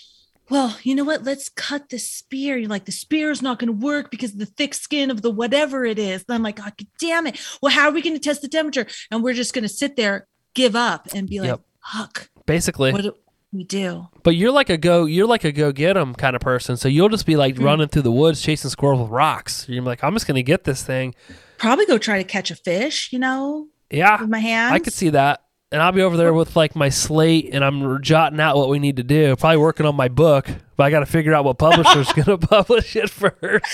[0.50, 1.24] well, you know what?
[1.24, 2.56] Let's cut the spear.
[2.56, 5.22] You're like, the spear is not going to work because of the thick skin of
[5.22, 6.24] the whatever it is.
[6.28, 7.38] And I'm like, God damn it.
[7.60, 8.86] Well, how are we going to test the temperature?
[9.10, 11.60] And we're just going to sit there, give up, and be like, Yep.
[11.92, 12.92] fuck, basically.
[12.92, 13.14] what do
[13.52, 14.06] we do?
[14.22, 16.76] But you're like a go, you're like a go get 'em kind of person.
[16.76, 17.64] So you'll just be like Mm.
[17.64, 19.66] running through the woods chasing squirrels with rocks.
[19.68, 21.14] You're like, I'm just gonna get this thing.
[21.58, 24.72] Probably go try to catch a fish, you know, Yeah, with my hands.
[24.74, 25.42] I could see that.
[25.72, 28.78] And I'll be over there with like my slate, and I'm jotting out what we
[28.78, 29.34] need to do.
[29.34, 32.94] Probably working on my book, but I got to figure out what publisher's gonna publish
[32.94, 33.64] it first.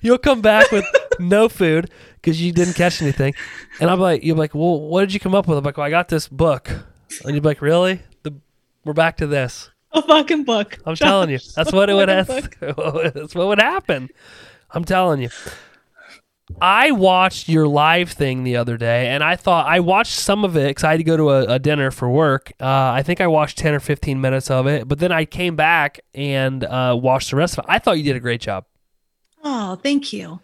[0.00, 0.84] You'll come back with
[1.20, 3.34] no food because you didn't catch anything,
[3.80, 5.58] and I'm like, you're like, well, what did you come up with?
[5.58, 6.68] I'm like, well, I got this book,
[7.24, 8.00] and you're like, really?
[8.24, 8.34] The
[8.84, 9.70] we're back to this.
[9.92, 10.78] a fucking book.
[10.84, 13.14] I'm telling you, that's what it would Fucking have.
[13.14, 14.08] That's what would happen.
[14.72, 15.28] I'm telling you.
[16.60, 20.56] I watched your live thing the other day, and I thought I watched some of
[20.56, 22.52] it because I had to go to a, a dinner for work.
[22.60, 25.56] Uh, I think I watched ten or fifteen minutes of it, but then I came
[25.56, 27.66] back and uh, watched the rest of it.
[27.68, 28.64] I thought you did a great job.
[29.42, 30.40] Oh, thank you.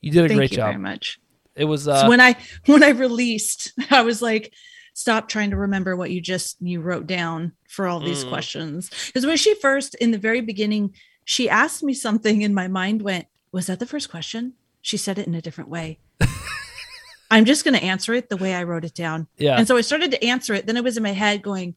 [0.00, 0.28] You did a great job.
[0.28, 0.66] Thank great you job.
[0.66, 1.20] very much.
[1.56, 4.52] It was so uh, when I when I released, I was like,
[4.94, 8.28] stop trying to remember what you just you wrote down for all these Mm.
[8.30, 8.90] questions.
[9.06, 13.02] Because when she first in the very beginning, she asked me something, and my mind
[13.02, 15.98] went, "Was that the first question?" She said it in a different way.
[17.30, 19.28] I'm just going to answer it the way I wrote it down.
[19.36, 19.56] yeah.
[19.56, 20.66] And so I started to answer it.
[20.66, 21.76] Then it was in my head going,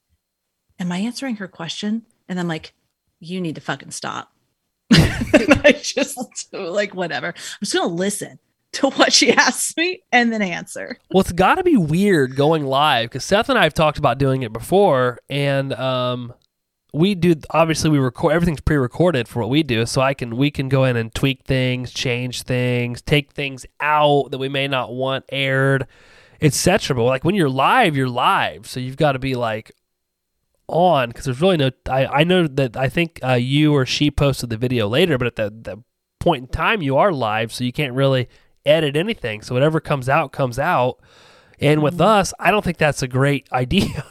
[0.79, 2.03] Am I answering her question?
[2.27, 2.73] And I'm like,
[3.19, 4.31] You need to fucking stop.
[4.91, 6.17] I just
[6.53, 7.27] like, whatever.
[7.27, 8.39] I'm just going to listen
[8.73, 10.97] to what she asks me and then answer.
[11.11, 14.17] Well, it's got to be weird going live because Seth and I have talked about
[14.17, 16.33] doing it before, and um,
[16.93, 17.35] we do.
[17.49, 20.83] Obviously, we record everything's pre-recorded for what we do, so I can we can go
[20.83, 25.87] in and tweak things, change things, take things out that we may not want aired,
[26.39, 26.95] etc.
[26.95, 29.71] But like when you're live, you're live, so you've got to be like
[30.67, 31.71] on because there's really no.
[31.89, 35.27] I I know that I think uh, you or she posted the video later, but
[35.27, 35.83] at the the
[36.19, 38.29] point in time you are live, so you can't really
[38.65, 39.41] edit anything.
[39.41, 40.99] So whatever comes out comes out.
[41.59, 44.03] And with us, I don't think that's a great idea.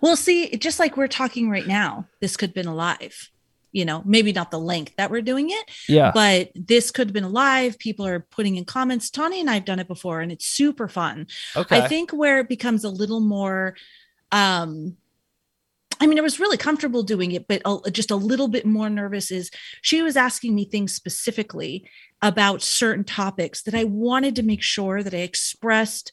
[0.00, 3.30] Well, see, just like we're talking right now, this could have been alive.
[3.70, 6.10] You know, maybe not the length that we're doing it, yeah.
[6.12, 7.78] but this could have been alive.
[7.78, 9.08] People are putting in comments.
[9.08, 11.26] Tawny and I have done it before, and it's super fun.
[11.56, 11.80] Okay.
[11.80, 13.74] I think where it becomes a little more
[14.30, 14.96] um
[16.02, 17.62] I mean, I was really comfortable doing it, but
[17.92, 19.52] just a little bit more nervous is
[19.82, 21.88] she was asking me things specifically
[22.20, 26.12] about certain topics that I wanted to make sure that I expressed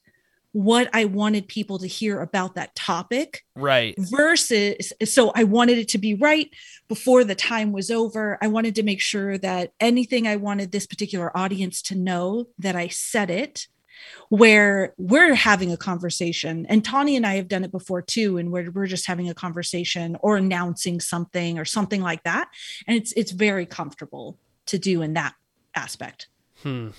[0.52, 3.96] what I wanted people to hear about that topic right.
[3.98, 6.50] versus so I wanted it to be right
[6.88, 8.38] before the time was over.
[8.42, 12.76] I wanted to make sure that anything I wanted this particular audience to know that
[12.76, 13.68] I said it
[14.30, 18.50] where we're having a conversation and Tawny and I have done it before too and
[18.50, 22.48] where we're just having a conversation or announcing something or something like that
[22.88, 25.36] and it's it's very comfortable to do in that
[25.76, 26.28] aspect.
[26.64, 26.90] Hmm.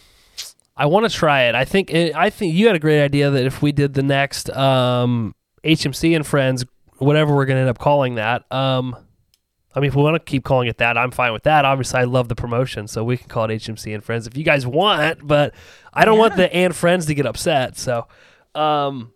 [0.81, 1.55] I want to try it.
[1.55, 4.03] I think it, I think you had a great idea that if we did the
[4.03, 6.65] next um, HMC and Friends,
[6.97, 8.51] whatever we're going to end up calling that.
[8.51, 8.97] Um,
[9.75, 11.67] I mean, if we want to keep calling it that, I'm fine with that.
[11.67, 14.43] Obviously, I love the promotion, so we can call it HMC and Friends if you
[14.43, 15.27] guys want.
[15.27, 15.55] But
[15.93, 17.77] I don't want the and Friends to get upset.
[17.77, 18.09] So
[18.55, 19.13] um,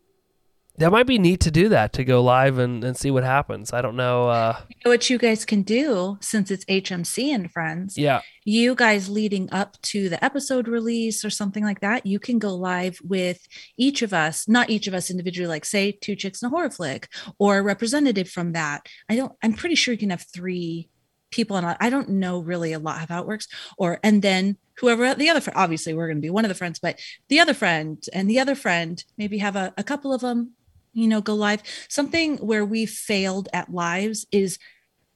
[0.79, 3.73] that might be neat to do that to go live and, and see what happens.
[3.73, 4.29] I don't know.
[4.29, 8.23] Uh, You know what you guys can do since it's HMC and friends yeah.
[8.45, 12.55] you guys leading up to the episode release or something like that, you can go
[12.55, 13.47] live with
[13.77, 16.71] each of us, not each of us individually, like say two chicks in a horror
[16.71, 18.89] flick or a representative from that.
[19.09, 20.89] I don't, I'm pretty sure you can have three
[21.31, 23.49] people and I don't know really a lot how it works.
[23.77, 26.55] Or and then whoever the other friend, obviously we're going to be one of the
[26.55, 26.99] friends, but
[27.29, 30.53] the other friend and the other friend maybe have a, a couple of them,
[30.95, 31.63] you know, go live.
[31.89, 34.59] Something where we failed at lives is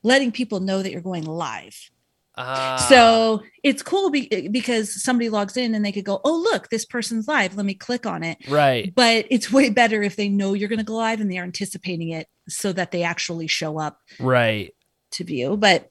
[0.02, 1.90] letting people know that you're going live.
[2.36, 6.68] Ah, So it's cool be- because somebody logs in and they could go, oh look,
[6.68, 7.56] this person's live.
[7.56, 8.38] Let me click on it.
[8.48, 8.94] right.
[8.94, 12.10] But it's way better if they know you're going to go live and they're anticipating
[12.10, 14.72] it so that they actually show up Right.
[15.12, 15.56] to view.
[15.56, 15.90] But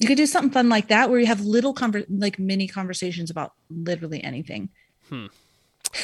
[0.00, 3.30] you could do something fun like that where you have little conver- like mini conversations
[3.30, 4.70] about literally anything.
[5.08, 5.26] Hmm.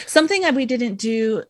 [0.07, 1.43] Something that we didn't do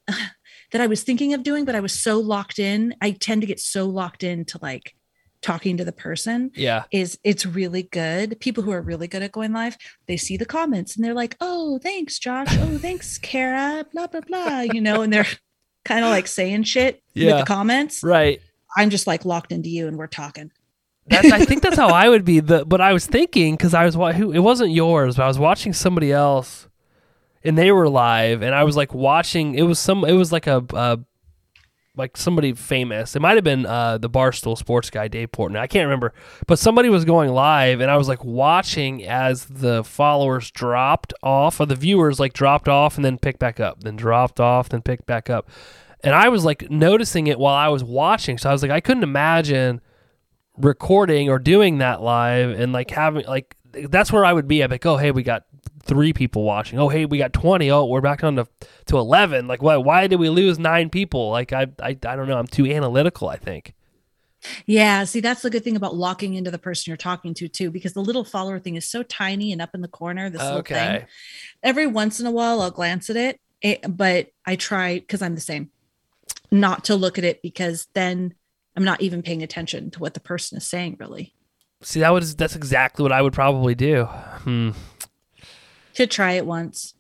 [0.75, 2.95] that I was thinking of doing, but I was so locked in.
[3.01, 4.95] I tend to get so locked into like
[5.41, 6.85] talking to the person Yeah.
[6.91, 8.41] is it's really good.
[8.41, 9.77] People who are really good at going live,
[10.09, 12.49] they see the comments and they're like, "Oh, thanks, Josh.
[12.51, 14.61] Oh, thanks, Kara." Blah blah blah.
[14.63, 15.27] You know, and they're
[15.85, 18.03] kind of like saying shit with the comments.
[18.03, 18.41] Right.
[18.77, 20.51] I'm just like locked into you, and we're talking.
[21.07, 22.41] That's, I think that's how I would be.
[22.41, 25.29] The but I was thinking because I was wa- who it wasn't yours, but I
[25.29, 26.67] was watching somebody else,
[27.45, 29.55] and they were live, and I was like watching.
[29.55, 30.05] It was some.
[30.05, 30.65] It was like a.
[30.73, 30.97] Uh,
[31.97, 33.15] like somebody famous.
[33.15, 35.59] It might have been uh, the Barstool Sports guy, Dave Portnoy.
[35.59, 36.13] I can't remember,
[36.47, 41.61] but somebody was going live, and I was like watching as the followers dropped off,
[41.61, 44.83] or the viewers like dropped off and then picked back up, then dropped off, then
[44.83, 45.49] picked back up,
[46.03, 48.39] and I was like noticing it while I was watching.
[48.39, 49.81] So I was like, I couldn't imagine
[50.57, 53.57] recording or doing that live and like having like
[53.89, 54.63] that's where I would be.
[54.63, 55.45] I'd be like, oh hey, we got
[55.85, 56.79] three people watching.
[56.79, 57.71] Oh hey, we got twenty.
[57.71, 58.47] Oh, we're back on to
[58.87, 59.47] to eleven.
[59.47, 61.31] Like why why did we lose nine people?
[61.31, 62.39] Like I I, I don't know.
[62.39, 63.29] I'm too analytical.
[63.29, 63.75] I think.
[64.67, 67.71] Yeah, see, that's the good thing about locking into the person you're talking to too,
[67.71, 70.29] because the little follower thing is so tiny and up in the corner.
[70.29, 70.77] This little thing.
[70.77, 71.07] Okay.
[71.63, 75.35] Every once in a while, I'll glance at it, eh, but I try because I'm
[75.35, 75.71] the same,
[76.51, 78.35] not to look at it because then
[78.77, 80.99] I'm not even paying attention to what the person is saying.
[81.01, 81.35] Really,
[81.85, 84.05] See that was that's exactly what I would probably do.
[84.05, 84.71] Hmm.
[85.95, 86.95] To try it once.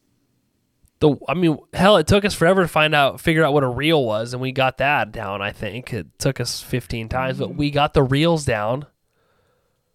[1.00, 3.68] The I mean, hell, it took us forever to find out, figure out what a
[3.68, 5.42] reel was, and we got that down.
[5.42, 8.86] I think it took us 15 times, but we got the reels down.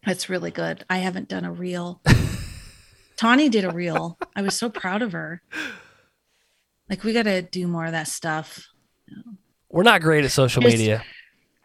[0.06, 0.86] That's really good.
[0.90, 2.02] I haven't done a reel.
[3.18, 4.18] Tawny did a reel.
[4.36, 5.42] I was so proud of her.
[6.90, 8.68] Like we got to do more of that stuff.
[9.70, 11.04] We're not great at social media.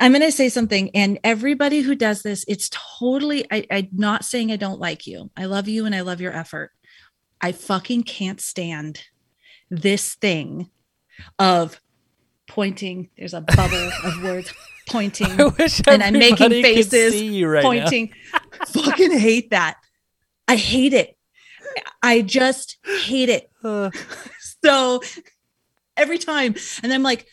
[0.01, 4.25] I'm going to say something, and everybody who does this, it's totally, I, I'm not
[4.25, 5.31] saying I don't like you.
[5.37, 6.73] I love you and I love your effort.
[7.45, 9.03] I fucking can't stand
[9.71, 10.71] this thing
[11.39, 11.79] of
[12.49, 13.11] pointing.
[13.19, 14.51] There's a bubble of words
[14.89, 18.15] pointing, I and I'm making faces, right pointing.
[18.69, 19.77] fucking hate that.
[20.49, 21.19] I hate it.
[22.03, 23.51] I just hate it.
[23.65, 23.91] Uh,
[24.65, 25.03] So
[25.99, 27.27] every time, and I'm like,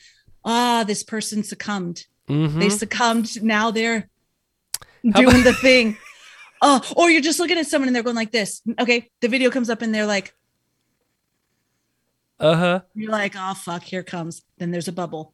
[0.43, 2.05] ah, this person succumbed.
[2.29, 2.59] mhm.
[2.59, 3.41] They succumbed.
[3.41, 4.09] Now they're
[5.03, 5.97] doing the thing.
[6.61, 8.61] Oh, or you're just looking at someone and they're going like this.
[8.79, 10.33] Okay, the video comes up and they're like,
[12.39, 12.81] Uh huh.
[12.93, 14.43] you're like, oh fuck, here comes.
[14.57, 15.33] Then there's a bubble.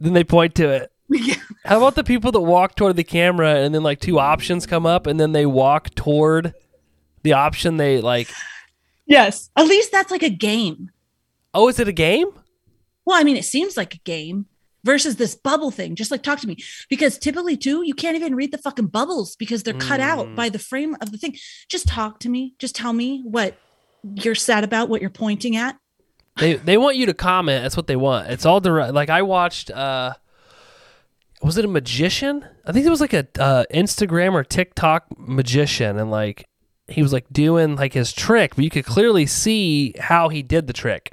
[0.00, 0.92] Then they point to it.
[1.08, 1.36] Yeah.
[1.64, 4.84] How about the people that walk toward the camera and then like two options come
[4.86, 6.52] up and then they walk toward
[7.22, 8.28] the option they like?
[9.08, 9.50] Yes.
[9.56, 10.90] At least that's like a game.
[11.54, 12.26] Oh, is it a game?
[13.04, 14.46] Well, I mean, it seems like a game
[14.86, 15.94] versus this bubble thing.
[15.96, 16.56] Just like talk to me.
[16.88, 20.36] Because typically, too, you can't even read the fucking bubbles because they're cut out Mm.
[20.36, 21.36] by the frame of the thing.
[21.68, 22.54] Just talk to me.
[22.58, 23.58] Just tell me what
[24.22, 25.76] you're sad about, what you're pointing at.
[26.38, 27.62] They they want you to comment.
[27.62, 28.30] That's what they want.
[28.30, 28.94] It's all direct.
[28.94, 29.70] Like I watched.
[29.70, 30.14] uh
[31.42, 32.44] Was it a magician?
[32.66, 36.46] I think it was like a uh, Instagram or TikTok magician, and like
[36.88, 40.66] he was like doing like his trick, but you could clearly see how he did
[40.66, 41.12] the trick.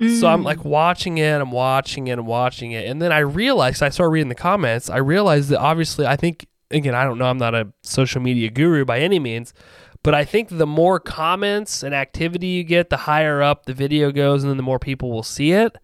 [0.00, 0.44] So I'm Mm.
[0.44, 4.10] like watching it, I'm watching it, I'm watching it, and then I realized I started
[4.10, 4.90] reading the comments.
[4.90, 8.50] I realized that obviously, I think again, I don't know, I'm not a social media
[8.50, 9.54] guru by any means,
[10.02, 14.10] but I think the more comments and activity you get, the higher up the video
[14.10, 15.76] goes, and then the more people will see it.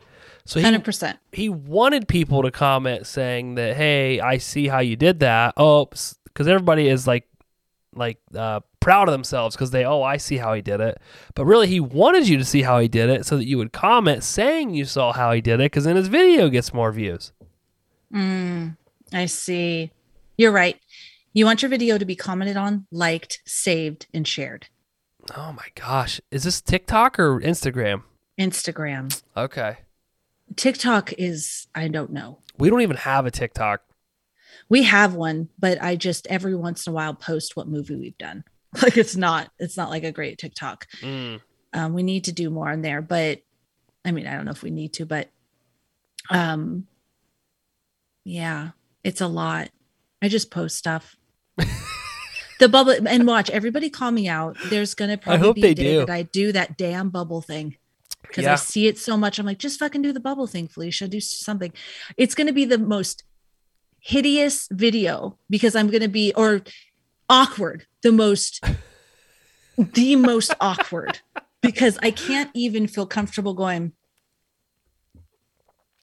[0.45, 1.17] So he 100%.
[1.33, 5.85] he wanted people to comment saying that, "Hey, I see how you did that." Oh,
[6.25, 7.29] because everybody is like,
[7.95, 10.99] like uh, proud of themselves because they, oh, I see how he did it.
[11.35, 13.73] But really, he wanted you to see how he did it so that you would
[13.73, 17.33] comment saying you saw how he did it, because then his video gets more views.
[18.15, 18.77] Mm,
[19.13, 19.91] I see.
[20.37, 20.79] You're right.
[21.33, 24.67] You want your video to be commented on, liked, saved, and shared.
[25.37, 28.03] Oh my gosh, is this TikTok or Instagram?
[28.39, 29.23] Instagram.
[29.37, 29.77] Okay,
[30.57, 32.39] TikTok is, I don't know.
[32.59, 33.83] we don't even have a TikTok.
[34.71, 38.19] We have one, but I just every once in a while post what movie we've
[38.19, 38.45] done.
[38.81, 40.87] Like it's not, it's not like a great TikTok.
[41.01, 41.41] Mm.
[41.73, 43.41] Um, we need to do more on there, but
[44.05, 45.29] I mean, I don't know if we need to, but
[46.31, 46.87] um,
[48.25, 48.71] yeah,
[49.03, 49.71] it's a lot.
[50.23, 51.17] I just post stuff.
[52.61, 54.57] the bubble and watch everybody call me out.
[54.67, 55.99] There's gonna probably be a day do.
[56.07, 57.77] that I do that damn bubble thing.
[58.23, 58.53] Because Yeah.
[58.53, 59.41] I see it so much.
[59.41, 61.09] I'm like, just fucking do the bubble thing, Felicia.
[61.09, 61.73] Do something.
[62.17, 63.25] It's gonna be the most
[64.01, 66.63] hideous video because I'm gonna be or
[67.29, 68.65] awkward, the most
[69.77, 71.21] the most awkward
[71.61, 73.93] because I can't even feel comfortable going.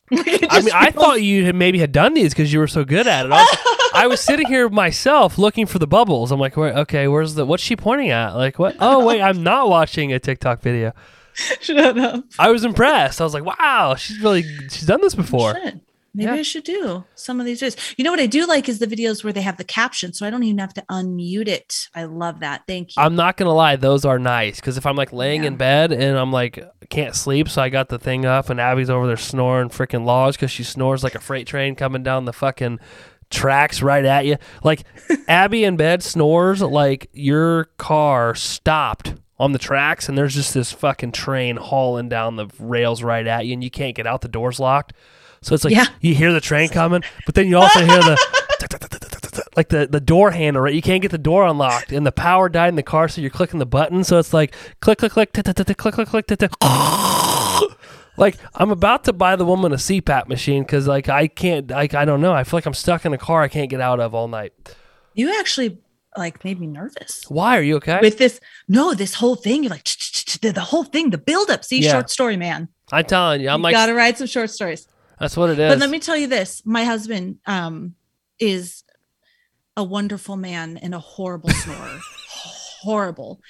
[0.12, 3.08] I mean, I thought you had maybe had done these because you were so good
[3.08, 3.32] at it.
[3.32, 3.58] I was,
[3.94, 6.32] I was sitting here myself looking for the bubbles.
[6.32, 7.46] I'm like, okay, where's the?
[7.46, 8.30] What's she pointing at?
[8.36, 8.78] Like, what?
[8.80, 10.94] Oh, wait, I'm not watching a TikTok video.
[11.34, 12.24] shut up.
[12.40, 13.20] I was impressed.
[13.20, 15.56] I was like, wow, she's really she's done this before.
[15.56, 15.82] Should.
[16.18, 16.40] Maybe Yeah.
[16.40, 17.94] I should do some of these videos.
[17.98, 20.26] You know what I do like is the videos where they have the caption, so
[20.26, 21.88] I don't even have to unmute it.
[21.96, 22.64] I love that.
[22.68, 23.04] Thank you.
[23.04, 25.50] I'm not gonna lie, those are nice because if I'm like laying Yeah.
[25.50, 28.90] in bed and I'm like can't sleep, so I got the thing up and Abby's
[28.90, 32.34] over there snoring freaking logs because she snores like a freight train coming down the
[32.34, 32.80] fucking
[33.30, 34.38] tracks right at you.
[34.64, 34.84] Like
[35.28, 40.72] Abby in bed snores like your car stopped on the tracks and there's just this
[40.72, 44.22] fucking train hauling down the rails right at you and you can't get out.
[44.22, 44.94] The door's locked.
[45.42, 45.86] So it's like Yeah.
[46.02, 48.18] you hear the train coming, but then you also hear the
[49.56, 50.74] like the, the door handle, right?
[50.74, 53.30] You can't get the door unlocked, and the power died in the car, so you're
[53.30, 54.04] clicking the button.
[54.04, 55.46] So it's like click, click, click, click,
[55.78, 56.52] click, click, tick, tick.
[58.20, 61.94] Like I'm about to buy the woman a CPAP machine because like I can't, like
[61.94, 62.34] I don't know.
[62.34, 64.54] I feel like I'm stuck in a car I can't get out of all night.
[65.14, 65.78] you actually
[66.18, 68.00] like made me nervous Why are you okay?
[68.02, 68.40] with this.
[68.68, 69.64] No, this whole thing.
[69.64, 69.84] You're like
[70.42, 71.64] the the whole thing, the buildup.
[71.64, 72.70] See, short story, man.
[72.92, 74.88] I'm telling you, I'm you like gotta write some short stories.
[75.20, 75.70] That's what it is.
[75.72, 77.96] But let me tell you this: my husband um,
[78.40, 78.84] is
[79.76, 82.00] a wonderful man and a horrible snorer.
[82.82, 83.42] horrible.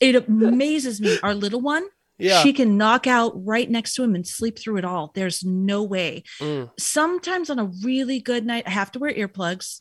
[0.00, 1.18] It amazes me.
[1.22, 1.84] Our little one,
[2.18, 2.42] yeah.
[2.42, 5.12] she can knock out right next to him and sleep through it all.
[5.14, 6.24] There's no way.
[6.40, 6.70] Mm.
[6.78, 9.80] Sometimes on a really good night, I have to wear earplugs,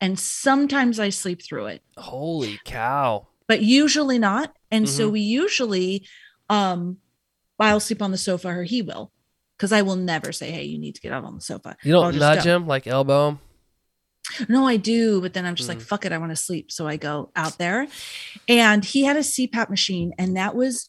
[0.00, 3.26] and sometimes I sleep through it, Holy cow!
[3.46, 4.54] but usually not.
[4.70, 5.12] And so Mm-hmm.
[5.12, 6.06] we usually,
[6.48, 6.98] um,
[7.58, 9.10] I'll sleep on the sofa or he will.
[9.60, 11.92] Because I will never say, "Hey, you need to get out on the sofa." You
[11.92, 12.56] don't nudge go.
[12.56, 13.38] him like elbow him.
[14.48, 15.74] No, I do, but then I'm just Mm.
[15.74, 16.70] like, fuck it, I want to sleep.
[16.72, 17.86] So I go out there.
[18.48, 20.88] And he had a CPAP machine, and that was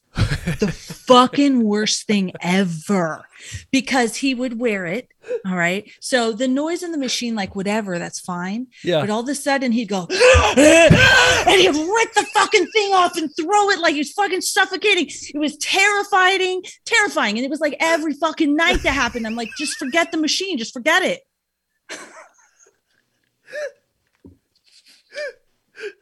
[0.59, 0.67] the
[1.07, 3.23] fucking worst thing ever
[3.71, 5.07] because he would wear it.
[5.45, 5.89] All right.
[6.01, 8.67] So the noise in the machine, like whatever, that's fine.
[8.83, 9.01] Yeah.
[9.01, 13.29] But all of a sudden he'd go, and he'd rip the fucking thing off and
[13.39, 15.07] throw it like he was fucking suffocating.
[15.33, 17.37] It was terrifying, terrifying.
[17.37, 19.25] And it was like every fucking night that happened.
[19.27, 21.21] I'm like, just forget the machine, just forget it.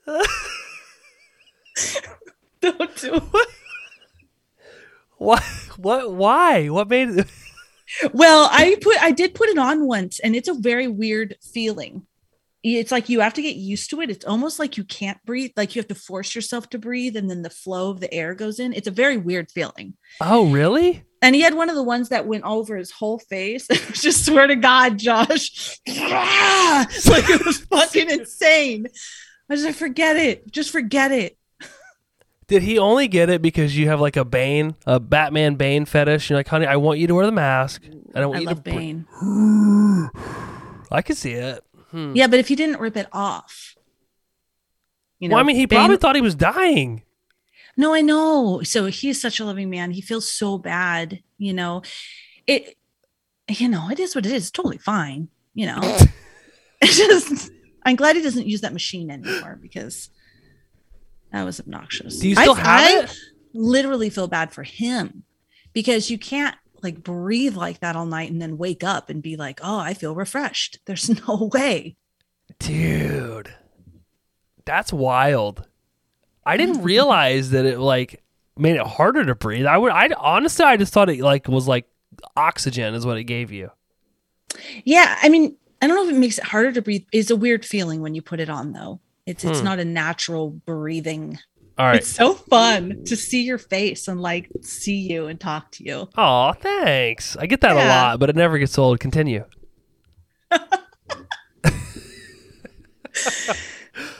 [2.61, 3.47] Don't do it.
[5.17, 5.43] What?
[5.77, 6.13] What?
[6.13, 6.69] Why?
[6.69, 7.27] What made it?
[8.13, 12.05] Well, I put I did put it on once and it's a very weird feeling.
[12.61, 14.11] It's like you have to get used to it.
[14.11, 17.29] It's almost like you can't breathe, like you have to force yourself to breathe and
[17.29, 18.73] then the flow of the air goes in.
[18.73, 19.95] It's a very weird feeling.
[20.21, 21.03] Oh, really?
[21.21, 23.67] And he had one of the ones that went over his whole face.
[23.93, 25.79] Just swear to God, Josh.
[25.87, 28.87] like it was fucking insane.
[29.49, 30.51] I just forget it.
[30.51, 31.37] Just forget it.
[32.47, 36.29] Did he only get it because you have like a Bane, a Batman Bane fetish?
[36.29, 37.83] You're like, honey, I want you to wear the mask.
[38.15, 38.71] I don't want I you love to.
[38.71, 39.05] Bane.
[40.91, 41.63] I could see it.
[41.91, 42.13] Hmm.
[42.15, 43.75] Yeah, but if he didn't rip it off,
[45.19, 47.03] you know, well, I mean, he Bane- probably thought he was dying.
[47.77, 48.61] No, I know.
[48.63, 49.91] So he's such a loving man.
[49.91, 51.83] He feels so bad, you know.
[52.47, 52.77] It
[53.47, 54.43] you know, it is what it is.
[54.43, 55.79] It's totally fine, you know.
[56.81, 57.51] it's just
[57.85, 60.09] I'm glad he doesn't use that machine anymore because
[61.31, 62.19] that was obnoxious.
[62.19, 63.17] Do you still I, have I it?
[63.53, 65.23] literally feel bad for him
[65.73, 69.35] because you can't like breathe like that all night and then wake up and be
[69.35, 71.95] like, "Oh, I feel refreshed." There's no way.
[72.59, 73.53] Dude,
[74.65, 75.67] that's wild.
[76.45, 78.23] I didn't realize that it like
[78.57, 79.65] made it harder to breathe.
[79.65, 81.85] I would, I honestly, I just thought it like was like
[82.35, 83.71] oxygen is what it gave you.
[84.83, 87.05] Yeah, I mean, I don't know if it makes it harder to breathe.
[87.11, 88.99] It's a weird feeling when you put it on, though.
[89.25, 89.65] It's it's Hmm.
[89.65, 91.39] not a natural breathing.
[91.77, 91.97] All right.
[91.97, 96.09] It's so fun to see your face and like see you and talk to you.
[96.17, 97.37] Oh, thanks.
[97.37, 98.99] I get that a lot, but it never gets old.
[98.99, 99.45] Continue.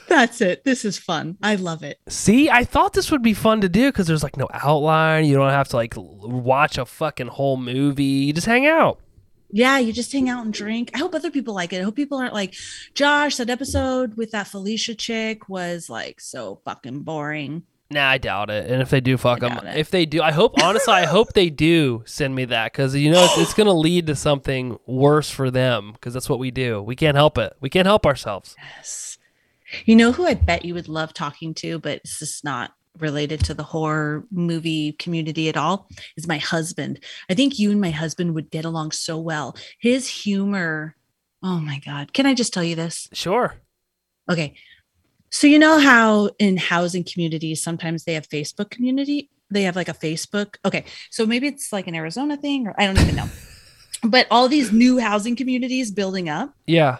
[0.07, 0.63] That's it.
[0.63, 1.37] This is fun.
[1.41, 1.99] I love it.
[2.07, 5.25] See, I thought this would be fun to do because there's like no outline.
[5.25, 8.03] You don't have to like watch a fucking whole movie.
[8.03, 8.99] You just hang out.
[9.51, 10.91] Yeah, you just hang out and drink.
[10.93, 11.79] I hope other people like it.
[11.79, 12.55] I hope people aren't like,
[12.93, 17.63] Josh, that episode with that Felicia chick was like so fucking boring.
[17.91, 18.69] Nah, I doubt it.
[18.69, 19.57] And if they do, fuck them.
[19.65, 19.77] it.
[19.77, 23.09] If they do, I hope honestly, I hope they do send me that because you
[23.11, 26.83] know it's, it's gonna lead to something worse for them because that's what we do.
[26.83, 27.53] We can't help it.
[27.59, 28.55] We can't help ourselves.
[28.77, 29.17] Yes.
[29.85, 33.43] You know who I bet you would love talking to, but it's just not related
[33.45, 36.99] to the horror movie community at all is my husband.
[37.29, 39.55] I think you and my husband would get along so well.
[39.79, 40.95] His humor,
[41.43, 42.13] oh my God.
[42.13, 43.07] Can I just tell you this?
[43.13, 43.55] Sure.
[44.29, 44.55] Okay.
[45.31, 49.89] So you know how in housing communities sometimes they have Facebook community, they have like
[49.89, 50.55] a Facebook.
[50.65, 50.85] Okay.
[51.11, 53.29] So maybe it's like an Arizona thing or I don't even know.
[54.03, 56.53] but all these new housing communities building up.
[56.65, 56.97] Yeah.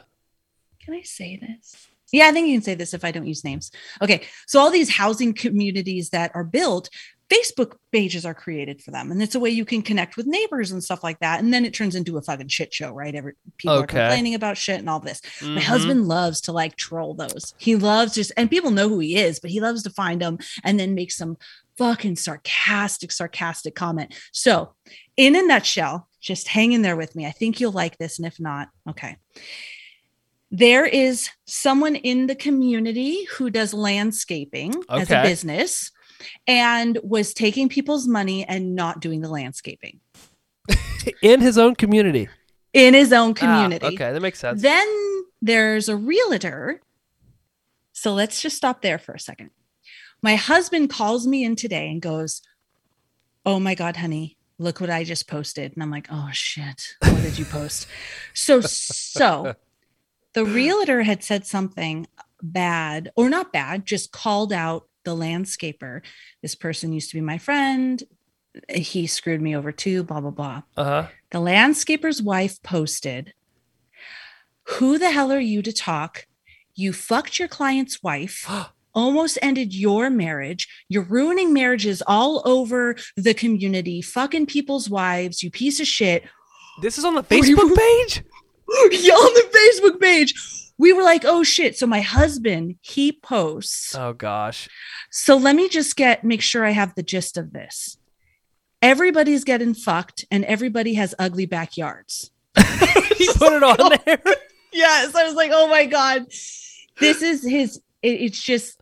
[0.84, 1.89] Can I say this?
[2.12, 3.72] Yeah, I think you can say this if I don't use names.
[4.02, 4.22] Okay.
[4.48, 6.90] So all these housing communities that are built,
[7.30, 9.12] Facebook pages are created for them.
[9.12, 11.40] And it's a way you can connect with neighbors and stuff like that.
[11.40, 13.14] And then it turns into a fucking shit show, right?
[13.14, 13.84] Every people Okay.
[13.84, 15.22] are complaining about shit and all this.
[15.42, 15.60] My Mhm.
[15.62, 17.54] husband loves to like troll those.
[17.60, 20.40] He loves just, and people know who he is, but he loves to find them
[20.64, 21.38] and then make some
[21.78, 24.16] fucking sarcastic, sarcastic comment.
[24.34, 24.74] So,
[25.16, 27.26] in a nutshell, just hang in there with me.
[27.28, 28.18] I think you'll like this.
[28.18, 29.18] And if not, okay.
[30.52, 35.92] There is someone in the community who does landscaping as a business
[36.48, 40.00] and was taking people's money and not doing the landscaping
[41.22, 42.30] In his own community.
[42.74, 43.88] in his own Ah, community.
[43.88, 44.62] okay, that makes sense.
[44.62, 44.88] Then
[45.42, 46.82] there's a realtor.
[47.94, 49.52] So let's just stop there for a second.
[50.22, 52.42] My husband calls me in today and goes,
[53.46, 55.74] Oh my God, honey, look what I just posted.
[55.74, 57.88] And I'm like, Oh shit, what did you post?
[58.34, 59.54] so, so
[60.34, 62.08] the realtor had said something
[62.42, 66.02] bad or not bad, just called out the landscaper.
[66.42, 68.02] This person used to be my friend.
[68.70, 71.08] He screwed me over too, blah, blah, blah Uh huh.
[71.32, 73.34] the landscaper's wife posted,
[74.64, 76.26] Who the hell are you to talk?
[76.76, 78.50] You fucked your client's wife,
[78.94, 80.68] almost ended your marriage.
[80.90, 86.24] You're ruining marriages all over the community, fucking people's wives, you piece of shit.
[86.82, 88.24] This is on the Facebook page.
[88.92, 89.50] yeah, on the
[89.82, 90.34] Facebook page.
[90.78, 91.78] We were like, oh shit.
[91.78, 93.96] So my husband, he posts.
[93.96, 94.70] Oh gosh.
[95.12, 97.98] So let me just get make sure I have the gist of this.
[98.82, 102.32] Everybody's getting fucked and everybody has ugly backyards.
[103.18, 104.22] he put it on there.
[104.74, 106.26] yes i was like oh my god
[107.00, 108.82] this is his it- it's just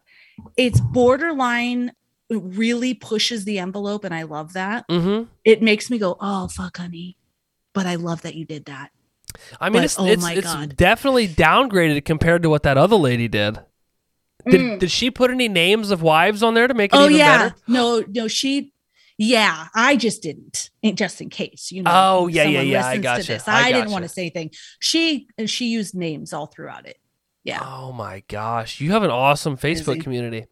[0.55, 1.91] it's borderline
[2.29, 5.23] it really pushes the envelope and i love that Mm-hmm.
[5.43, 7.17] it makes me go oh fuck honey
[7.73, 8.91] but i love that you did that
[9.59, 13.27] I mean, But, it's oh it's, it's definitely downgraded compared to what that other lady
[13.27, 13.59] did.
[14.49, 14.79] Did, Mm.
[14.79, 17.37] did she put any names of wives on there to make it oh even yeah
[17.49, 17.55] better?
[17.67, 18.71] no no she
[19.17, 22.95] yeah i just didn't just in case you know Oh, yeah, yeah, yeah, I listens
[22.95, 23.27] to gotcha.
[23.33, 23.47] this.
[23.47, 23.91] I i, didn't gotcha.
[23.91, 26.97] want to say anything she she used names all throughout it
[27.43, 29.99] yeah Oh my gosh, you have an awesome Facebook Busy.
[29.99, 30.45] community.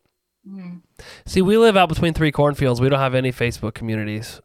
[0.45, 0.81] Mm.
[1.25, 2.81] See, we live out between three cornfields.
[2.81, 4.41] We don't have any Facebook communities,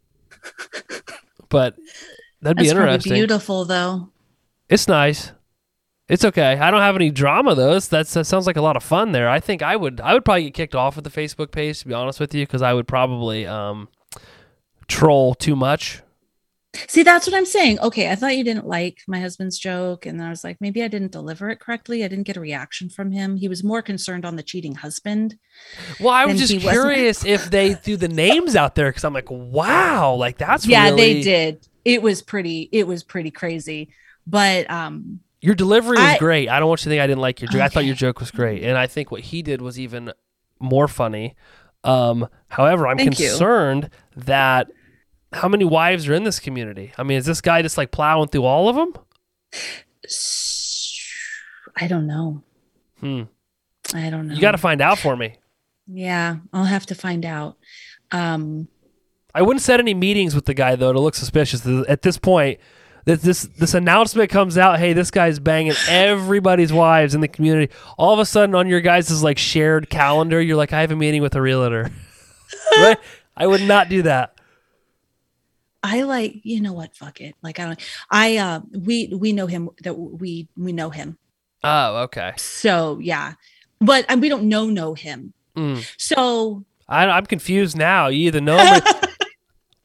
[1.48, 1.74] but
[2.40, 3.12] that'd be that's probably interesting.
[3.14, 4.10] beautiful though
[4.70, 5.32] It's nice.
[6.08, 6.54] It's okay.
[6.58, 7.78] I don't have any drama though.
[7.78, 9.28] That's, that sounds like a lot of fun there.
[9.28, 11.88] I think I would I would probably get kicked off of the Facebook page to
[11.88, 13.88] be honest with you because I would probably um,
[14.88, 16.02] troll too much.
[16.86, 17.80] See, that's what I'm saying.
[17.80, 20.06] Okay, I thought you didn't like my husband's joke.
[20.06, 22.04] And I was like, maybe I didn't deliver it correctly.
[22.04, 23.36] I didn't get a reaction from him.
[23.36, 25.36] He was more concerned on the cheating husband.
[25.98, 29.02] Well, I was just he wasn't- curious if they threw the names out there because
[29.02, 31.66] I'm like, wow, like that's yeah, they did.
[31.84, 33.90] It was pretty, it was pretty crazy.
[34.26, 36.48] But um, Your delivery was I- great.
[36.48, 37.60] I don't want you to think I didn't like your joke.
[37.62, 40.12] I thought your joke was great, and I think what he did was even
[40.60, 41.34] more funny.
[41.84, 43.28] Um, however, I'm Thank you.
[43.28, 44.70] concerned that
[45.32, 46.92] how many wives are in this community?
[46.98, 48.92] I mean, is this guy just like plowing through all of them?
[51.76, 52.42] I don't know.
[53.00, 53.22] Hmm.
[53.94, 54.34] I don't know.
[54.34, 55.36] You got to find out for me.
[55.86, 57.56] yeah, I'll have to find out.
[58.12, 58.68] Um,
[59.34, 61.64] I wouldn't set any meetings with the guy though to look suspicious.
[61.88, 62.60] At this point,
[63.04, 67.72] that this this announcement comes out, hey, this guy's banging everybody's wives in the community.
[67.98, 70.96] All of a sudden, on your guys' like shared calendar, you're like, I have a
[70.96, 71.90] meeting with a realtor.
[72.76, 72.98] right?
[73.36, 74.34] I would not do that.
[75.82, 76.94] I like, you know what?
[76.94, 77.34] Fuck it.
[77.42, 77.80] Like I don't.
[78.10, 79.70] I uh, we we know him.
[79.82, 81.16] That we we know him.
[81.64, 82.32] Oh, okay.
[82.36, 83.34] So yeah,
[83.80, 85.32] but uh, we don't know know him.
[85.56, 85.86] Mm.
[85.96, 88.08] So I, I'm confused now.
[88.08, 89.08] You either know him, or,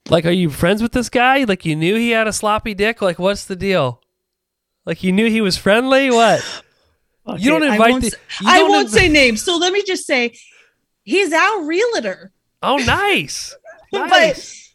[0.10, 1.44] like, are you friends with this guy?
[1.46, 3.02] Like, you knew he had a sloppy dick.
[3.02, 4.02] Like, what's the deal?
[4.86, 6.10] Like, you knew he was friendly.
[6.12, 6.44] What?
[7.40, 8.18] You don't Okay, I invite won't the.
[8.46, 9.44] I won't inv- say names.
[9.44, 10.38] So let me just say,
[11.06, 12.32] he's our realtor.
[12.62, 13.56] Oh, nice.
[13.92, 14.72] But- nice.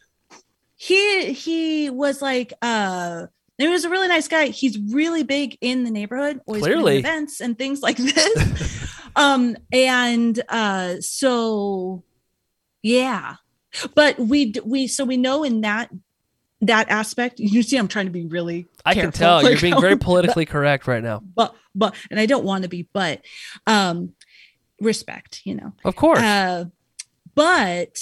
[0.75, 3.27] He he was like, uh,
[3.57, 4.47] he was a really nice guy.
[4.47, 6.97] He's really big in the neighborhood, always Clearly.
[6.97, 8.89] events and things like this.
[9.15, 12.03] um, and uh, so
[12.81, 13.35] yeah,
[13.95, 15.89] but we we so we know in that
[16.61, 17.39] that aspect.
[17.39, 18.67] You see, I'm trying to be really.
[18.85, 21.21] I can tell you're being very politically correct right now.
[21.35, 23.21] but but and I don't want to be, but
[23.67, 24.13] um
[24.79, 25.73] respect, you know.
[25.83, 26.19] Of course.
[26.19, 26.65] Uh,
[27.35, 27.97] but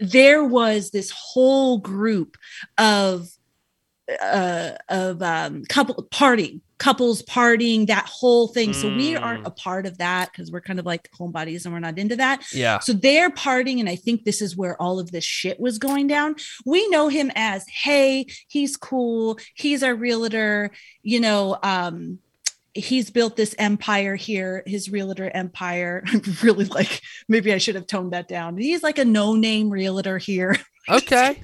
[0.00, 2.36] there was this whole group
[2.78, 3.28] of
[4.22, 9.22] uh of um couple partying couples partying that whole thing so we Mm.
[9.22, 12.16] aren't a part of that because we're kind of like homebodies and we're not into
[12.16, 12.78] that yeah.
[12.80, 16.06] so they're partying, and I think this is where all of this shit was going
[16.06, 16.36] down.
[16.64, 20.70] We know him as, hey, he's cool, he's our realtor,
[21.02, 22.18] you know, um,
[22.74, 26.04] he's built this empire here, his realtor empire.
[26.08, 28.58] I'm really like, maybe I should have toned that down.
[28.58, 30.56] He's like a no-name realtor here.
[30.88, 31.42] Okay.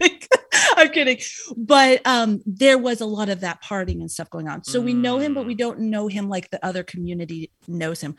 [0.76, 1.18] I'm kidding.
[1.56, 4.64] But um, there was a lot of that partying and stuff going on.
[4.64, 8.16] So we know him, but we don't know him like the other community knows him.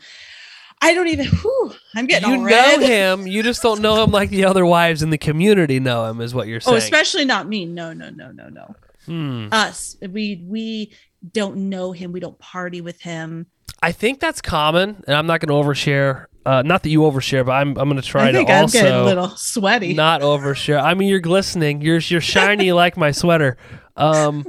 [0.80, 1.26] I don't even.
[1.26, 3.26] Whew, I'm getting you know him.
[3.26, 6.20] You just don't know him like the other wives in the community know him.
[6.20, 6.74] Is what you're saying.
[6.74, 7.64] Oh, especially not me.
[7.64, 8.74] No, no, no, no, no.
[9.06, 9.48] Hmm.
[9.52, 9.96] Us.
[10.02, 10.92] We we
[11.32, 12.12] don't know him.
[12.12, 13.46] We don't party with him.
[13.82, 16.26] I think that's common, and I'm not going to overshare.
[16.46, 18.62] Uh, not that you overshare, but I'm I'm going to try I think to I'm
[18.62, 19.94] also getting a little sweaty.
[19.94, 20.82] not overshare.
[20.82, 21.80] I mean, you're glistening.
[21.80, 23.56] You're you're shiny like my sweater.
[23.96, 24.44] Um,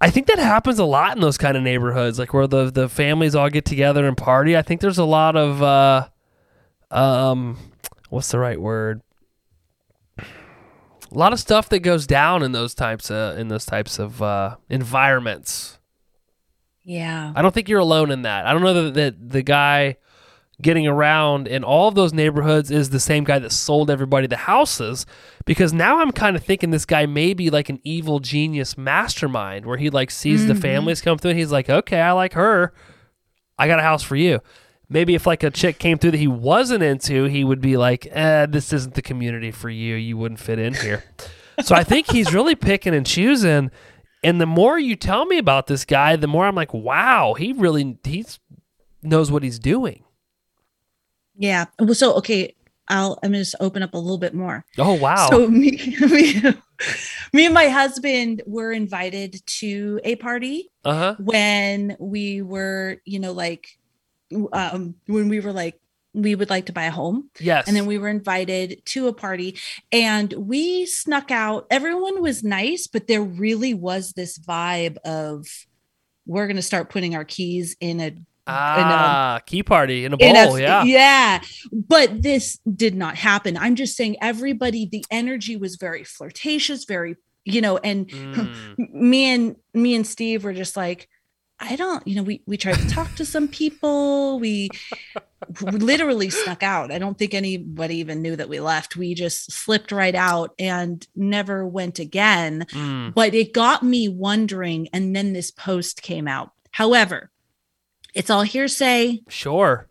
[0.00, 2.88] I think that happens a lot in those kind of neighborhoods, like where the the
[2.88, 4.56] families all get together and party.
[4.56, 6.08] I think there's a lot of uh,
[6.90, 7.56] um,
[8.10, 9.00] what's the right word?
[10.18, 10.24] A
[11.18, 14.56] lot of stuff that goes down in those types of in those types of uh,
[14.70, 15.78] environments.
[16.84, 17.32] yeah.
[17.36, 18.46] I don't think you're alone in that.
[18.46, 19.96] I don't know that, that the guy
[20.60, 24.36] getting around in all of those neighborhoods is the same guy that sold everybody the
[24.36, 25.06] houses
[25.44, 29.66] because now I'm kind of thinking this guy may be like an evil genius mastermind
[29.66, 30.60] where he like sees the Mhm.
[30.62, 32.72] families come through and he's like, "Okay, I like her.
[33.58, 34.40] I got a house for you."
[34.88, 38.06] Maybe if like a chick came through that he wasn't into, he would be like,
[38.12, 39.94] eh, "This isn't the community for you.
[39.96, 41.02] You wouldn't fit in here."
[41.62, 43.70] so I think he's really picking and choosing.
[44.22, 47.52] And the more you tell me about this guy, the more I'm like, wow, he
[47.52, 48.38] really he's
[49.02, 50.04] knows what he's doing.
[51.36, 51.66] Yeah.
[51.78, 52.54] Well, so okay,
[52.88, 54.64] I'll I'm gonna just open up a little bit more.
[54.78, 55.28] Oh wow.
[55.30, 56.42] So me, me,
[57.32, 61.16] me and my husband were invited to a party uh huh.
[61.18, 63.78] when we were, you know, like
[64.52, 65.78] um when we were like
[66.14, 67.66] we would like to buy a home Yes.
[67.66, 69.58] and then we were invited to a party
[69.90, 75.46] and we snuck out everyone was nice but there really was this vibe of
[76.26, 78.14] we're going to start putting our keys in a
[78.46, 80.58] ah key party in a in a- bowl.
[80.58, 80.82] yeah.
[80.84, 81.40] yeah
[81.72, 87.16] but this did not happen i'm just saying everybody the energy was very flirtatious very
[87.44, 88.54] you know and Mm.
[88.92, 91.08] me and me and steve were just like
[91.60, 94.68] i don't you know we we tried to talk to some people we
[95.60, 99.92] literally snuck out i don't think anybody even knew that we left we just slipped
[99.92, 103.14] right out and never went again Mm.
[103.14, 107.30] but it got me wondering and then this post came out however
[108.14, 109.88] it's all hearsay Sure.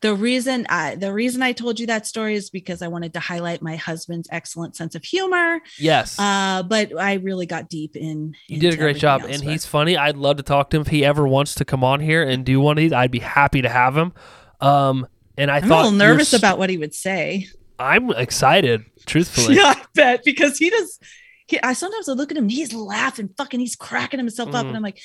[0.00, 3.20] the reason I the reason I told you that story is because I wanted to
[3.20, 5.60] highlight my husband's excellent sense of humor.
[5.78, 6.18] Yes.
[6.18, 8.34] Uh, but I really got deep in.
[8.48, 9.96] you did a great job, and but- he's funny.
[9.96, 12.44] I'd love to talk to him if he ever wants to come on here and
[12.44, 12.92] do one of these.
[12.92, 14.12] I'd be happy to have him.
[14.60, 15.06] Um,
[15.38, 17.48] and I I'm a little nervous about what he would say.
[17.78, 19.56] I'm excited, truthfully.
[19.56, 20.98] Yeah, I bet because he does.
[21.46, 24.68] He, I sometimes I look at him, he's laughing, fucking, he's cracking himself up, Mhm.
[24.68, 25.00] and I'm like,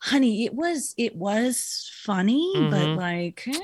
[0.00, 2.96] honey, it was it was funny, but Mhm.
[2.96, 3.46] like.
[3.48, 3.58] eh.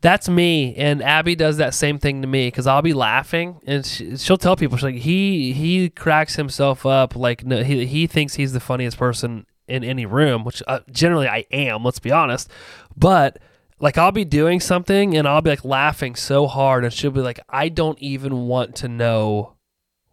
[0.00, 3.86] That's me, and Abby does that same thing to me because I'll be laughing, and
[3.86, 8.08] she, she'll tell people she's like he he cracks himself up like no, he he
[8.08, 11.84] thinks he's the funniest person in any room, which uh, generally I am.
[11.84, 12.50] Let's be honest,
[12.96, 13.38] but
[13.78, 17.20] like I'll be doing something and I'll be like laughing so hard, and she'll be
[17.20, 19.54] like, I don't even want to know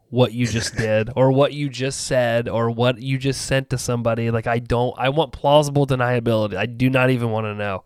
[0.09, 3.77] what you just did or what you just said or what you just sent to
[3.77, 4.31] somebody.
[4.31, 6.55] Like I don't, I want plausible deniability.
[6.55, 7.83] I do not even want to know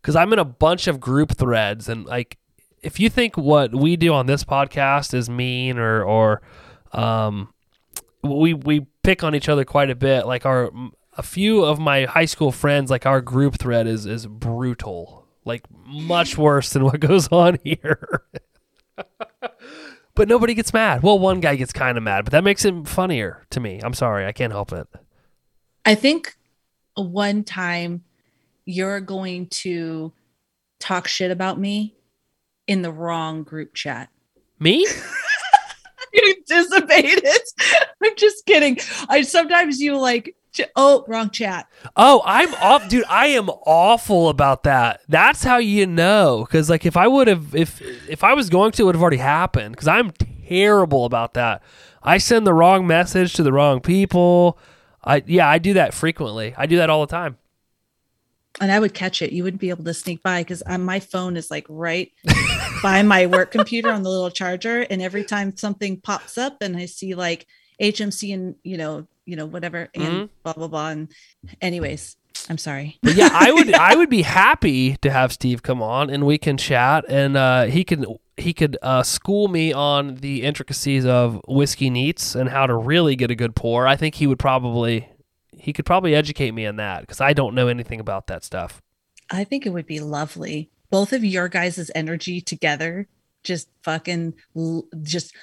[0.00, 2.38] because I'm in a bunch of group threads and like
[2.82, 6.42] if you think what we do on this podcast is mean or or
[6.92, 7.52] um
[8.22, 10.70] we we pick on each other quite a bit like our
[11.16, 15.64] a few of my high school friends like our group thread is is brutal like
[15.86, 18.22] much worse than what goes on here
[20.18, 22.86] but nobody gets mad well one guy gets kind of mad but that makes it
[22.86, 24.86] funnier to me i'm sorry i can't help it
[25.88, 26.36] I think
[26.96, 28.04] one time
[28.66, 30.12] you're going to
[30.78, 31.96] talk shit about me
[32.66, 34.10] in the wrong group chat.
[34.60, 34.86] me
[36.12, 37.26] You anticipated.
[38.04, 38.78] I'm just kidding.
[39.08, 40.36] I sometimes you like
[40.76, 41.68] oh wrong chat.
[41.96, 43.04] Oh, I'm off, dude.
[43.08, 45.00] I am awful about that.
[45.08, 48.72] That's how you know, because like if I would have, if if I was going
[48.72, 49.72] to, it would have already happened.
[49.72, 50.12] Because I'm
[50.48, 51.62] terrible about that.
[52.02, 54.58] I send the wrong message to the wrong people.
[55.04, 56.54] I yeah, I do that frequently.
[56.56, 57.38] I do that all the time.
[58.60, 59.32] and I would catch it.
[59.32, 62.12] You wouldn't be able to sneak by because uh, my phone is like right
[62.82, 66.76] by my work computer on the little charger, and every time something pops up and
[66.76, 67.46] I see like
[67.80, 70.28] HMC and you know, you know, whatever, and Mhm.
[70.42, 70.88] blah blah blah.
[70.88, 71.12] And
[71.60, 72.16] anyways,
[72.48, 72.98] I'm sorry.
[73.02, 76.38] But yeah, I would I would be happy to have Steve come on and we
[76.38, 78.06] can chat and uh, he can
[78.38, 83.16] he could uh, school me on the intricacies of whiskey neats and how to really
[83.16, 83.86] get a good pour.
[83.86, 85.08] I think he would probably
[85.52, 88.80] he could probably educate me on that because I don't know anything about that stuff.
[89.30, 90.70] I think it would be lovely.
[90.90, 93.08] Both of your guys' energy together,
[93.44, 94.32] just fucking,
[95.02, 95.34] just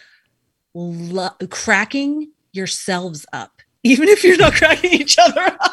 [0.74, 5.72] lo- cracking yourselves up, even if you're not cracking each other up.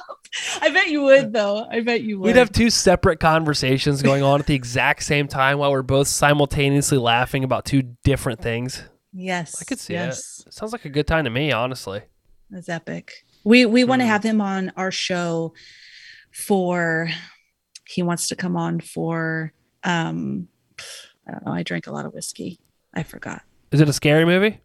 [0.63, 1.67] I bet you would, though.
[1.71, 2.27] I bet you would.
[2.27, 6.09] We'd have two separate conversations going on at the exact same time while we're both
[6.09, 8.83] simultaneously laughing about two different things.
[9.13, 10.43] yes, I could see yes.
[10.47, 10.55] it.
[10.55, 12.03] Sounds like a good time to me, honestly.
[12.51, 13.25] That's epic.
[13.45, 14.11] We we want to Hmm.
[14.11, 15.53] have him on our show
[16.33, 17.09] for.
[17.87, 19.53] He wants to come on for.
[19.85, 20.49] um
[21.29, 21.53] I don't know.
[21.53, 22.59] I drank a lot of whiskey.
[22.95, 23.43] I forgot.
[23.71, 24.61] Is it a scary movie?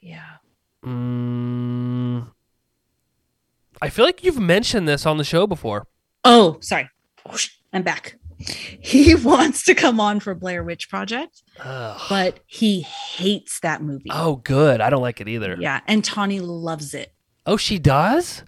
[0.00, 0.24] Yeah.
[0.84, 2.28] Mm,
[3.82, 5.86] I feel like you've mentioned this on the show before.
[6.24, 6.88] Oh, sorry.
[7.72, 8.16] I'm back.
[8.38, 12.00] He wants to come on for Blair Witch Project, Ugh.
[12.08, 14.10] but he hates that movie.
[14.10, 14.80] Oh, good.
[14.80, 15.56] I don't like it either.
[15.58, 17.12] Yeah, and Tawny loves it.
[17.46, 18.42] Oh, she does?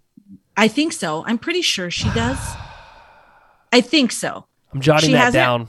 [0.56, 1.24] I think so.
[1.26, 2.38] I'm pretty sure she does.
[3.72, 4.46] I think so.
[4.72, 5.68] I'm jotting She that down.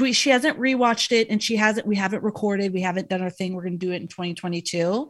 [0.00, 3.30] We, she hasn't rewatched it and she hasn't we haven't recorded we haven't done our
[3.30, 3.54] thing.
[3.54, 5.08] We're going to do it in 2022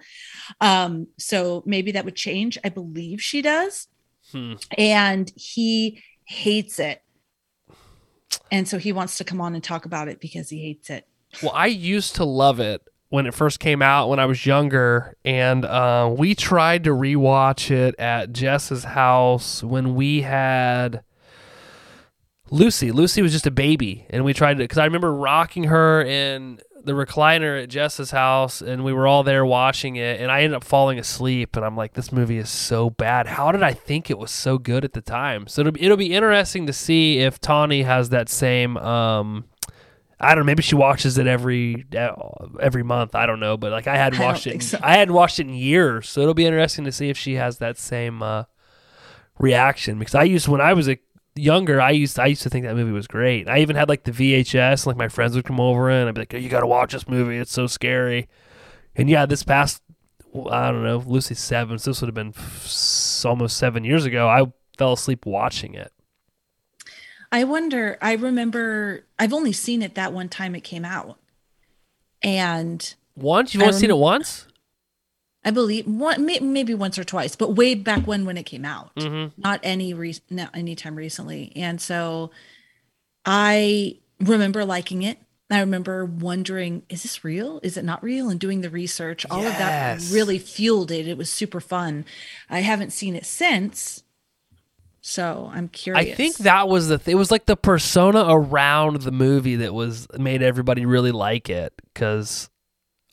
[0.60, 2.58] um so maybe that would change.
[2.64, 3.88] I believe she does.
[4.32, 4.54] Hmm.
[4.76, 7.02] and he hates it.
[8.50, 11.06] And so he wants to come on and talk about it because he hates it.
[11.42, 15.16] Well, I used to love it when it first came out when I was younger,
[15.24, 21.02] and uh, we tried to rewatch it at Jess's house when we had
[22.50, 22.92] Lucy.
[22.92, 26.60] Lucy was just a baby, and we tried to because I remember rocking her in
[26.84, 30.54] the recliner at Jess's house, and we were all there watching it, and I ended
[30.54, 33.26] up falling asleep, and I'm like, this movie is so bad.
[33.26, 35.46] How did I think it was so good at the time?
[35.46, 38.76] So it'll be, it'll be interesting to see if Tawny has that same.
[38.76, 39.46] Um,
[40.20, 40.46] I don't know.
[40.46, 42.12] Maybe she watches it every uh,
[42.60, 43.14] every month.
[43.14, 44.54] I don't know, but like I hadn't I watched it.
[44.54, 44.78] in- so.
[44.82, 47.58] I hadn't watched it in years, so it'll be interesting to see if she has
[47.58, 48.44] that same uh,
[49.38, 49.98] reaction.
[49.98, 50.98] Because I used when I was a
[51.36, 53.48] younger, I used I used to think that movie was great.
[53.48, 54.82] I even had like the VHS.
[54.82, 56.66] and, Like my friends would come over and I'd be like, oh, "You got to
[56.66, 57.38] watch this movie.
[57.38, 58.28] It's so scary."
[58.96, 59.82] And yeah, this past
[60.50, 61.78] I don't know, Lucy's seven.
[61.78, 64.28] So this would have been f- almost seven years ago.
[64.28, 64.46] I
[64.76, 65.92] fell asleep watching it.
[67.30, 71.18] I wonder, I remember I've only seen it that one time it came out.
[72.22, 74.46] And Once you've only seen it once.
[75.44, 78.94] I believe one maybe once or twice, but way back when when it came out.
[78.96, 79.40] Mm-hmm.
[79.40, 81.52] Not any re- not any time recently.
[81.54, 82.30] And so
[83.26, 85.18] I remember liking it.
[85.50, 87.60] I remember wondering, is this real?
[87.62, 88.30] Is it not real?
[88.30, 89.26] And doing the research.
[89.30, 91.06] All of that really fueled it.
[91.06, 92.06] It was super fun.
[92.48, 94.02] I haven't seen it since.
[95.02, 96.12] So I'm curious.
[96.12, 96.96] I think that was the.
[96.96, 101.50] Th- it was like the persona around the movie that was made everybody really like
[101.50, 102.48] it because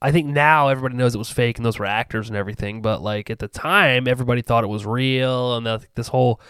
[0.02, 2.82] I think now everybody knows it was fake and those were actors and everything.
[2.82, 6.42] But like at the time, everybody thought it was real and that this whole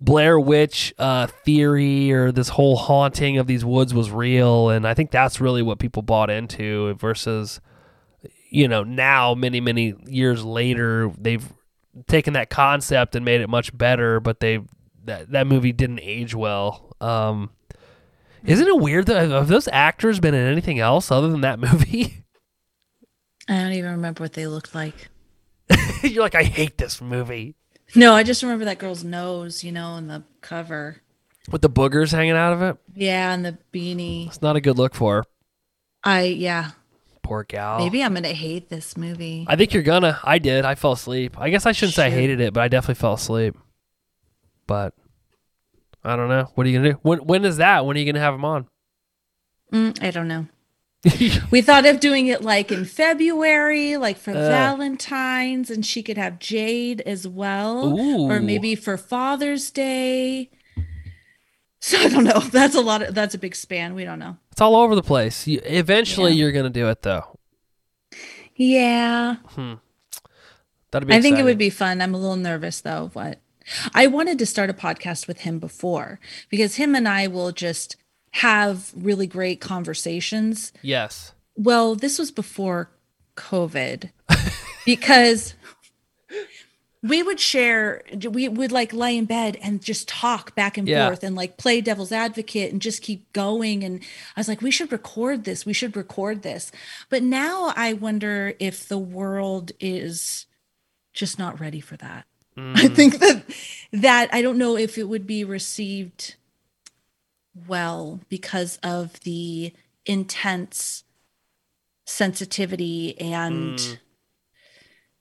[0.00, 4.70] Blair Witch uh, theory or this whole haunting of these woods was real.
[4.70, 7.60] And I think that's really what people bought into versus
[8.54, 11.52] you know now many many years later they've
[12.06, 14.60] taken that concept and made it much better but they
[15.04, 17.50] that that movie didn't age well um
[18.44, 22.23] isn't it weird that have those actors been in anything else other than that movie
[23.48, 25.08] I don't even remember what they looked like.
[26.02, 27.54] you're like i hate this movie
[27.96, 31.00] No, I just remember that girl's nose, you know, and the cover.
[31.50, 34.26] with the boogers hanging out of it Yeah, and the beanie.
[34.26, 35.24] it's not a good look for her.
[36.02, 36.72] I yeah.
[37.22, 39.46] poor gal Maybe I'm gonna hate this movie.
[39.48, 42.10] i think you're gonna i did i fell asleep i guess i shouldn't say i
[42.10, 43.56] hated it but i definitely fell asleep
[44.66, 44.92] but
[46.04, 48.06] i don't know what are you gonna do when when is that when are you
[48.06, 48.66] gonna have him on
[49.72, 50.46] Mm, I don't know.
[51.50, 54.34] We thought of doing it like in February, like for Uh.
[54.48, 60.50] Valentine's, and she could have Jade as well, or maybe for Father's Day.
[61.80, 62.40] So I don't know.
[62.50, 63.94] That's a lot of that's a big span.
[63.94, 64.38] We don't know.
[64.52, 65.46] It's all over the place.
[65.46, 66.38] You, eventually, Yeah.
[66.44, 67.38] you're gonna do it though.
[68.56, 69.74] Yeah, Hmm.
[70.90, 71.14] That'd be.
[71.14, 72.00] I think it would be fun.
[72.00, 73.10] I'm a little nervous though.
[73.12, 73.40] What
[73.94, 77.96] I wanted to start a podcast with him before because him and I will just
[78.38, 81.32] have really great conversations Yes.
[81.56, 82.90] Well, this was before
[83.36, 84.10] COVID
[84.86, 85.54] because
[87.02, 91.06] we would share we would like lay in bed and just talk back and Yeah.
[91.08, 94.00] forth and like play devil's advocate and just keep going and
[94.36, 96.72] i was like we should record this we should record this
[97.10, 100.46] but now i wonder if the world is
[101.12, 102.24] just not ready for that
[102.56, 102.96] i Mm.
[102.96, 103.42] think that
[103.92, 106.36] that i don't know if it would be received
[107.66, 109.72] well because of the
[110.06, 111.04] intense
[112.06, 113.98] sensitivity and Mm.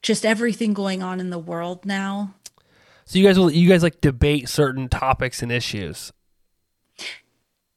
[0.02, 2.34] just everything going on in the world now
[3.06, 6.12] So you guys will you guys like debate certain topics and issues.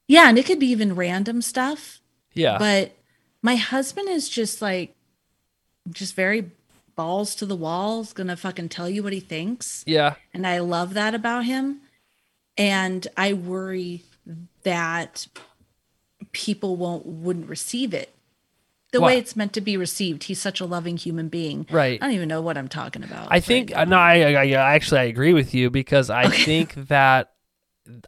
[0.09, 2.01] Yeah, and it could be even random stuff.
[2.33, 2.59] Yeah.
[2.59, 2.97] But
[3.43, 4.95] my husband is just like,
[5.91, 6.53] just very
[6.95, 9.83] balls to the walls, gonna fucking tell you what he thinks.
[9.87, 10.15] yeah.
[10.33, 11.81] And I love that about him.
[12.57, 14.03] And I worry
[14.63, 15.27] that
[16.33, 18.13] people won't wouldn't receive it
[18.93, 20.25] the way it's meant to be received.
[20.25, 21.67] He's such a loving human being.
[21.71, 22.01] Right.
[22.01, 23.29] I don't even know what I'm talking about.
[23.31, 23.97] I think right no.
[23.99, 26.45] I, I, I actually I agree with you because I Okay.
[26.45, 27.33] think that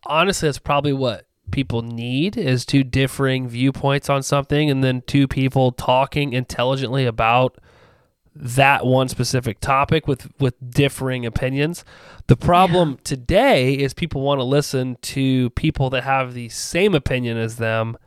[0.07, 5.27] honestly that's probably what people need is two differing viewpoints on something and then two
[5.27, 7.59] people talking intelligently about
[8.41, 11.85] that one specific topic with with differing opinions.
[12.29, 17.37] The problem today is people want to listen to people that have the same opinion
[17.37, 17.99] as them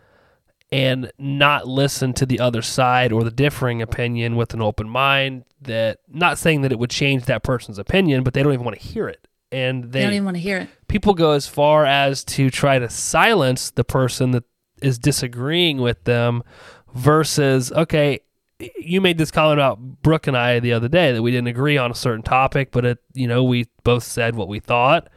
[0.72, 5.44] and not listen to the other side or the differing opinion with an open mind
[5.62, 8.80] that not saying that it would change that person's opinion but they don't even want
[8.80, 10.70] to hear it and I they don't even want to hear it.
[10.88, 14.46] people go as far as to try to silence the person that
[14.82, 16.42] is disagreeing with them
[16.94, 18.22] versus okay
[18.78, 21.78] you made this comment about Brooke and I the other day that we didn't agree
[21.78, 25.10] on a certain topic but it you know we both said what we thought.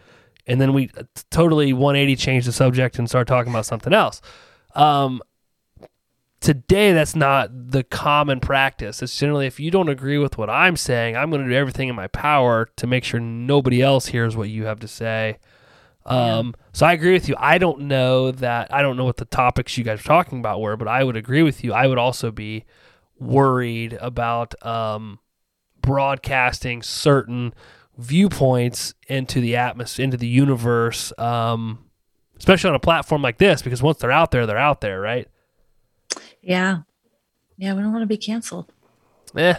[0.46, 0.90] And then we
[1.30, 4.20] totally 180 changed the subject and started talking about something else.
[4.74, 5.22] Um
[6.40, 9.02] today that's not the common practice.
[9.02, 11.88] It's generally if you don't agree with what i'm saying i'm going to do everything
[11.88, 15.38] in my power to make sure nobody else hears what you have to say.
[16.06, 17.34] Um, so i agree with you.
[17.38, 20.60] I don't know that i don't know what the topics you guys are talking about
[20.60, 21.72] were but i would agree with you.
[21.72, 22.66] I would also be
[23.18, 25.18] worried about um,
[25.80, 27.54] broadcasting certain
[27.96, 31.84] viewpoints into the atmosphere into the universe um,
[32.36, 35.28] especially on a platform like this because once they're out there they're out there right
[36.42, 36.78] Yeah.
[37.56, 38.72] Yeah, we don't want to be canceled.
[39.36, 39.54] Eh,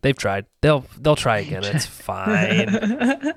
[0.00, 0.46] they've tried.
[0.62, 1.62] They'll they'll try again.
[1.62, 3.34] It's fine.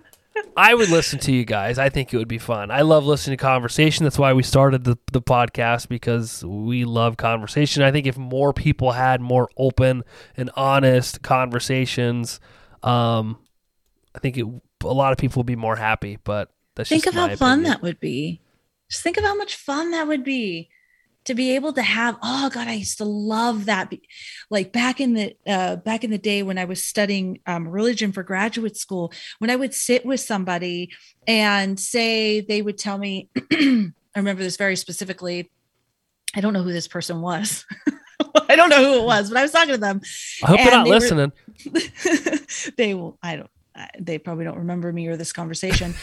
[0.55, 1.77] I would listen to you guys.
[1.79, 2.71] I think it would be fun.
[2.71, 4.03] I love listening to conversation.
[4.03, 7.83] That's why we started the, the podcast because we love conversation.
[7.83, 10.03] I think if more people had more open
[10.35, 12.39] and honest conversations,
[12.83, 13.39] um,
[14.15, 14.45] I think it,
[14.83, 16.17] a lot of people would be more happy.
[16.23, 18.41] But that's think of how my fun that would be.
[18.89, 20.69] Just think of how much fun that would be
[21.25, 22.17] to be able to have.
[22.21, 23.91] Oh God, I used to love that.
[24.49, 28.11] Like back in the uh, back in the day when I was studying um, religion
[28.11, 30.91] for graduate school, when I would sit with somebody
[31.27, 33.29] and say they would tell me.
[33.51, 35.49] I remember this very specifically.
[36.35, 37.65] I don't know who this person was.
[38.49, 40.01] I don't know who it was, but I was talking to them.
[40.43, 41.31] I hope you're not they were- listening.
[42.77, 43.49] they will i don't
[43.99, 45.93] they probably don't remember me or this conversation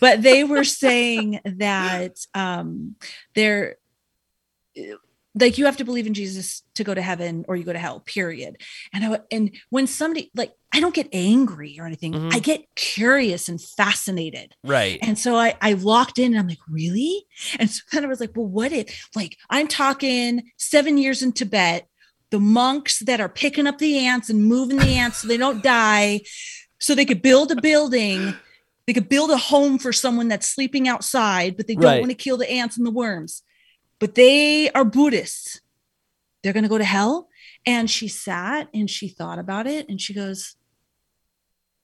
[0.00, 2.96] but they were saying that um
[3.34, 3.76] they're
[5.34, 7.78] like you have to believe in jesus to go to heaven or you go to
[7.78, 8.56] hell period
[8.92, 12.34] and i and when somebody like i don't get angry or anything Mhm.
[12.34, 14.98] i get curious and fascinated right.
[15.02, 17.24] and so I, I locked in and I'm like, really?
[17.58, 21.32] And so then I was like, well, what if, like, I'm talking seven years in
[21.32, 21.86] Tibet,
[22.30, 25.62] the monks that are picking up the ants and moving the ants so they don't
[25.62, 26.20] die,
[26.78, 28.34] so they could build a building.
[28.86, 32.00] They could build a home for someone that's sleeping outside, but they don't Right.
[32.00, 33.42] want to kill the ants and the worms.
[34.02, 35.60] But they are Buddhists.
[36.42, 37.28] They're going to go to hell.
[37.64, 40.56] And she sat and she thought about it and she goes,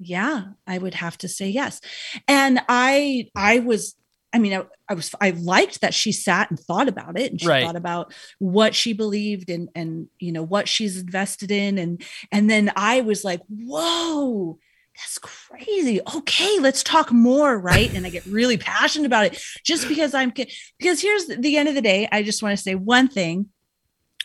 [0.01, 1.81] yeah, I would have to say yes
[2.27, 3.95] and i i was
[4.33, 7.41] i mean I, I was i liked that she sat and thought about it and
[7.41, 7.65] she Right.
[7.65, 12.49] thought about what she believed and and you know what she's invested in and and
[12.49, 14.59] then i was like whoa
[14.99, 19.87] that's crazy okay let's talk more right and i get really passionate about it just
[19.89, 23.09] because i'm because here's the- end of the day i just want to say one
[23.09, 23.47] thing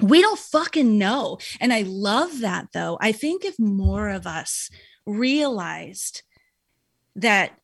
[0.01, 4.69] we don't fucking know and i love that though i think if more of us
[5.05, 6.23] realized
[7.15, 7.57] that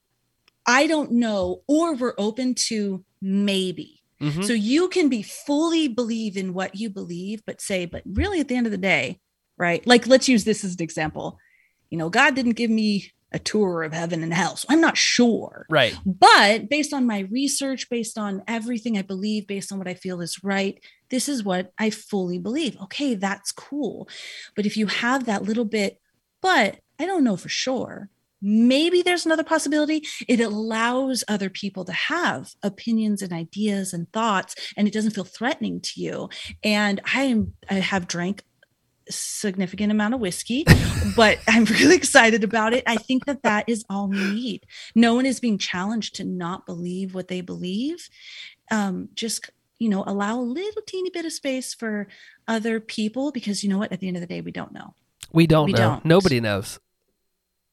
[0.67, 4.03] I don't know, or we're open to maybe.
[4.21, 4.45] Mhm.
[4.45, 8.49] So you can be fully believe in what you believe, but say, but really at
[8.49, 9.19] the end of the day,
[9.57, 9.85] right?
[9.87, 11.39] Like, let's use this as an example.
[11.89, 14.97] You know, God didn't give me a tour of heaven and hell, so I'm not
[14.97, 15.65] sure.
[15.69, 15.95] Right.
[16.05, 20.21] But based on my research, based on everything I believe, based on what I feel
[20.21, 22.77] is right, this is what I fully believe.
[22.83, 24.09] Okay, that's cool.
[24.55, 25.99] But if you have that little bit,
[26.41, 28.09] but I don't know for sure,
[28.41, 30.03] maybe there's another possibility.
[30.27, 35.23] It allows other people to have opinions and ideas and thoughts, and it doesn't feel
[35.23, 36.29] threatening to you.
[36.63, 38.43] And I am I have drank
[39.09, 40.65] significant amount of whiskey,
[41.15, 42.83] but I'm really excited about it.
[42.87, 44.65] I think that that is all we need.
[44.95, 48.09] No one is being challenged to not believe what they believe.
[48.71, 49.49] Um, just
[49.79, 52.07] you know, allow a little teeny bit of space for
[52.47, 53.91] other people because you know what?
[53.93, 54.93] At the end of the day, we don't know.
[55.31, 55.77] We don't We know.
[55.77, 56.05] don't.
[56.05, 56.79] Nobody knows.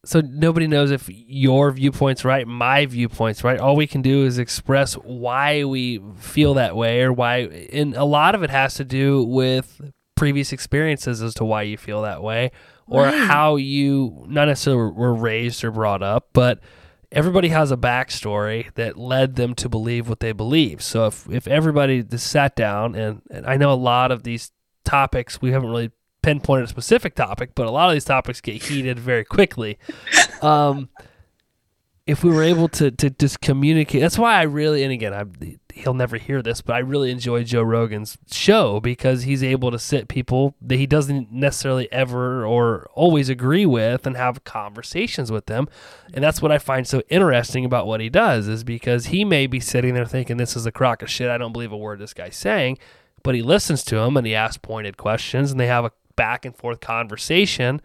[0.04, 3.58] So nobody knows if your viewpoint's right, my viewpoint's right.
[3.58, 7.38] All we can do is express why we feel that way or why
[7.72, 9.80] and a lot of it has to do with
[10.16, 12.51] previous experiences as to why you feel that way
[12.88, 13.14] or Right.
[13.28, 16.59] how you not necessarily were raised or brought up, but
[17.12, 20.82] everybody has a backstory that led them to believe what they believe.
[20.82, 24.51] So if if everybody just sat down and, and I know a lot of these
[24.84, 25.90] topics we haven't really
[26.22, 29.78] pinpointed a specific topic, but a lot of these topics get heated very quickly.
[30.43, 30.90] Um,
[32.06, 35.24] if we were able to to just communicate, that's why I really and again I
[35.77, 39.78] he'll never hear this, but I really enjoy Joe Rogan's show because he's able to
[39.78, 45.47] sit people that he doesn't necessarily ever or always agree with and have conversations with
[45.47, 45.69] them.
[46.15, 49.47] And that's what I find so interesting about what he does is because he may
[49.47, 51.28] be sitting there thinking this is a crock of shit.
[51.28, 52.78] I don't believe a word this guy's saying,
[53.23, 56.47] but he listens to him and he asks pointed questions and they have a back
[56.47, 57.82] and forth conversation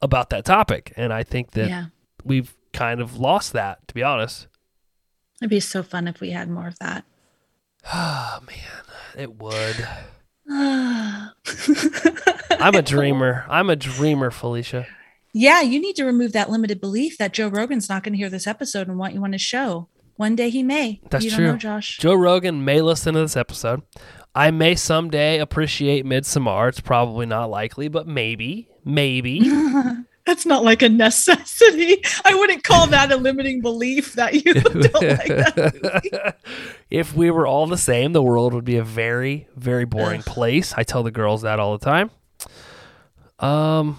[0.00, 0.92] about that topic.
[0.96, 1.84] And I think that yeah.
[2.24, 4.48] we've kind of lost that, to be honest.
[5.40, 7.04] It'd be so fun if we had more of that.
[7.92, 8.84] Oh man,
[9.16, 9.88] it would.
[12.60, 13.44] I'm a dreamer.
[13.48, 14.86] I'm a dreamer, Felicia.
[15.32, 18.28] Yeah, you need to remove that limited belief that Joe Rogan's not going to hear
[18.28, 19.88] this episode and want you on his show.
[20.16, 21.00] One day he may.
[21.10, 21.46] That's you true.
[21.46, 21.98] Don't know, Josh.
[21.98, 23.82] Joe Rogan may listen to this episode.
[24.34, 26.68] I may someday appreciate Midsommar.
[26.68, 29.40] It's probably not likely, but maybe, maybe.
[30.24, 32.02] That's not like a necessity.
[32.24, 36.36] I wouldn't call that a limiting belief that you don't like that.
[36.90, 40.72] if we were all the same, the world would be a very, very boring place.
[40.76, 42.10] I tell the girls that all the time.
[43.38, 43.98] Um,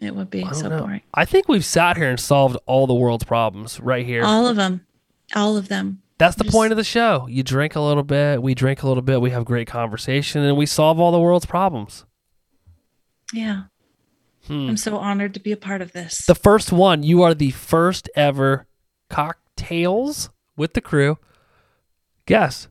[0.00, 0.78] It would be I so know.
[0.80, 1.00] boring.
[1.12, 4.22] I think we've sat here and solved all the world's problems right here.
[4.24, 4.86] All of them.
[5.34, 6.00] All of them.
[6.18, 7.26] That's the Just- point of the show.
[7.28, 10.56] You drink a little bit, we drink a little bit, we have great conversation, and
[10.56, 12.04] we solve all the world's problems.
[13.32, 13.64] Yeah.
[14.46, 14.68] Hmm.
[14.68, 16.26] I'm so honored to be a part of this.
[16.26, 18.66] The first one, you are the first ever
[19.08, 21.18] cocktails with the crew.
[22.26, 22.68] Guess.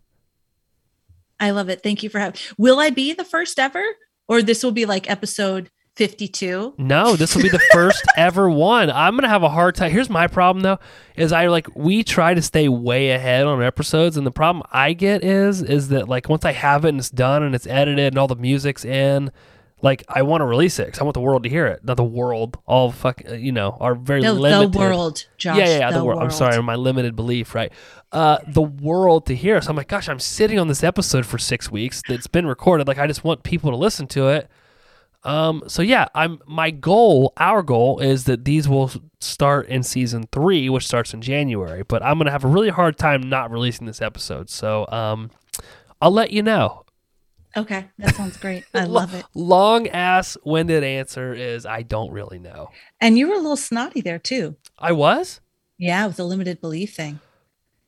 [1.39, 1.83] I love it.
[1.83, 2.39] Thank you for having.
[2.57, 3.83] Will I be the first ever,
[4.27, 6.75] or this will be like episode 52?
[6.77, 8.89] No, this will be the first ever one.
[8.89, 9.91] I'm gonna have a hard time.
[9.91, 10.79] Here's my problem though,
[11.15, 14.93] is I like we try to stay way ahead on episodes, and the problem I
[14.93, 18.13] get is is that like once I have it and it's done and it's edited
[18.13, 19.31] and all the music's in,
[19.84, 21.84] like I want to release it because I want the world to hear it.
[21.84, 24.72] Not the world, all fucking you know, are very The, limited.
[24.73, 25.57] the world, Josh.
[25.57, 25.91] yeah, yeah, yeah.
[25.91, 26.23] The, world.
[26.23, 27.72] I'm sorry, my limited belief, right?
[28.11, 29.60] Uh, the world to hear.
[29.61, 32.88] So I'm like, gosh, I'm sitting on this episode for six weeks that's been recorded.
[32.88, 34.49] Like, I just want people to listen to it.
[35.26, 37.34] Um, so yeah, I'm my goal.
[37.38, 38.91] Our goal is that these will
[39.22, 41.84] start in season three, which starts in January.
[41.84, 44.49] But I'm gonna have a really hard time not releasing this episode.
[44.49, 45.31] So um,
[46.01, 46.85] I'll let you know.
[47.55, 48.65] Okay, that sounds great.
[48.73, 49.25] I love it.
[49.35, 52.69] Long ass winded answer is I don't really know.
[52.99, 54.55] And you were a little snotty there too.
[54.80, 55.39] I was.
[55.77, 57.19] Yeah, with the limited belief thing.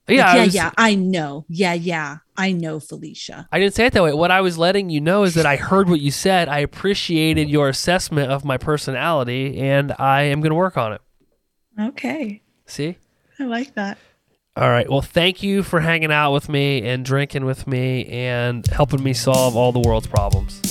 [0.07, 0.71] Yeah, Like, I was- yeah.
[0.77, 1.45] I know.
[1.49, 2.17] Yeah, yeah.
[2.37, 3.47] I know, Felicia.
[3.51, 4.13] I didn't say it that way.
[4.13, 6.47] What I was letting you know is that I heard what you said.
[6.49, 11.01] I appreciated your assessment of my personality, and I am going to work on it.
[11.79, 12.97] Okay, See?
[13.39, 13.97] I like that.
[14.57, 14.90] All right.
[14.90, 19.11] Well, thank you for hanging out with me and drinking with me and helping me
[19.11, 20.61] solve all the world's problems.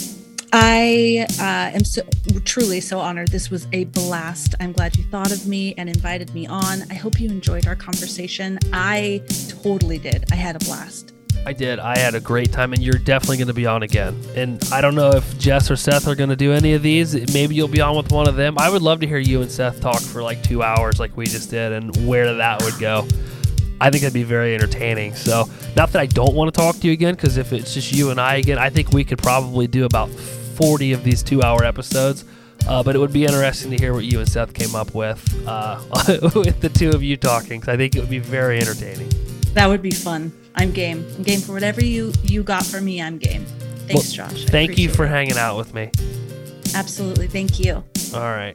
[0.54, 2.00] I uh, am so
[2.46, 3.28] truly so honored.
[3.28, 4.54] This was a blast.
[4.58, 6.90] I'm glad you thought of me and invited me on.
[6.90, 8.58] I hope you enjoyed our conversation.
[8.72, 9.20] I
[9.62, 10.32] totally did.
[10.32, 11.12] I had a blast.
[11.44, 11.78] I did.
[11.78, 14.18] I had a great time, and you're definitely going to be on again.
[14.34, 17.34] And I don't know if Jess or Seth are going to do any of these.
[17.34, 18.56] Maybe you'll be on with one of them.
[18.56, 21.26] I would love to hear you and Seth talk for like two hours, like we
[21.26, 23.06] just did, and where that would go.
[23.80, 25.14] I think that'd be very entertaining.
[25.14, 27.92] So, not that I don't want to talk to you again, because if it's just
[27.92, 31.42] you and I again, I think we could probably do about 40 of these two
[31.42, 32.24] hour episodes.
[32.66, 35.20] Uh, but it would be interesting to hear what you and Seth came up with
[35.46, 35.78] uh,
[36.34, 39.10] with the two of you talking, 'cause I think it would be very entertaining.
[39.52, 40.32] That would be fun.
[40.54, 41.04] I'm game.
[41.16, 43.02] I'm game for whatever you you got for me.
[43.02, 43.44] I'm game.
[43.86, 44.44] Thanks, Josh.
[44.46, 45.08] I Thank you for it.
[45.10, 45.90] hanging out with me.
[46.74, 47.26] absolutely.
[47.26, 47.84] Thank you.
[48.14, 48.54] All right.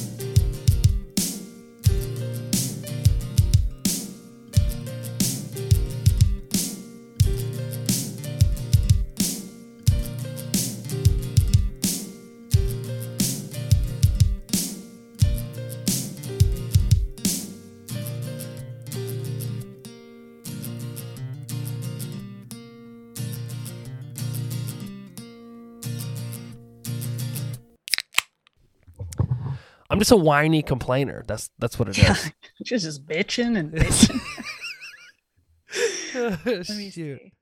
[29.91, 31.23] I'm just a whiny complainer.
[31.27, 32.31] That's that's what it is.
[32.65, 34.19] She's just bitching and bitching.
[36.45, 37.19] Let me Shoot.
[37.19, 37.33] see.